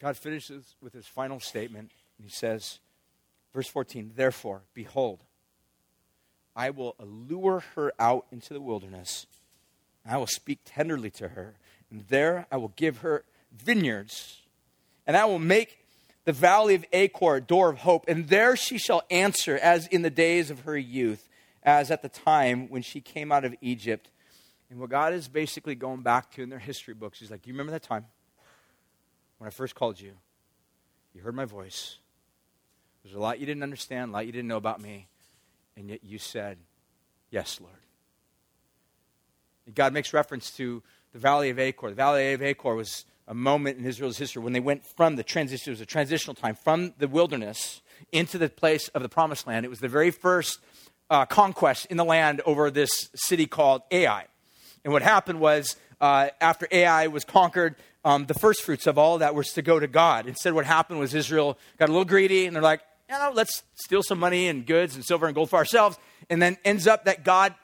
God 0.00 0.16
finishes 0.16 0.74
with 0.80 0.94
his 0.94 1.06
final 1.06 1.38
statement. 1.38 1.90
And 2.18 2.26
he 2.26 2.30
says, 2.30 2.78
verse 3.52 3.66
14, 3.68 4.12
Therefore, 4.16 4.62
behold, 4.72 5.20
I 6.54 6.70
will 6.70 6.94
allure 6.98 7.62
her 7.74 7.92
out 7.98 8.24
into 8.32 8.54
the 8.54 8.60
wilderness 8.60 9.26
I 10.08 10.18
will 10.18 10.26
speak 10.26 10.60
tenderly 10.64 11.10
to 11.12 11.28
her, 11.28 11.54
and 11.90 12.06
there 12.08 12.46
I 12.50 12.56
will 12.56 12.72
give 12.76 12.98
her 12.98 13.24
vineyards, 13.52 14.42
and 15.06 15.16
I 15.16 15.24
will 15.24 15.38
make 15.38 15.86
the 16.24 16.32
valley 16.32 16.74
of 16.74 16.84
Achor 16.92 17.36
a 17.36 17.40
door 17.40 17.70
of 17.70 17.78
hope, 17.78 18.04
and 18.08 18.28
there 18.28 18.56
she 18.56 18.78
shall 18.78 19.02
answer 19.10 19.56
as 19.56 19.86
in 19.86 20.02
the 20.02 20.10
days 20.10 20.50
of 20.50 20.60
her 20.60 20.76
youth, 20.76 21.28
as 21.62 21.90
at 21.90 22.02
the 22.02 22.08
time 22.08 22.68
when 22.68 22.82
she 22.82 23.00
came 23.00 23.32
out 23.32 23.44
of 23.44 23.54
Egypt. 23.60 24.10
And 24.70 24.80
what 24.80 24.90
God 24.90 25.12
is 25.12 25.28
basically 25.28 25.76
going 25.76 26.02
back 26.02 26.32
to 26.32 26.42
in 26.42 26.50
their 26.50 26.58
history 26.58 26.94
books, 26.94 27.20
He's 27.20 27.30
like, 27.30 27.42
Do 27.42 27.48
you 27.48 27.54
remember 27.54 27.72
that 27.72 27.84
time 27.84 28.06
when 29.38 29.46
I 29.46 29.50
first 29.50 29.74
called 29.74 30.00
you? 30.00 30.12
You 31.14 31.22
heard 31.22 31.34
my 31.34 31.44
voice. 31.44 31.98
There's 33.02 33.14
a 33.14 33.20
lot 33.20 33.38
you 33.38 33.46
didn't 33.46 33.62
understand, 33.62 34.10
a 34.10 34.12
lot 34.12 34.26
you 34.26 34.32
didn't 34.32 34.48
know 34.48 34.56
about 34.56 34.80
me, 34.80 35.06
and 35.76 35.88
yet 35.88 36.02
you 36.02 36.18
said, 36.18 36.58
Yes, 37.30 37.60
Lord. 37.60 37.72
God 39.74 39.92
makes 39.92 40.12
reference 40.12 40.50
to 40.52 40.82
the 41.12 41.18
Valley 41.18 41.50
of 41.50 41.58
Achor. 41.58 41.90
The 41.90 41.94
Valley 41.94 42.32
of 42.32 42.42
Achor 42.42 42.74
was 42.74 43.04
a 43.28 43.34
moment 43.34 43.78
in 43.78 43.84
Israel's 43.84 44.18
history 44.18 44.42
when 44.42 44.52
they 44.52 44.60
went 44.60 44.86
from 44.86 45.16
the 45.16 45.22
transition, 45.22 45.70
it 45.70 45.74
was 45.74 45.80
a 45.80 45.86
transitional 45.86 46.34
time, 46.34 46.54
from 46.54 46.94
the 46.98 47.08
wilderness 47.08 47.80
into 48.12 48.38
the 48.38 48.48
place 48.48 48.88
of 48.88 49.02
the 49.02 49.08
promised 49.08 49.46
land. 49.46 49.64
It 49.64 49.68
was 49.68 49.80
the 49.80 49.88
very 49.88 50.10
first 50.10 50.60
uh, 51.10 51.24
conquest 51.26 51.86
in 51.86 51.96
the 51.96 52.04
land 52.04 52.40
over 52.46 52.70
this 52.70 53.10
city 53.14 53.46
called 53.46 53.82
Ai. 53.90 54.26
And 54.84 54.92
what 54.92 55.02
happened 55.02 55.40
was, 55.40 55.76
uh, 56.00 56.28
after 56.40 56.68
Ai 56.70 57.08
was 57.08 57.24
conquered, 57.24 57.74
um, 58.04 58.26
the 58.26 58.34
first 58.34 58.62
fruits 58.62 58.86
of 58.86 58.98
all 58.98 59.18
that 59.18 59.34
was 59.34 59.52
to 59.54 59.62
go 59.62 59.80
to 59.80 59.88
God. 59.88 60.26
Instead, 60.26 60.52
what 60.52 60.64
happened 60.64 61.00
was 61.00 61.14
Israel 61.14 61.58
got 61.78 61.88
a 61.88 61.92
little 61.92 62.04
greedy 62.04 62.46
and 62.46 62.54
they're 62.54 62.62
like, 62.62 62.82
you 63.08 63.16
know, 63.16 63.32
let's 63.34 63.62
steal 63.74 64.02
some 64.02 64.18
money 64.18 64.48
and 64.48 64.66
goods 64.66 64.94
and 64.94 65.04
silver 65.04 65.26
and 65.26 65.34
gold 65.34 65.50
for 65.50 65.56
ourselves. 65.56 65.98
And 66.30 66.40
then 66.40 66.56
ends 66.64 66.86
up 66.86 67.04
that 67.06 67.24
God 67.24 67.54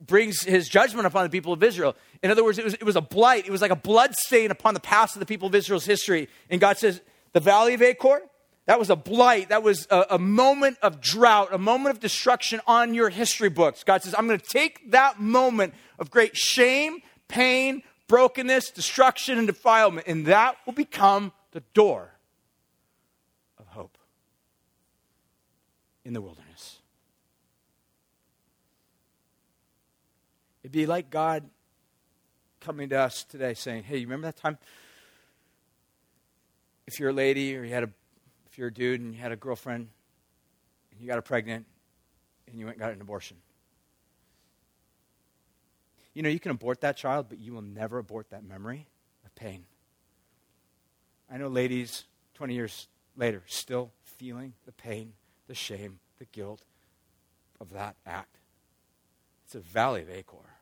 brings 0.00 0.42
his 0.42 0.68
judgment 0.68 1.06
upon 1.06 1.24
the 1.24 1.30
people 1.30 1.52
of 1.52 1.62
Israel. 1.62 1.96
In 2.22 2.30
other 2.30 2.44
words, 2.44 2.58
it 2.58 2.64
was, 2.64 2.74
it 2.74 2.84
was 2.84 2.96
a 2.96 3.00
blight. 3.00 3.46
It 3.46 3.50
was 3.50 3.62
like 3.62 3.70
a 3.70 3.76
blood 3.76 4.14
stain 4.14 4.50
upon 4.50 4.74
the 4.74 4.80
past 4.80 5.16
of 5.16 5.20
the 5.20 5.26
people 5.26 5.48
of 5.48 5.54
Israel's 5.54 5.86
history. 5.86 6.28
And 6.50 6.60
God 6.60 6.78
says, 6.78 7.00
the 7.32 7.40
valley 7.40 7.74
of 7.74 7.82
Achor, 7.82 8.22
that 8.66 8.78
was 8.78 8.90
a 8.90 8.96
blight. 8.96 9.48
That 9.50 9.62
was 9.62 9.86
a, 9.90 10.06
a, 10.10 10.18
moment 10.18 10.78
of 10.82 11.00
drought, 11.00 11.48
a 11.52 11.58
moment 11.58 11.94
of 11.94 12.00
destruction 12.00 12.60
on 12.66 12.94
your 12.94 13.10
history 13.10 13.48
books. 13.48 13.84
God 13.84 14.02
says, 14.02 14.14
I'm 14.16 14.26
going 14.26 14.40
to 14.40 14.46
take 14.46 14.90
that 14.90 15.20
moment 15.20 15.74
of 15.98 16.10
great 16.10 16.36
shame, 16.36 17.00
pain, 17.28 17.82
brokenness, 18.08 18.70
destruction, 18.70 19.38
and 19.38 19.46
defilement, 19.46 20.06
and 20.06 20.26
that 20.26 20.56
will 20.66 20.72
become 20.72 21.32
the 21.52 21.60
door 21.74 22.12
of 23.58 23.66
hope 23.68 23.96
in 26.04 26.12
the 26.12 26.20
wilderness. 26.20 26.45
It'd 30.66 30.72
be 30.72 30.86
like 30.86 31.10
God 31.10 31.48
coming 32.58 32.88
to 32.88 32.96
us 32.96 33.22
today 33.22 33.54
saying, 33.54 33.84
Hey, 33.84 33.98
you 33.98 34.06
remember 34.08 34.26
that 34.26 34.36
time? 34.36 34.58
If 36.88 36.98
you're 36.98 37.10
a 37.10 37.12
lady 37.12 37.56
or 37.56 37.62
you 37.62 37.72
had 37.72 37.84
a 37.84 37.90
if 38.50 38.58
you're 38.58 38.66
a 38.66 38.74
dude 38.74 39.00
and 39.00 39.14
you 39.14 39.20
had 39.20 39.30
a 39.30 39.36
girlfriend 39.36 39.86
and 40.90 41.00
you 41.00 41.06
got 41.06 41.14
her 41.14 41.22
pregnant 41.22 41.66
and 42.48 42.58
you 42.58 42.64
went 42.64 42.78
and 42.78 42.80
got 42.80 42.92
an 42.92 43.00
abortion. 43.00 43.36
You 46.14 46.24
know, 46.24 46.28
you 46.30 46.40
can 46.40 46.50
abort 46.50 46.80
that 46.80 46.96
child, 46.96 47.26
but 47.28 47.38
you 47.38 47.52
will 47.52 47.62
never 47.62 47.98
abort 47.98 48.30
that 48.30 48.42
memory 48.42 48.88
of 49.24 49.32
pain. 49.36 49.66
I 51.30 51.36
know 51.38 51.46
ladies 51.46 52.06
20 52.34 52.54
years 52.54 52.88
later 53.16 53.44
still 53.46 53.92
feeling 54.02 54.54
the 54.64 54.72
pain, 54.72 55.12
the 55.46 55.54
shame, 55.54 56.00
the 56.18 56.24
guilt 56.24 56.62
of 57.60 57.70
that 57.70 57.94
act. 58.04 58.38
It's 59.44 59.54
a 59.54 59.60
valley 59.60 60.02
of 60.02 60.10
Achor. 60.10 60.55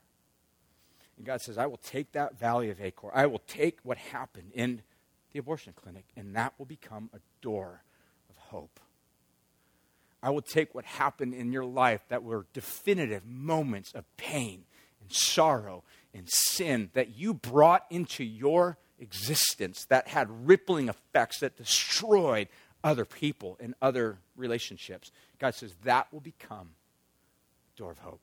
And 1.16 1.26
God 1.26 1.40
says, 1.40 1.58
I 1.58 1.66
will 1.66 1.78
take 1.78 2.12
that 2.12 2.38
valley 2.38 2.70
of 2.70 2.80
Achor. 2.80 3.10
I 3.14 3.26
will 3.26 3.42
take 3.46 3.78
what 3.82 3.98
happened 3.98 4.50
in 4.54 4.82
the 5.32 5.38
abortion 5.38 5.72
clinic, 5.74 6.04
and 6.16 6.34
that 6.36 6.54
will 6.58 6.66
become 6.66 7.10
a 7.12 7.18
door 7.40 7.82
of 8.30 8.36
hope. 8.36 8.80
I 10.22 10.30
will 10.30 10.42
take 10.42 10.74
what 10.74 10.84
happened 10.84 11.34
in 11.34 11.52
your 11.52 11.64
life 11.64 12.00
that 12.08 12.22
were 12.22 12.46
definitive 12.52 13.26
moments 13.26 13.92
of 13.92 14.04
pain 14.16 14.64
and 15.00 15.12
sorrow 15.12 15.84
and 16.14 16.28
sin 16.28 16.90
that 16.94 17.16
you 17.16 17.34
brought 17.34 17.84
into 17.90 18.24
your 18.24 18.78
existence 18.98 19.84
that 19.86 20.08
had 20.08 20.46
rippling 20.46 20.88
effects 20.88 21.40
that 21.40 21.56
destroyed 21.56 22.48
other 22.82 23.04
people 23.04 23.58
and 23.60 23.74
other 23.82 24.18
relationships. 24.36 25.10
God 25.38 25.54
says 25.54 25.74
that 25.84 26.12
will 26.12 26.20
become 26.20 26.70
a 27.74 27.78
door 27.78 27.90
of 27.90 27.98
hope. 27.98 28.20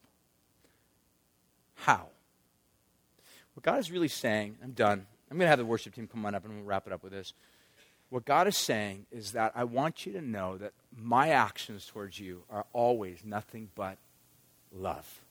How? 1.75 2.07
What 3.53 3.63
God 3.63 3.79
is 3.79 3.91
really 3.91 4.07
saying, 4.07 4.57
I'm 4.63 4.71
done. 4.71 5.05
I'm 5.29 5.37
going 5.37 5.45
to 5.45 5.49
have 5.49 5.59
the 5.59 5.65
worship 5.65 5.95
team 5.95 6.07
come 6.07 6.25
on 6.25 6.35
up 6.35 6.45
and 6.45 6.55
we'll 6.55 6.63
wrap 6.63 6.87
it 6.87 6.93
up 6.93 7.03
with 7.03 7.13
this. 7.13 7.33
What 8.09 8.25
God 8.25 8.47
is 8.47 8.57
saying 8.57 9.05
is 9.11 9.31
that 9.31 9.53
I 9.55 9.63
want 9.63 10.05
you 10.05 10.11
to 10.13 10.21
know 10.21 10.57
that 10.57 10.73
my 10.97 11.29
actions 11.29 11.85
towards 11.85 12.19
you 12.19 12.43
are 12.49 12.65
always 12.73 13.23
nothing 13.23 13.69
but 13.75 13.97
love. 14.73 15.21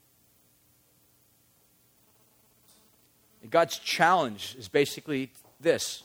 And 3.41 3.51
God's 3.51 3.77
challenge 3.77 4.55
is 4.57 4.67
basically 4.67 5.31
this 5.59 6.03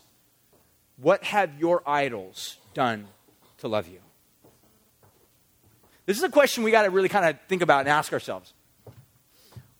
What 0.99 1.25
have 1.25 1.59
your 1.59 1.83
idols 1.87 2.59
done 2.75 3.09
to 3.59 3.69
love 3.69 3.89
you? 3.89 4.01
This 6.05 6.17
is 6.19 6.23
a 6.23 6.29
question 6.29 6.63
we 6.63 6.71
got 6.71 6.83
to 6.83 6.91
really 6.91 7.09
kind 7.09 7.25
of 7.25 7.39
think 7.49 7.63
about 7.63 7.81
and 7.81 7.89
ask 7.89 8.13
ourselves. 8.13 8.53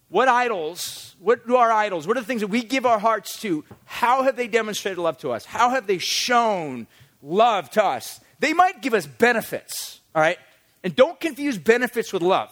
What 0.09 0.29
idols, 0.29 1.17
what 1.19 1.47
do 1.47 1.57
our 1.57 1.73
idols, 1.73 2.07
what 2.07 2.17
are 2.17 2.21
the 2.21 2.27
things 2.27 2.41
that 2.41 2.47
we 2.47 2.63
give 2.63 2.87
our 2.87 2.99
hearts 2.99 3.41
to? 3.41 3.65
How 3.85 4.23
have 4.23 4.37
they 4.37 4.47
demonstrated 4.47 4.99
love 4.99 5.19
to 5.19 5.33
us? 5.33 5.45
How 5.45 5.71
have 5.71 5.87
they 5.87 5.99
shown 5.99 6.87
love 7.23 7.71
to 7.71 7.85
us? 7.85 8.21
They 8.39 8.53
might 8.53 8.83
give 8.83 8.95
us 8.95 9.07
benefits, 9.07 10.01
all 10.15 10.23
right? 10.23 10.39
And 10.85 10.95
don't 10.95 11.19
confuse 11.19 11.59
benefits 11.59 12.13
with 12.13 12.23
love. 12.23 12.51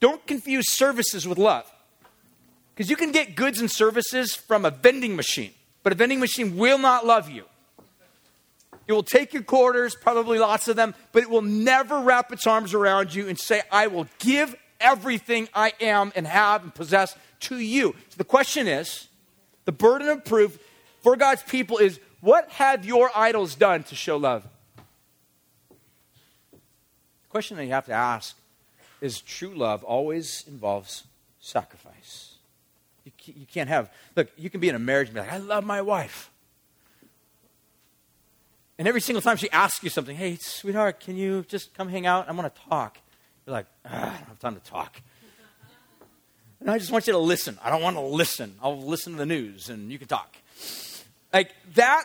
Don't 0.00 0.24
confuse 0.26 0.72
services 0.72 1.28
with 1.28 1.38
love. 1.38 1.70
Because 2.74 2.90
you 2.90 2.96
can 2.96 3.12
get 3.12 3.36
goods 3.36 3.60
and 3.60 3.70
services 3.70 4.34
from 4.34 4.64
a 4.64 4.70
vending 4.70 5.16
machine, 5.16 5.52
but 5.82 5.92
a 5.92 5.96
vending 5.96 6.20
machine 6.20 6.56
will 6.56 6.78
not 6.78 7.06
love 7.06 7.28
you. 7.28 7.44
It 8.88 8.92
will 8.92 9.02
take 9.02 9.34
your 9.34 9.42
quarters, 9.42 9.94
probably 9.94 10.38
lots 10.38 10.66
of 10.66 10.76
them, 10.76 10.94
but 11.12 11.22
it 11.22 11.28
will 11.28 11.42
never 11.42 12.00
wrap 12.00 12.32
its 12.32 12.46
arms 12.46 12.74
around 12.74 13.14
you 13.14 13.28
and 13.28 13.38
say, 13.38 13.62
I 13.70 13.86
will 13.88 14.06
give 14.18 14.56
everything 14.80 15.48
I 15.54 15.72
am 15.80 16.12
and 16.14 16.26
have 16.26 16.62
and 16.62 16.74
possess 16.74 17.16
to 17.40 17.58
you. 17.58 17.94
So 18.10 18.16
the 18.16 18.24
question 18.24 18.66
is 18.66 19.08
the 19.64 19.72
burden 19.72 20.08
of 20.08 20.24
proof 20.24 20.58
for 21.00 21.16
God's 21.16 21.42
people 21.42 21.78
is 21.78 22.00
what 22.20 22.48
have 22.50 22.84
your 22.84 23.10
idols 23.14 23.54
done 23.54 23.82
to 23.84 23.94
show 23.94 24.16
love? 24.16 24.46
The 25.70 27.30
question 27.30 27.56
that 27.56 27.64
you 27.64 27.72
have 27.72 27.86
to 27.86 27.92
ask 27.92 28.36
is 29.00 29.20
true 29.20 29.54
love 29.54 29.84
always 29.84 30.44
involves 30.48 31.04
sacrifice. 31.40 32.34
You, 33.04 33.46
can't 33.46 33.68
have, 33.68 33.90
look, 34.16 34.28
you 34.36 34.50
can 34.50 34.60
be 34.60 34.68
in 34.68 34.74
a 34.74 34.78
marriage 34.78 35.08
and 35.08 35.14
be 35.14 35.20
like, 35.20 35.32
I 35.32 35.38
love 35.38 35.64
my 35.64 35.80
wife. 35.80 36.30
And 38.78 38.86
every 38.86 39.00
single 39.00 39.22
time 39.22 39.36
she 39.36 39.50
asks 39.50 39.82
you 39.82 39.90
something, 39.90 40.16
hey, 40.16 40.36
sweetheart, 40.36 41.00
can 41.00 41.16
you 41.16 41.44
just 41.48 41.74
come 41.74 41.88
hang 41.88 42.06
out? 42.06 42.28
I 42.28 42.32
want 42.32 42.54
to 42.54 42.60
talk. 42.68 42.98
You're 43.48 43.54
like, 43.54 43.66
ah, 43.86 44.14
I 44.14 44.18
don't 44.18 44.28
have 44.28 44.38
time 44.40 44.54
to 44.56 44.60
talk. 44.60 45.00
And 46.60 46.70
I 46.70 46.76
just 46.76 46.92
want 46.92 47.06
you 47.06 47.14
to 47.14 47.18
listen. 47.18 47.58
I 47.64 47.70
don't 47.70 47.80
want 47.80 47.96
to 47.96 48.02
listen. 48.02 48.54
I'll 48.62 48.78
listen 48.78 49.12
to 49.14 49.18
the 49.18 49.24
news 49.24 49.70
and 49.70 49.90
you 49.90 49.98
can 49.98 50.06
talk. 50.06 50.36
Like 51.32 51.54
that 51.72 52.04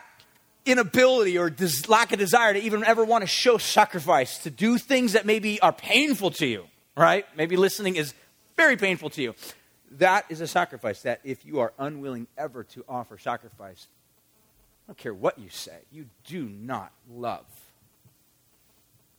inability 0.65 1.37
or 1.37 1.49
des- 1.49 1.85
lack 1.89 2.13
of 2.13 2.19
desire 2.19 2.53
to 2.53 2.61
even 2.61 2.85
ever 2.85 3.03
want 3.03 3.23
to 3.23 3.27
show 3.27 3.57
sacrifice, 3.57 4.37
to 4.43 4.49
do 4.49 4.77
things 4.77 5.11
that 5.11 5.25
maybe 5.25 5.59
are 5.59 5.73
painful 5.73 6.31
to 6.31 6.45
you, 6.45 6.63
right? 6.95 7.25
Maybe 7.35 7.57
listening 7.57 7.97
is 7.97 8.13
very 8.55 8.77
painful 8.77 9.09
to 9.09 9.21
you. 9.21 9.35
That 9.91 10.23
is 10.29 10.39
a 10.39 10.47
sacrifice 10.47 11.01
that 11.01 11.19
if 11.25 11.45
you 11.45 11.59
are 11.59 11.73
unwilling 11.77 12.27
ever 12.37 12.63
to 12.63 12.85
offer 12.87 13.17
sacrifice, 13.17 13.87
I 14.87 14.93
don't 14.93 14.97
care 14.97 15.13
what 15.13 15.37
you 15.37 15.49
say, 15.49 15.79
you 15.91 16.05
do 16.25 16.45
not 16.45 16.93
love. 17.13 17.43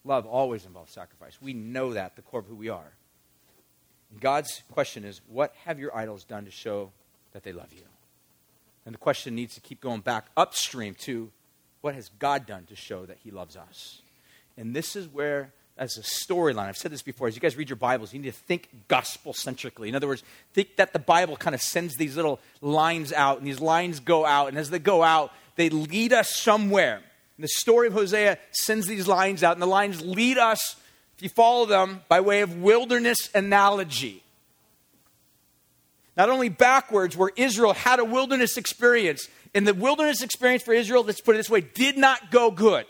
Love 0.05 0.27
always 0.27 0.67
involves 0.67 0.93
sacrifice. 0.93 1.39
We 1.41 1.55
know 1.55 1.95
that, 1.95 2.17
the 2.17 2.23
core 2.23 2.41
of 2.41 2.47
who 2.47 2.57
we 2.57 2.69
are. 2.69 2.93
God's 4.21 4.63
question 4.71 5.05
is, 5.05 5.21
what 5.27 5.55
have 5.65 5.79
your 5.79 5.97
idols 5.97 6.25
done 6.25 6.45
to 6.45 6.51
show 6.51 6.93
that 7.33 7.43
they 7.43 7.53
love 7.53 7.73
you? 7.73 7.83
And 8.87 8.95
the 8.95 8.99
question 8.99 9.35
needs 9.35 9.55
to 9.55 9.61
keep 9.61 9.81
going 9.81 10.01
back 10.01 10.27
upstream 10.37 10.95
to 11.01 11.31
what 11.81 11.95
has 11.95 12.11
God 12.19 12.47
done 12.47 12.65
to 12.67 12.77
show 12.77 13.07
that 13.07 13.19
he 13.25 13.31
loves 13.31 13.57
us? 13.57 14.03
And 14.57 14.77
this 14.77 14.95
is 14.95 15.09
where 15.09 15.53
as 15.77 15.97
a 15.97 16.03
storyline. 16.03 16.69
I've 16.69 16.77
said 16.77 16.93
this 16.93 17.03
before. 17.03 17.27
As 17.27 17.35
you 17.35 17.41
guys 17.41 17.57
read 17.57 17.69
your 17.69 17.77
Bibles, 17.77 18.13
you 18.13 18.21
need 18.21 18.33
to 18.33 18.39
think 18.39 18.69
gospel 18.89 19.33
centrically. 19.33 19.89
In 19.89 19.97
other 19.97 20.07
words, 20.07 20.23
think 20.53 20.77
that 20.77 20.93
the 20.93 20.99
Bible 20.99 21.37
kind 21.37 21.55
of 21.55 21.61
sends 21.61 21.97
these 21.97 22.17
little 22.17 22.41
lines 22.61 23.13
out, 23.13 23.39
and 23.39 23.47
these 23.47 23.61
lines 23.61 24.01
go 24.01 24.25
out, 24.25 24.49
and 24.49 24.59
as 24.59 24.71
they 24.71 24.79
go 24.79 25.03
out, 25.03 25.33
they 25.57 25.71
lead 25.71 26.13
us 26.13 26.35
somewhere. 26.35 27.03
And 27.37 27.45
the 27.45 27.49
story 27.49 27.89
of 27.89 27.93
Hosea 27.93 28.39
sends 28.53 28.87
these 28.87 29.09
lines 29.09 29.43
out, 29.43 29.55
and 29.55 29.63
the 29.63 29.67
lines 29.67 30.03
lead 30.03 30.39
us, 30.39 30.77
if 31.17 31.23
you 31.23 31.29
follow 31.29 31.67
them, 31.67 32.03
by 32.09 32.21
way 32.21 32.43
of 32.43 32.63
wilderness 32.63 33.29
analogy. 33.35 34.23
Not 36.17 36.31
only 36.31 36.49
backwards, 36.49 37.17
where 37.17 37.31
Israel 37.37 37.73
had 37.73 37.99
a 37.99 38.05
wilderness 38.05 38.57
experience, 38.57 39.29
and 39.55 39.67
the 39.67 39.75
wilderness 39.75 40.23
experience 40.23 40.63
for 40.63 40.73
Israel, 40.73 41.03
let's 41.05 41.21
put 41.21 41.35
it 41.35 41.39
this 41.39 41.51
way, 41.51 41.61
did 41.61 41.97
not 41.97 42.31
go 42.31 42.51
good. 42.51 42.87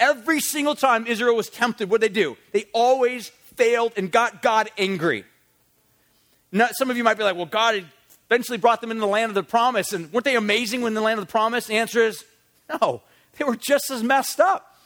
Every 0.00 0.40
single 0.40 0.74
time 0.74 1.06
Israel 1.06 1.36
was 1.36 1.48
tempted, 1.48 1.88
what 1.90 2.00
did 2.00 2.14
they 2.14 2.20
do? 2.20 2.36
They 2.52 2.64
always 2.72 3.28
failed 3.56 3.92
and 3.96 4.10
got 4.10 4.42
God 4.42 4.70
angry. 4.76 5.24
Now, 6.50 6.68
some 6.72 6.90
of 6.90 6.96
you 6.96 7.04
might 7.04 7.18
be 7.18 7.24
like, 7.24 7.36
well, 7.36 7.46
God 7.46 7.84
eventually 8.28 8.58
brought 8.58 8.80
them 8.80 8.90
into 8.90 9.00
the 9.00 9.06
land 9.06 9.30
of 9.30 9.34
the 9.34 9.42
promise. 9.42 9.92
And 9.92 10.12
weren't 10.12 10.24
they 10.24 10.36
amazing 10.36 10.82
when 10.82 10.94
the 10.94 11.00
land 11.00 11.18
of 11.18 11.26
the 11.26 11.30
promise? 11.30 11.66
The 11.66 11.76
answer 11.76 12.02
is 12.02 12.24
no. 12.68 13.02
They 13.36 13.44
were 13.44 13.56
just 13.56 13.90
as 13.90 14.02
messed 14.02 14.40
up. 14.40 14.76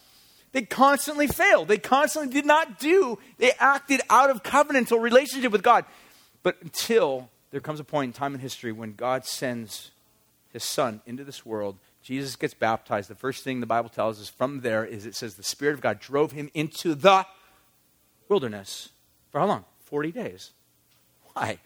They 0.53 0.63
constantly 0.63 1.27
failed. 1.27 1.69
They 1.69 1.79
constantly 1.79 2.33
did 2.33 2.47
not 2.47 2.79
do, 2.79 3.19
they 3.37 3.53
acted 3.59 4.01
out 4.09 4.31
of 4.31 4.43
covenantal 4.43 5.01
relationship 5.01 5.53
with 5.53 5.63
God. 5.63 5.85
But 6.43 6.57
until 6.63 7.29
there 7.51 7.61
comes 7.61 7.81
a 7.81 7.85
point 7.85 8.09
in 8.09 8.13
time 8.13 8.35
in 8.35 8.41
history 8.41 8.73
when 8.73 8.95
God 8.95 9.25
sends 9.25 9.91
his 10.53 10.65
son 10.65 11.03
into 11.07 11.25
this 11.25 11.45
world 11.45 11.77
Jesus 12.09 12.37
gets 12.37 12.55
baptized. 12.55 13.11
The 13.11 13.15
first 13.15 13.45
thing 13.45 13.61
the 13.61 13.67
Bible 13.67 13.91
tells 13.91 14.19
us 14.19 14.31
from 14.31 14.63
there 14.63 14.83
is 14.83 15.05
it 15.05 15.15
says 15.15 15.35
the 15.35 15.43
Spirit 15.43 15.75
of 15.75 15.83
God 15.83 16.01
drove 16.01 16.33
him 16.33 16.51
into 16.55 16.95
the 16.95 17.27
wilderness. 18.31 18.89
For 19.31 19.41
how 19.41 19.47
long? 19.47 19.67
40 19.85 20.13
days. 20.13 20.53
Why? 21.35 21.59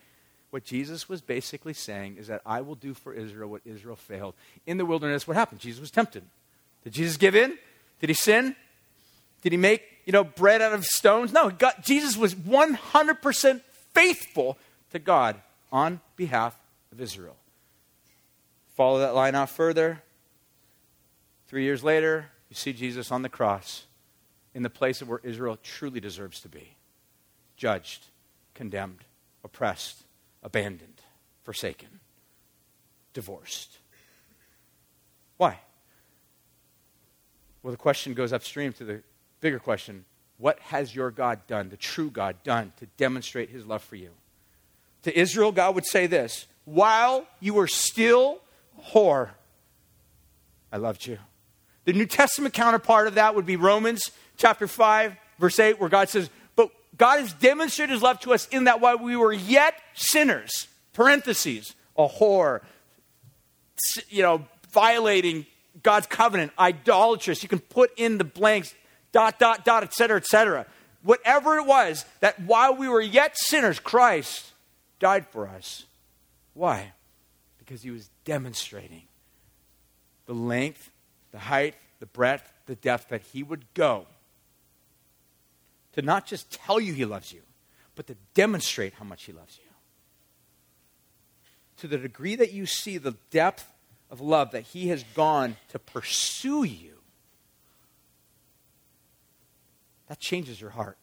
What 0.49 0.65
Jesus 0.65 1.07
was 1.07 1.21
basically 1.21 1.73
saying 1.73 2.17
is 2.17 2.27
that 2.27 2.41
I 2.45 2.59
will 2.59 2.75
do 2.75 2.93
for 2.93 3.13
Israel 3.13 3.49
what 3.49 3.61
Israel 3.63 3.95
failed. 3.95 4.33
In 4.65 4.77
the 4.77 4.85
wilderness, 4.85 5.25
what 5.25 5.37
happened? 5.37 5.61
Jesus 5.61 5.79
was 5.79 5.91
tempted. 5.91 6.23
Did 6.83 6.93
Jesus 6.93 7.17
give 7.17 7.35
in? 7.35 7.57
Did 7.99 8.09
he 8.09 8.13
sin? 8.13 8.55
Did 9.41 9.51
he 9.51 9.57
make, 9.57 9.83
you 10.05 10.13
know, 10.13 10.23
bread 10.23 10.61
out 10.61 10.73
of 10.73 10.85
stones? 10.85 11.31
No, 11.31 11.49
God, 11.49 11.73
Jesus 11.81 12.17
was 12.17 12.35
100% 12.35 13.61
faithful 13.93 14.57
to 14.91 14.99
God 14.99 15.41
on 15.71 16.01
behalf 16.15 16.57
of 16.91 17.01
Israel. 17.01 17.35
Follow 18.75 18.99
that 18.99 19.15
line 19.15 19.35
out 19.35 19.49
further. 19.49 20.01
Three 21.47 21.63
years 21.63 21.83
later, 21.83 22.31
you 22.49 22.55
see 22.55 22.73
Jesus 22.73 23.11
on 23.11 23.21
the 23.21 23.29
cross 23.29 23.85
in 24.53 24.63
the 24.63 24.69
place 24.69 25.01
of 25.01 25.09
where 25.09 25.21
Israel 25.23 25.57
truly 25.61 25.99
deserves 25.99 26.39
to 26.41 26.49
be 26.49 26.75
judged, 27.57 28.07
condemned, 28.53 29.03
oppressed, 29.43 30.03
abandoned, 30.41 31.01
forsaken, 31.43 31.99
divorced. 33.13 33.77
Why? 35.37 35.59
Well, 37.63 37.71
the 37.71 37.77
question 37.77 38.13
goes 38.13 38.33
upstream 38.33 38.73
to 38.73 38.83
the 38.83 39.03
bigger 39.39 39.59
question 39.59 40.05
what 40.37 40.59
has 40.59 40.93
your 40.93 41.09
God 41.09 41.47
done, 41.47 41.69
the 41.69 41.77
true 41.77 42.09
God, 42.09 42.35
done 42.43 42.73
to 42.77 42.85
demonstrate 42.97 43.49
his 43.49 43.65
love 43.65 43.81
for 43.81 43.95
you? 43.95 44.09
To 45.03 45.17
Israel, 45.17 45.51
God 45.51 45.75
would 45.75 45.85
say 45.85 46.05
this 46.05 46.47
While 46.65 47.25
you 47.39 47.53
were 47.53 47.67
still 47.67 48.39
whore, 48.89 49.29
I 50.71 50.77
loved 50.77 51.07
you. 51.07 51.19
The 51.85 51.93
New 51.93 52.05
Testament 52.05 52.53
counterpart 52.53 53.07
of 53.07 53.15
that 53.15 53.35
would 53.35 53.45
be 53.45 53.55
Romans 53.55 54.11
chapter 54.37 54.67
5, 54.67 55.15
verse 55.39 55.59
8, 55.59 55.79
where 55.79 55.89
God 55.89 56.09
says, 56.09 56.29
But 56.55 56.71
God 56.97 57.19
has 57.19 57.33
demonstrated 57.33 57.93
his 57.93 58.01
love 58.01 58.19
to 58.21 58.33
us 58.33 58.47
in 58.49 58.65
that 58.65 58.81
while 58.81 58.97
we 58.97 59.15
were 59.15 59.33
yet 59.33 59.75
sinners, 59.93 60.67
parentheses, 60.93 61.75
a 61.97 62.07
whore, 62.07 62.61
you 64.09 64.23
know, 64.23 64.45
violating 64.71 65.45
God's 65.83 66.07
covenant, 66.07 66.51
idolatrous. 66.57 67.43
You 67.43 67.49
can 67.49 67.59
put 67.59 67.91
in 67.97 68.17
the 68.17 68.23
blanks, 68.23 68.73
dot, 69.11 69.37
dot, 69.37 69.65
dot, 69.65 69.83
etc., 69.83 70.17
etc. 70.17 70.65
Whatever 71.03 71.57
it 71.57 71.65
was, 71.65 72.05
that 72.21 72.39
while 72.39 72.75
we 72.75 72.87
were 72.87 73.01
yet 73.01 73.37
sinners, 73.37 73.79
Christ 73.79 74.51
died 74.99 75.27
for 75.27 75.47
us. 75.47 75.85
Why? 76.53 76.93
Because 77.59 77.81
he 77.81 77.91
was 77.91 78.09
demonstrating 78.23 79.03
the 80.25 80.33
length, 80.33 80.89
the 81.31 81.39
height, 81.39 81.75
the 81.99 82.05
breadth, 82.05 82.49
the 82.65 82.75
depth 82.75 83.09
that 83.09 83.21
he 83.33 83.43
would 83.43 83.65
go 83.73 84.07
to 85.93 86.01
not 86.01 86.25
just 86.25 86.51
tell 86.51 86.79
you 86.79 86.93
he 86.93 87.05
loves 87.05 87.31
you, 87.31 87.41
but 87.95 88.07
to 88.07 88.15
demonstrate 88.33 88.93
how 88.93 89.05
much 89.05 89.25
he 89.25 89.31
loves 89.31 89.57
you. 89.57 89.69
To 91.77 91.87
the 91.87 91.97
degree 91.97 92.35
that 92.35 92.51
you 92.51 92.65
see 92.65 92.97
the 92.97 93.15
depth 93.29 93.67
of 94.13 94.21
love 94.21 94.51
that 94.51 94.61
he 94.61 94.89
has 94.89 95.03
gone 95.15 95.57
to 95.69 95.79
pursue 95.79 96.63
you, 96.63 96.93
that 100.07 100.19
changes 100.19 100.61
your 100.61 100.69
heart. 100.69 100.99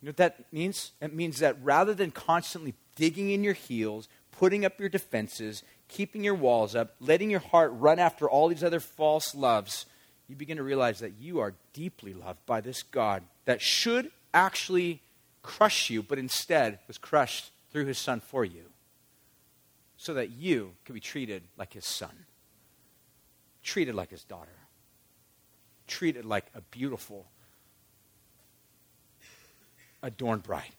You 0.00 0.06
know 0.06 0.10
what 0.10 0.18
that 0.18 0.52
means? 0.52 0.92
It 1.00 1.14
means 1.14 1.38
that 1.38 1.56
rather 1.62 1.94
than 1.94 2.10
constantly 2.10 2.74
digging 2.96 3.30
in 3.30 3.42
your 3.42 3.54
heels, 3.54 4.08
putting 4.30 4.66
up 4.66 4.78
your 4.78 4.90
defenses, 4.90 5.62
keeping 5.88 6.22
your 6.22 6.34
walls 6.34 6.76
up, 6.76 6.94
letting 7.00 7.30
your 7.30 7.40
heart 7.40 7.72
run 7.74 7.98
after 7.98 8.28
all 8.28 8.48
these 8.48 8.62
other 8.62 8.80
false 8.80 9.34
loves, 9.34 9.86
you 10.28 10.36
begin 10.36 10.58
to 10.58 10.62
realize 10.62 10.98
that 10.98 11.14
you 11.18 11.40
are 11.40 11.54
deeply 11.72 12.12
loved 12.12 12.44
by 12.44 12.60
this 12.60 12.82
God 12.82 13.22
that 13.46 13.62
should 13.62 14.10
actually 14.34 15.00
crush 15.42 15.88
you, 15.88 16.02
but 16.02 16.18
instead 16.18 16.78
was 16.86 16.98
crushed 16.98 17.52
through 17.72 17.86
his 17.86 17.96
son 17.98 18.20
for 18.20 18.44
you, 18.44 18.69
so 20.00 20.14
that 20.14 20.30
you 20.30 20.72
could 20.86 20.94
be 20.94 21.00
treated 21.00 21.42
like 21.58 21.74
his 21.74 21.84
son, 21.84 22.24
treated 23.62 23.94
like 23.94 24.08
his 24.10 24.24
daughter, 24.24 24.48
treated 25.86 26.24
like 26.24 26.46
a 26.54 26.62
beautiful, 26.62 27.26
adorned 30.02 30.42
bride. 30.42 30.72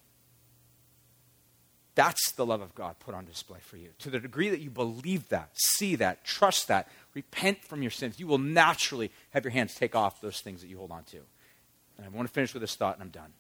That's 1.94 2.32
the 2.32 2.48
love 2.48 2.62
of 2.62 2.74
God 2.74 2.96
put 2.98 3.14
on 3.14 3.26
display 3.26 3.60
for 3.62 3.78
you. 3.78 3.90
To 4.00 4.10
the 4.10 4.20
degree 4.20 4.50
that 4.50 4.60
you 4.60 4.72
believe 4.72 5.30
that, 5.30 5.52
see 5.54 5.96
that, 5.98 6.24
trust 6.24 6.68
that, 6.70 6.88
repent 7.14 7.64
from 7.64 7.84
your 7.84 7.92
sins, 7.92 8.20
you 8.20 8.26
will 8.26 8.40
naturally 8.40 9.12
have 9.36 9.44
your 9.44 9.52
hands 9.52 9.76
take 9.76 9.94
off 9.94 10.20
those 10.20 10.42
things 10.42 10.62
that 10.62 10.68
you 10.68 10.80
hold 10.80 10.90
on 10.90 11.04
to. 11.04 11.18
And 11.98 12.08
I 12.08 12.10
want 12.10 12.28
to 12.28 12.34
finish 12.34 12.56
with 12.56 12.62
this 12.62 12.76
thought, 12.76 12.96
and 12.96 13.04
I'm 13.04 13.10
done. 13.10 13.34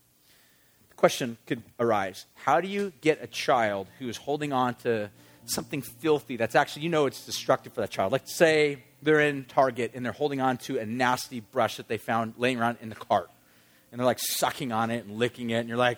The 0.89 0.95
question 0.95 1.39
could 1.47 1.63
arise 1.79 2.27
How 2.35 2.61
do 2.61 2.67
you 2.67 2.93
get 3.01 3.23
a 3.23 3.25
child 3.25 3.87
who 3.97 4.07
is 4.07 4.17
holding 4.17 4.53
on 4.53 4.75
to 4.75 5.09
something 5.45 5.81
filthy 5.81 6.37
that's 6.37 6.55
actually, 6.55 6.83
you 6.83 6.89
know, 6.89 7.05
it's 7.05 7.25
destructive 7.25 7.73
for 7.73 7.81
that 7.81 7.89
child? 7.89 8.11
Like, 8.11 8.23
say 8.25 8.83
they're 9.01 9.19
in 9.21 9.45
Target 9.45 9.91
and 9.93 10.05
they're 10.05 10.11
holding 10.11 10.41
on 10.41 10.57
to 10.57 10.77
a 10.77 10.85
nasty 10.85 11.39
brush 11.39 11.77
that 11.77 11.87
they 11.87 11.97
found 11.97 12.33
laying 12.37 12.59
around 12.59 12.77
in 12.81 12.89
the 12.89 12.95
cart. 12.95 13.29
And 13.91 13.99
they're 13.99 14.05
like 14.05 14.19
sucking 14.19 14.71
on 14.71 14.89
it 14.89 15.05
and 15.05 15.17
licking 15.17 15.49
it, 15.49 15.57
and 15.57 15.67
you're 15.67 15.77
like, 15.77 15.97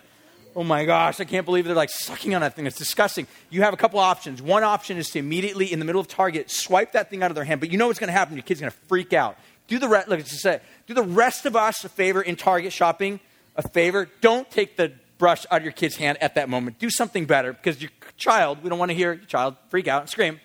oh 0.56 0.64
my 0.64 0.86
gosh, 0.86 1.20
I 1.20 1.26
can't 1.26 1.46
believe 1.46 1.66
they're 1.66 1.76
like 1.76 1.90
sucking 1.90 2.34
on 2.36 2.42
that 2.42 2.56
thing. 2.56 2.66
It's 2.66 2.78
disgusting. 2.78 3.28
You 3.50 3.62
have 3.64 3.74
a 3.74 3.78
couple 3.78 4.00
options. 4.00 4.42
One 4.42 4.64
option 4.64 4.98
is 4.98 5.10
to 5.12 5.20
immediately, 5.20 5.72
in 5.72 5.80
the 5.80 5.86
middle 5.86 6.02
of 6.02 6.08
Target, 6.08 6.50
swipe 6.50 6.94
that 6.94 7.10
thing 7.10 7.24
out 7.24 7.32
of 7.32 7.36
their 7.36 7.44
hand. 7.44 7.60
But 7.60 7.72
you 7.72 7.78
know 7.78 7.88
what's 7.88 8.00
going 8.00 8.08
to 8.08 8.14
happen. 8.14 8.36
Your 8.36 8.44
kid's 8.44 8.60
going 8.60 8.72
to 8.72 8.78
freak 8.88 9.14
out. 9.14 9.38
Do 9.68 9.80
the 9.80 9.88
rest. 9.88 10.08
Look, 10.08 10.20
just 10.20 10.42
say, 10.42 10.60
do 10.88 10.94
the 10.94 11.04
rest 11.04 11.46
of 11.46 11.56
us 11.56 11.84
a 11.84 11.90
favor 11.90 12.22
in 12.22 12.36
Target 12.36 12.74
shopping. 12.74 13.20
A 13.56 13.68
favor. 13.68 14.10
Don't 14.22 14.50
take 14.50 14.76
the 14.76 14.94
brush 15.18 15.46
out 15.52 15.58
of 15.58 15.64
your 15.64 15.72
kid's 15.72 15.96
hand 15.96 16.18
at 16.22 16.36
that 16.36 16.50
moment. 16.50 16.80
Do 16.80 16.90
something 16.90 17.26
better 17.26 17.54
because 17.54 17.82
your 17.82 17.92
child. 18.18 18.64
We 18.64 18.70
don't 18.70 18.80
want 18.80 18.92
to 18.92 18.96
hear 18.96 19.14
your 19.14 19.26
child 19.26 19.56
freak 19.70 19.88
out 19.88 20.02
and 20.02 20.10
scream. 20.10 20.40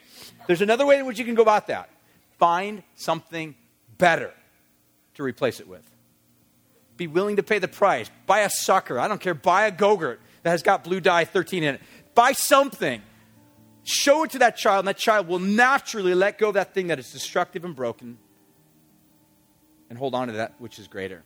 There's 0.46 0.62
another 0.62 0.86
way 0.86 0.98
in 0.98 1.06
which 1.06 1.18
you 1.18 1.24
can 1.24 1.34
go 1.34 1.42
about 1.42 1.66
that. 1.68 1.90
Find 2.38 2.82
something 2.94 3.54
better 3.98 4.32
to 5.14 5.22
replace 5.22 5.60
it 5.60 5.68
with 5.68 5.88
be 6.98 7.06
willing 7.06 7.36
to 7.36 7.42
pay 7.42 7.58
the 7.58 7.68
price. 7.68 8.10
Buy 8.26 8.40
a 8.40 8.50
sucker. 8.50 8.98
I 8.98 9.08
don't 9.08 9.20
care. 9.20 9.32
Buy 9.32 9.66
a 9.66 9.70
Go-Gurt 9.70 10.20
that 10.42 10.50
has 10.50 10.62
got 10.62 10.84
blue 10.84 11.00
dye 11.00 11.24
13 11.24 11.62
in 11.62 11.76
it. 11.76 11.80
Buy 12.14 12.32
something. 12.32 13.00
Show 13.84 14.24
it 14.24 14.32
to 14.32 14.40
that 14.40 14.58
child, 14.58 14.80
and 14.80 14.88
that 14.88 14.98
child 14.98 15.28
will 15.28 15.38
naturally 15.38 16.14
let 16.14 16.36
go 16.36 16.48
of 16.48 16.54
that 16.54 16.74
thing 16.74 16.88
that 16.88 16.98
is 16.98 17.10
destructive 17.10 17.64
and 17.64 17.74
broken 17.74 18.18
and 19.88 19.98
hold 19.98 20.14
on 20.14 20.26
to 20.26 20.34
that 20.34 20.54
which 20.58 20.78
is 20.78 20.88
greater. 20.88 21.22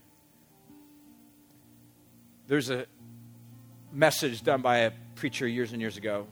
There's 2.46 2.70
a 2.70 2.86
message 3.92 4.42
done 4.42 4.62
by 4.62 4.78
a 4.78 4.92
preacher 5.14 5.46
years 5.46 5.72
and 5.72 5.80
years 5.80 5.96
ago, 5.96 6.26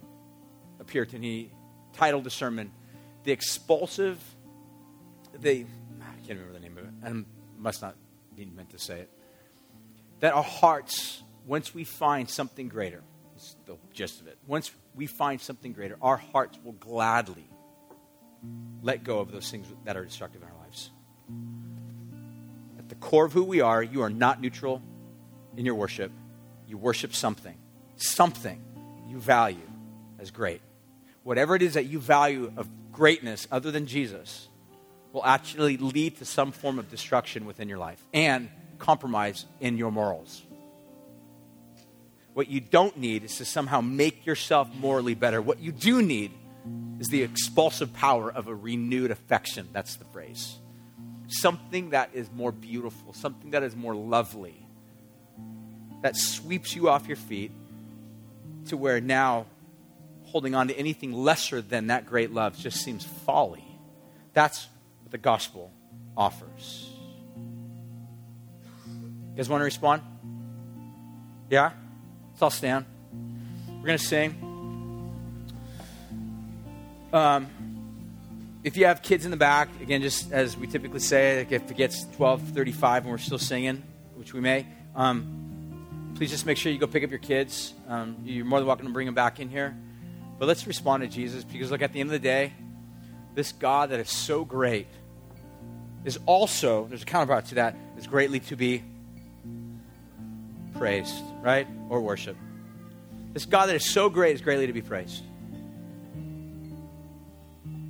a 0.78 0.84
Puritan. 0.84 1.22
He 1.22 1.50
titled 1.92 2.24
the 2.24 2.30
sermon, 2.30 2.72
The 3.24 3.32
Expulsive, 3.32 4.18
the, 5.38 5.66
I 6.00 6.26
can't 6.26 6.38
remember 6.38 6.52
the 6.52 6.60
name 6.60 6.78
of 6.78 6.84
it. 6.84 6.90
I 7.04 7.24
must 7.58 7.82
not 7.82 7.94
be 8.36 8.44
meant 8.46 8.70
to 8.70 8.78
say 8.78 9.00
it 9.00 9.10
that 10.20 10.34
our 10.34 10.42
hearts, 10.42 11.22
once 11.46 11.74
we 11.74 11.84
find 11.84 12.28
something 12.28 12.68
greater, 12.68 13.02
is 13.36 13.56
the 13.66 13.76
gist 13.92 14.20
of 14.20 14.26
it. 14.26 14.38
Once 14.46 14.70
we 14.94 15.06
find 15.06 15.40
something 15.40 15.72
greater, 15.72 15.96
our 16.00 16.18
hearts 16.18 16.58
will 16.62 16.72
gladly 16.72 17.48
let 18.82 19.02
go 19.02 19.18
of 19.20 19.32
those 19.32 19.50
things 19.50 19.66
that 19.84 19.96
are 19.96 20.04
destructive 20.04 20.42
in 20.42 20.48
our 20.48 20.54
lives. 20.62 20.90
At 22.78 22.88
the 22.88 22.94
core 22.96 23.24
of 23.24 23.32
who 23.32 23.44
we 23.44 23.60
are, 23.60 23.82
you 23.82 24.02
are 24.02 24.10
not 24.10 24.40
neutral 24.40 24.82
in 25.56 25.64
your 25.64 25.74
worship. 25.74 26.12
You 26.70 26.78
worship 26.78 27.14
something, 27.14 27.56
something 27.96 28.62
you 29.08 29.18
value 29.18 29.68
as 30.18 30.30
great. 30.30 30.62
Whatever 31.24 31.54
it 31.56 31.62
is 31.62 31.74
that 31.74 31.84
you 31.84 31.98
value 31.98 32.52
of 32.56 32.68
greatness 32.92 33.46
other 33.50 33.70
than 33.70 33.86
Jesus 33.86 34.48
will 35.12 35.24
actually 35.24 35.76
lead 35.76 36.16
to 36.18 36.24
some 36.24 36.52
form 36.52 36.78
of 36.78 36.88
destruction 36.88 37.44
within 37.44 37.68
your 37.68 37.78
life. 37.78 38.02
And 38.14 38.48
compromise 38.80 39.46
in 39.60 39.76
your 39.76 39.92
morals. 39.92 40.42
What 42.32 42.48
you 42.48 42.60
don't 42.60 42.96
need 42.96 43.24
is 43.24 43.36
to 43.36 43.44
somehow 43.44 43.80
make 43.80 44.24
yourself 44.24 44.68
morally 44.74 45.14
better. 45.14 45.42
What 45.42 45.60
you 45.60 45.72
do 45.72 46.00
need 46.00 46.32
is 46.98 47.08
the 47.08 47.22
expulsive 47.22 47.92
power 47.92 48.32
of 48.32 48.48
a 48.48 48.54
renewed 48.54 49.10
affection. 49.10 49.68
That's 49.72 49.96
the 49.96 50.04
phrase. 50.06 50.58
Something 51.28 51.90
that 51.90 52.10
is 52.14 52.30
more 52.32 52.52
beautiful, 52.52 53.12
something 53.12 53.50
that 53.50 53.62
is 53.62 53.76
more 53.76 53.94
lovely, 53.94 54.66
that 56.02 56.16
sweeps 56.16 56.74
you 56.74 56.88
off 56.88 57.06
your 57.06 57.16
feet 57.16 57.52
to 58.66 58.76
where 58.76 59.00
now 59.00 59.46
holding 60.24 60.54
on 60.54 60.68
to 60.68 60.78
anything 60.78 61.12
lesser 61.12 61.60
than 61.60 61.88
that 61.88 62.06
great 62.06 62.32
love 62.32 62.56
just 62.56 62.82
seems 62.82 63.04
folly. 63.04 63.64
That's 64.32 64.68
what 65.02 65.10
the 65.10 65.18
gospel 65.18 65.72
offers. 66.16 66.88
You 68.86 69.36
guys 69.36 69.48
want 69.48 69.60
to 69.60 69.64
respond? 69.64 70.02
Yeah? 71.48 71.72
Let's 72.32 72.42
all 72.42 72.50
stand. 72.50 72.86
We're 73.68 73.86
going 73.86 73.98
to 73.98 74.04
sing. 74.04 74.46
Um, 77.12 77.48
if 78.62 78.76
you 78.76 78.86
have 78.86 79.02
kids 79.02 79.24
in 79.24 79.30
the 79.30 79.36
back, 79.36 79.68
again, 79.80 80.02
just 80.02 80.30
as 80.32 80.56
we 80.56 80.66
typically 80.66 81.00
say, 81.00 81.46
if 81.50 81.70
it 81.70 81.76
gets 81.76 82.04
12:35 82.16 82.98
and 82.98 83.06
we're 83.06 83.18
still 83.18 83.38
singing, 83.38 83.82
which 84.14 84.32
we 84.32 84.40
may, 84.40 84.66
um, 84.94 85.39
please 86.20 86.30
just 86.30 86.44
make 86.44 86.58
sure 86.58 86.70
you 86.70 86.76
go 86.76 86.86
pick 86.86 87.02
up 87.02 87.08
your 87.08 87.18
kids. 87.18 87.72
Um, 87.88 88.18
you're 88.24 88.44
more 88.44 88.58
than 88.58 88.66
welcome 88.66 88.86
to 88.86 88.92
bring 88.92 89.06
them 89.06 89.14
back 89.14 89.40
in 89.40 89.48
here. 89.48 89.74
But 90.38 90.48
let's 90.48 90.66
respond 90.66 91.02
to 91.02 91.08
Jesus 91.08 91.44
because, 91.44 91.70
look, 91.70 91.80
at 91.80 91.94
the 91.94 92.00
end 92.00 92.08
of 92.08 92.12
the 92.12 92.18
day, 92.18 92.52
this 93.34 93.52
God 93.52 93.88
that 93.88 94.00
is 94.00 94.10
so 94.10 94.44
great 94.44 94.86
is 96.04 96.18
also, 96.26 96.84
there's 96.88 97.04
a 97.04 97.06
counterpart 97.06 97.46
to 97.46 97.54
that, 97.54 97.74
is 97.96 98.06
greatly 98.06 98.38
to 98.40 98.54
be 98.54 98.84
praised, 100.76 101.24
right? 101.40 101.66
Or 101.88 102.02
worshiped. 102.02 102.38
This 103.32 103.46
God 103.46 103.70
that 103.70 103.76
is 103.76 103.88
so 103.88 104.10
great 104.10 104.34
is 104.34 104.42
greatly 104.42 104.66
to 104.66 104.74
be 104.74 104.82
praised. 104.82 105.22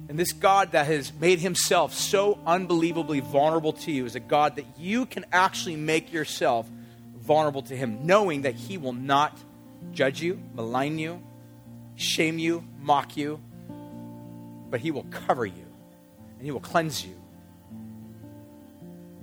And 0.09 0.17
this 0.17 0.31
God 0.31 0.71
that 0.71 0.87
has 0.87 1.13
made 1.15 1.41
himself 1.41 1.95
so 1.95 2.39
unbelievably 2.47 3.19
vulnerable 3.23 3.73
to 3.73 3.91
you 3.91 4.07
is 4.07 4.15
a 4.15 4.21
God 4.21 4.55
that 4.55 4.67
you 4.79 5.05
can 5.05 5.27
actually 5.33 5.75
make 5.75 6.13
yourself 6.13 6.71
vulnerable 7.21 7.63
to 7.63 7.77
him, 7.77 8.07
knowing 8.07 8.43
that 8.43 8.55
he 8.55 8.79
will 8.79 8.93
not 8.93 9.39
judge 9.93 10.21
you, 10.21 10.41
malign 10.55 10.99
you, 10.99 11.23
shame 11.97 12.39
you, 12.39 12.65
mock 12.81 13.17
you, 13.17 13.41
but 14.71 14.81
he 14.81 14.91
will 14.91 15.07
cover 15.11 15.45
you 15.45 15.67
and 16.37 16.45
he 16.45 16.51
will 16.51 16.61
cleanse 16.61 17.05
you 17.05 17.15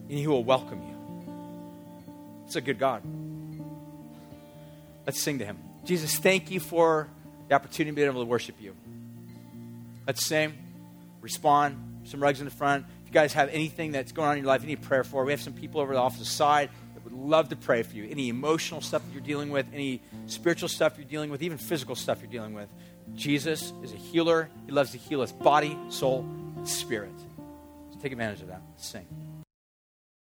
and 0.10 0.18
he 0.18 0.28
will 0.28 0.44
welcome 0.44 0.82
you. 0.82 2.44
It's 2.46 2.56
a 2.56 2.62
good 2.62 2.80
God. 2.80 3.04
Let's 5.06 5.22
sing 5.22 5.40
to 5.40 5.46
him. 5.46 5.58
Jesus, 5.86 6.16
thank 6.16 6.52
you 6.52 6.60
for 6.60 7.10
the 7.48 7.56
opportunity 7.56 7.92
to 7.92 7.96
be 7.96 8.04
able 8.04 8.22
to 8.22 8.30
worship 8.30 8.56
you. 8.60 8.76
Let's 10.06 10.26
sing 10.26 10.54
respond. 11.22 12.02
Some 12.06 12.22
rugs 12.22 12.40
in 12.40 12.46
the 12.46 12.52
front. 12.52 12.86
If 13.02 13.08
you 13.08 13.14
guys 13.14 13.34
have 13.34 13.50
anything 13.50 13.92
that's 13.92 14.14
going 14.14 14.30
on 14.30 14.38
in 14.38 14.44
your 14.44 14.48
life 14.48 14.62
you 14.62 14.68
need 14.68 14.82
prayer 14.82 15.04
for, 15.04 15.26
we 15.26 15.32
have 15.32 15.42
some 15.42 15.54
people 15.54 15.82
over 15.82 15.94
the 15.94 16.00
office 16.00 16.30
side 16.30 16.70
love 17.18 17.50
to 17.50 17.56
pray 17.56 17.84
for 17.84 17.96
you. 17.96 18.08
Any 18.10 18.30
emotional 18.30 18.82
stuff 18.82 19.04
that 19.06 19.12
you're 19.12 19.22
dealing 19.22 19.50
with, 19.50 19.66
any 19.74 20.02
spiritual 20.28 20.70
stuff 20.70 20.98
you're 20.98 21.08
dealing 21.08 21.30
with, 21.30 21.42
even 21.42 21.58
physical 21.58 21.96
stuff 21.96 22.22
you're 22.22 22.32
dealing 22.32 22.54
with. 22.54 22.70
Jesus 23.16 23.74
is 23.84 23.94
a 23.94 23.98
healer. 23.98 24.50
He 24.66 24.72
loves 24.72 24.92
to 24.92 24.98
heal 24.98 25.22
us 25.22 25.32
body, 25.32 25.78
soul, 25.90 26.26
spirit. 26.64 27.12
So 27.92 28.00
take 28.00 28.12
advantage 28.12 28.42
of 28.42 28.48
that. 28.48 28.62
Sing. 28.78 29.27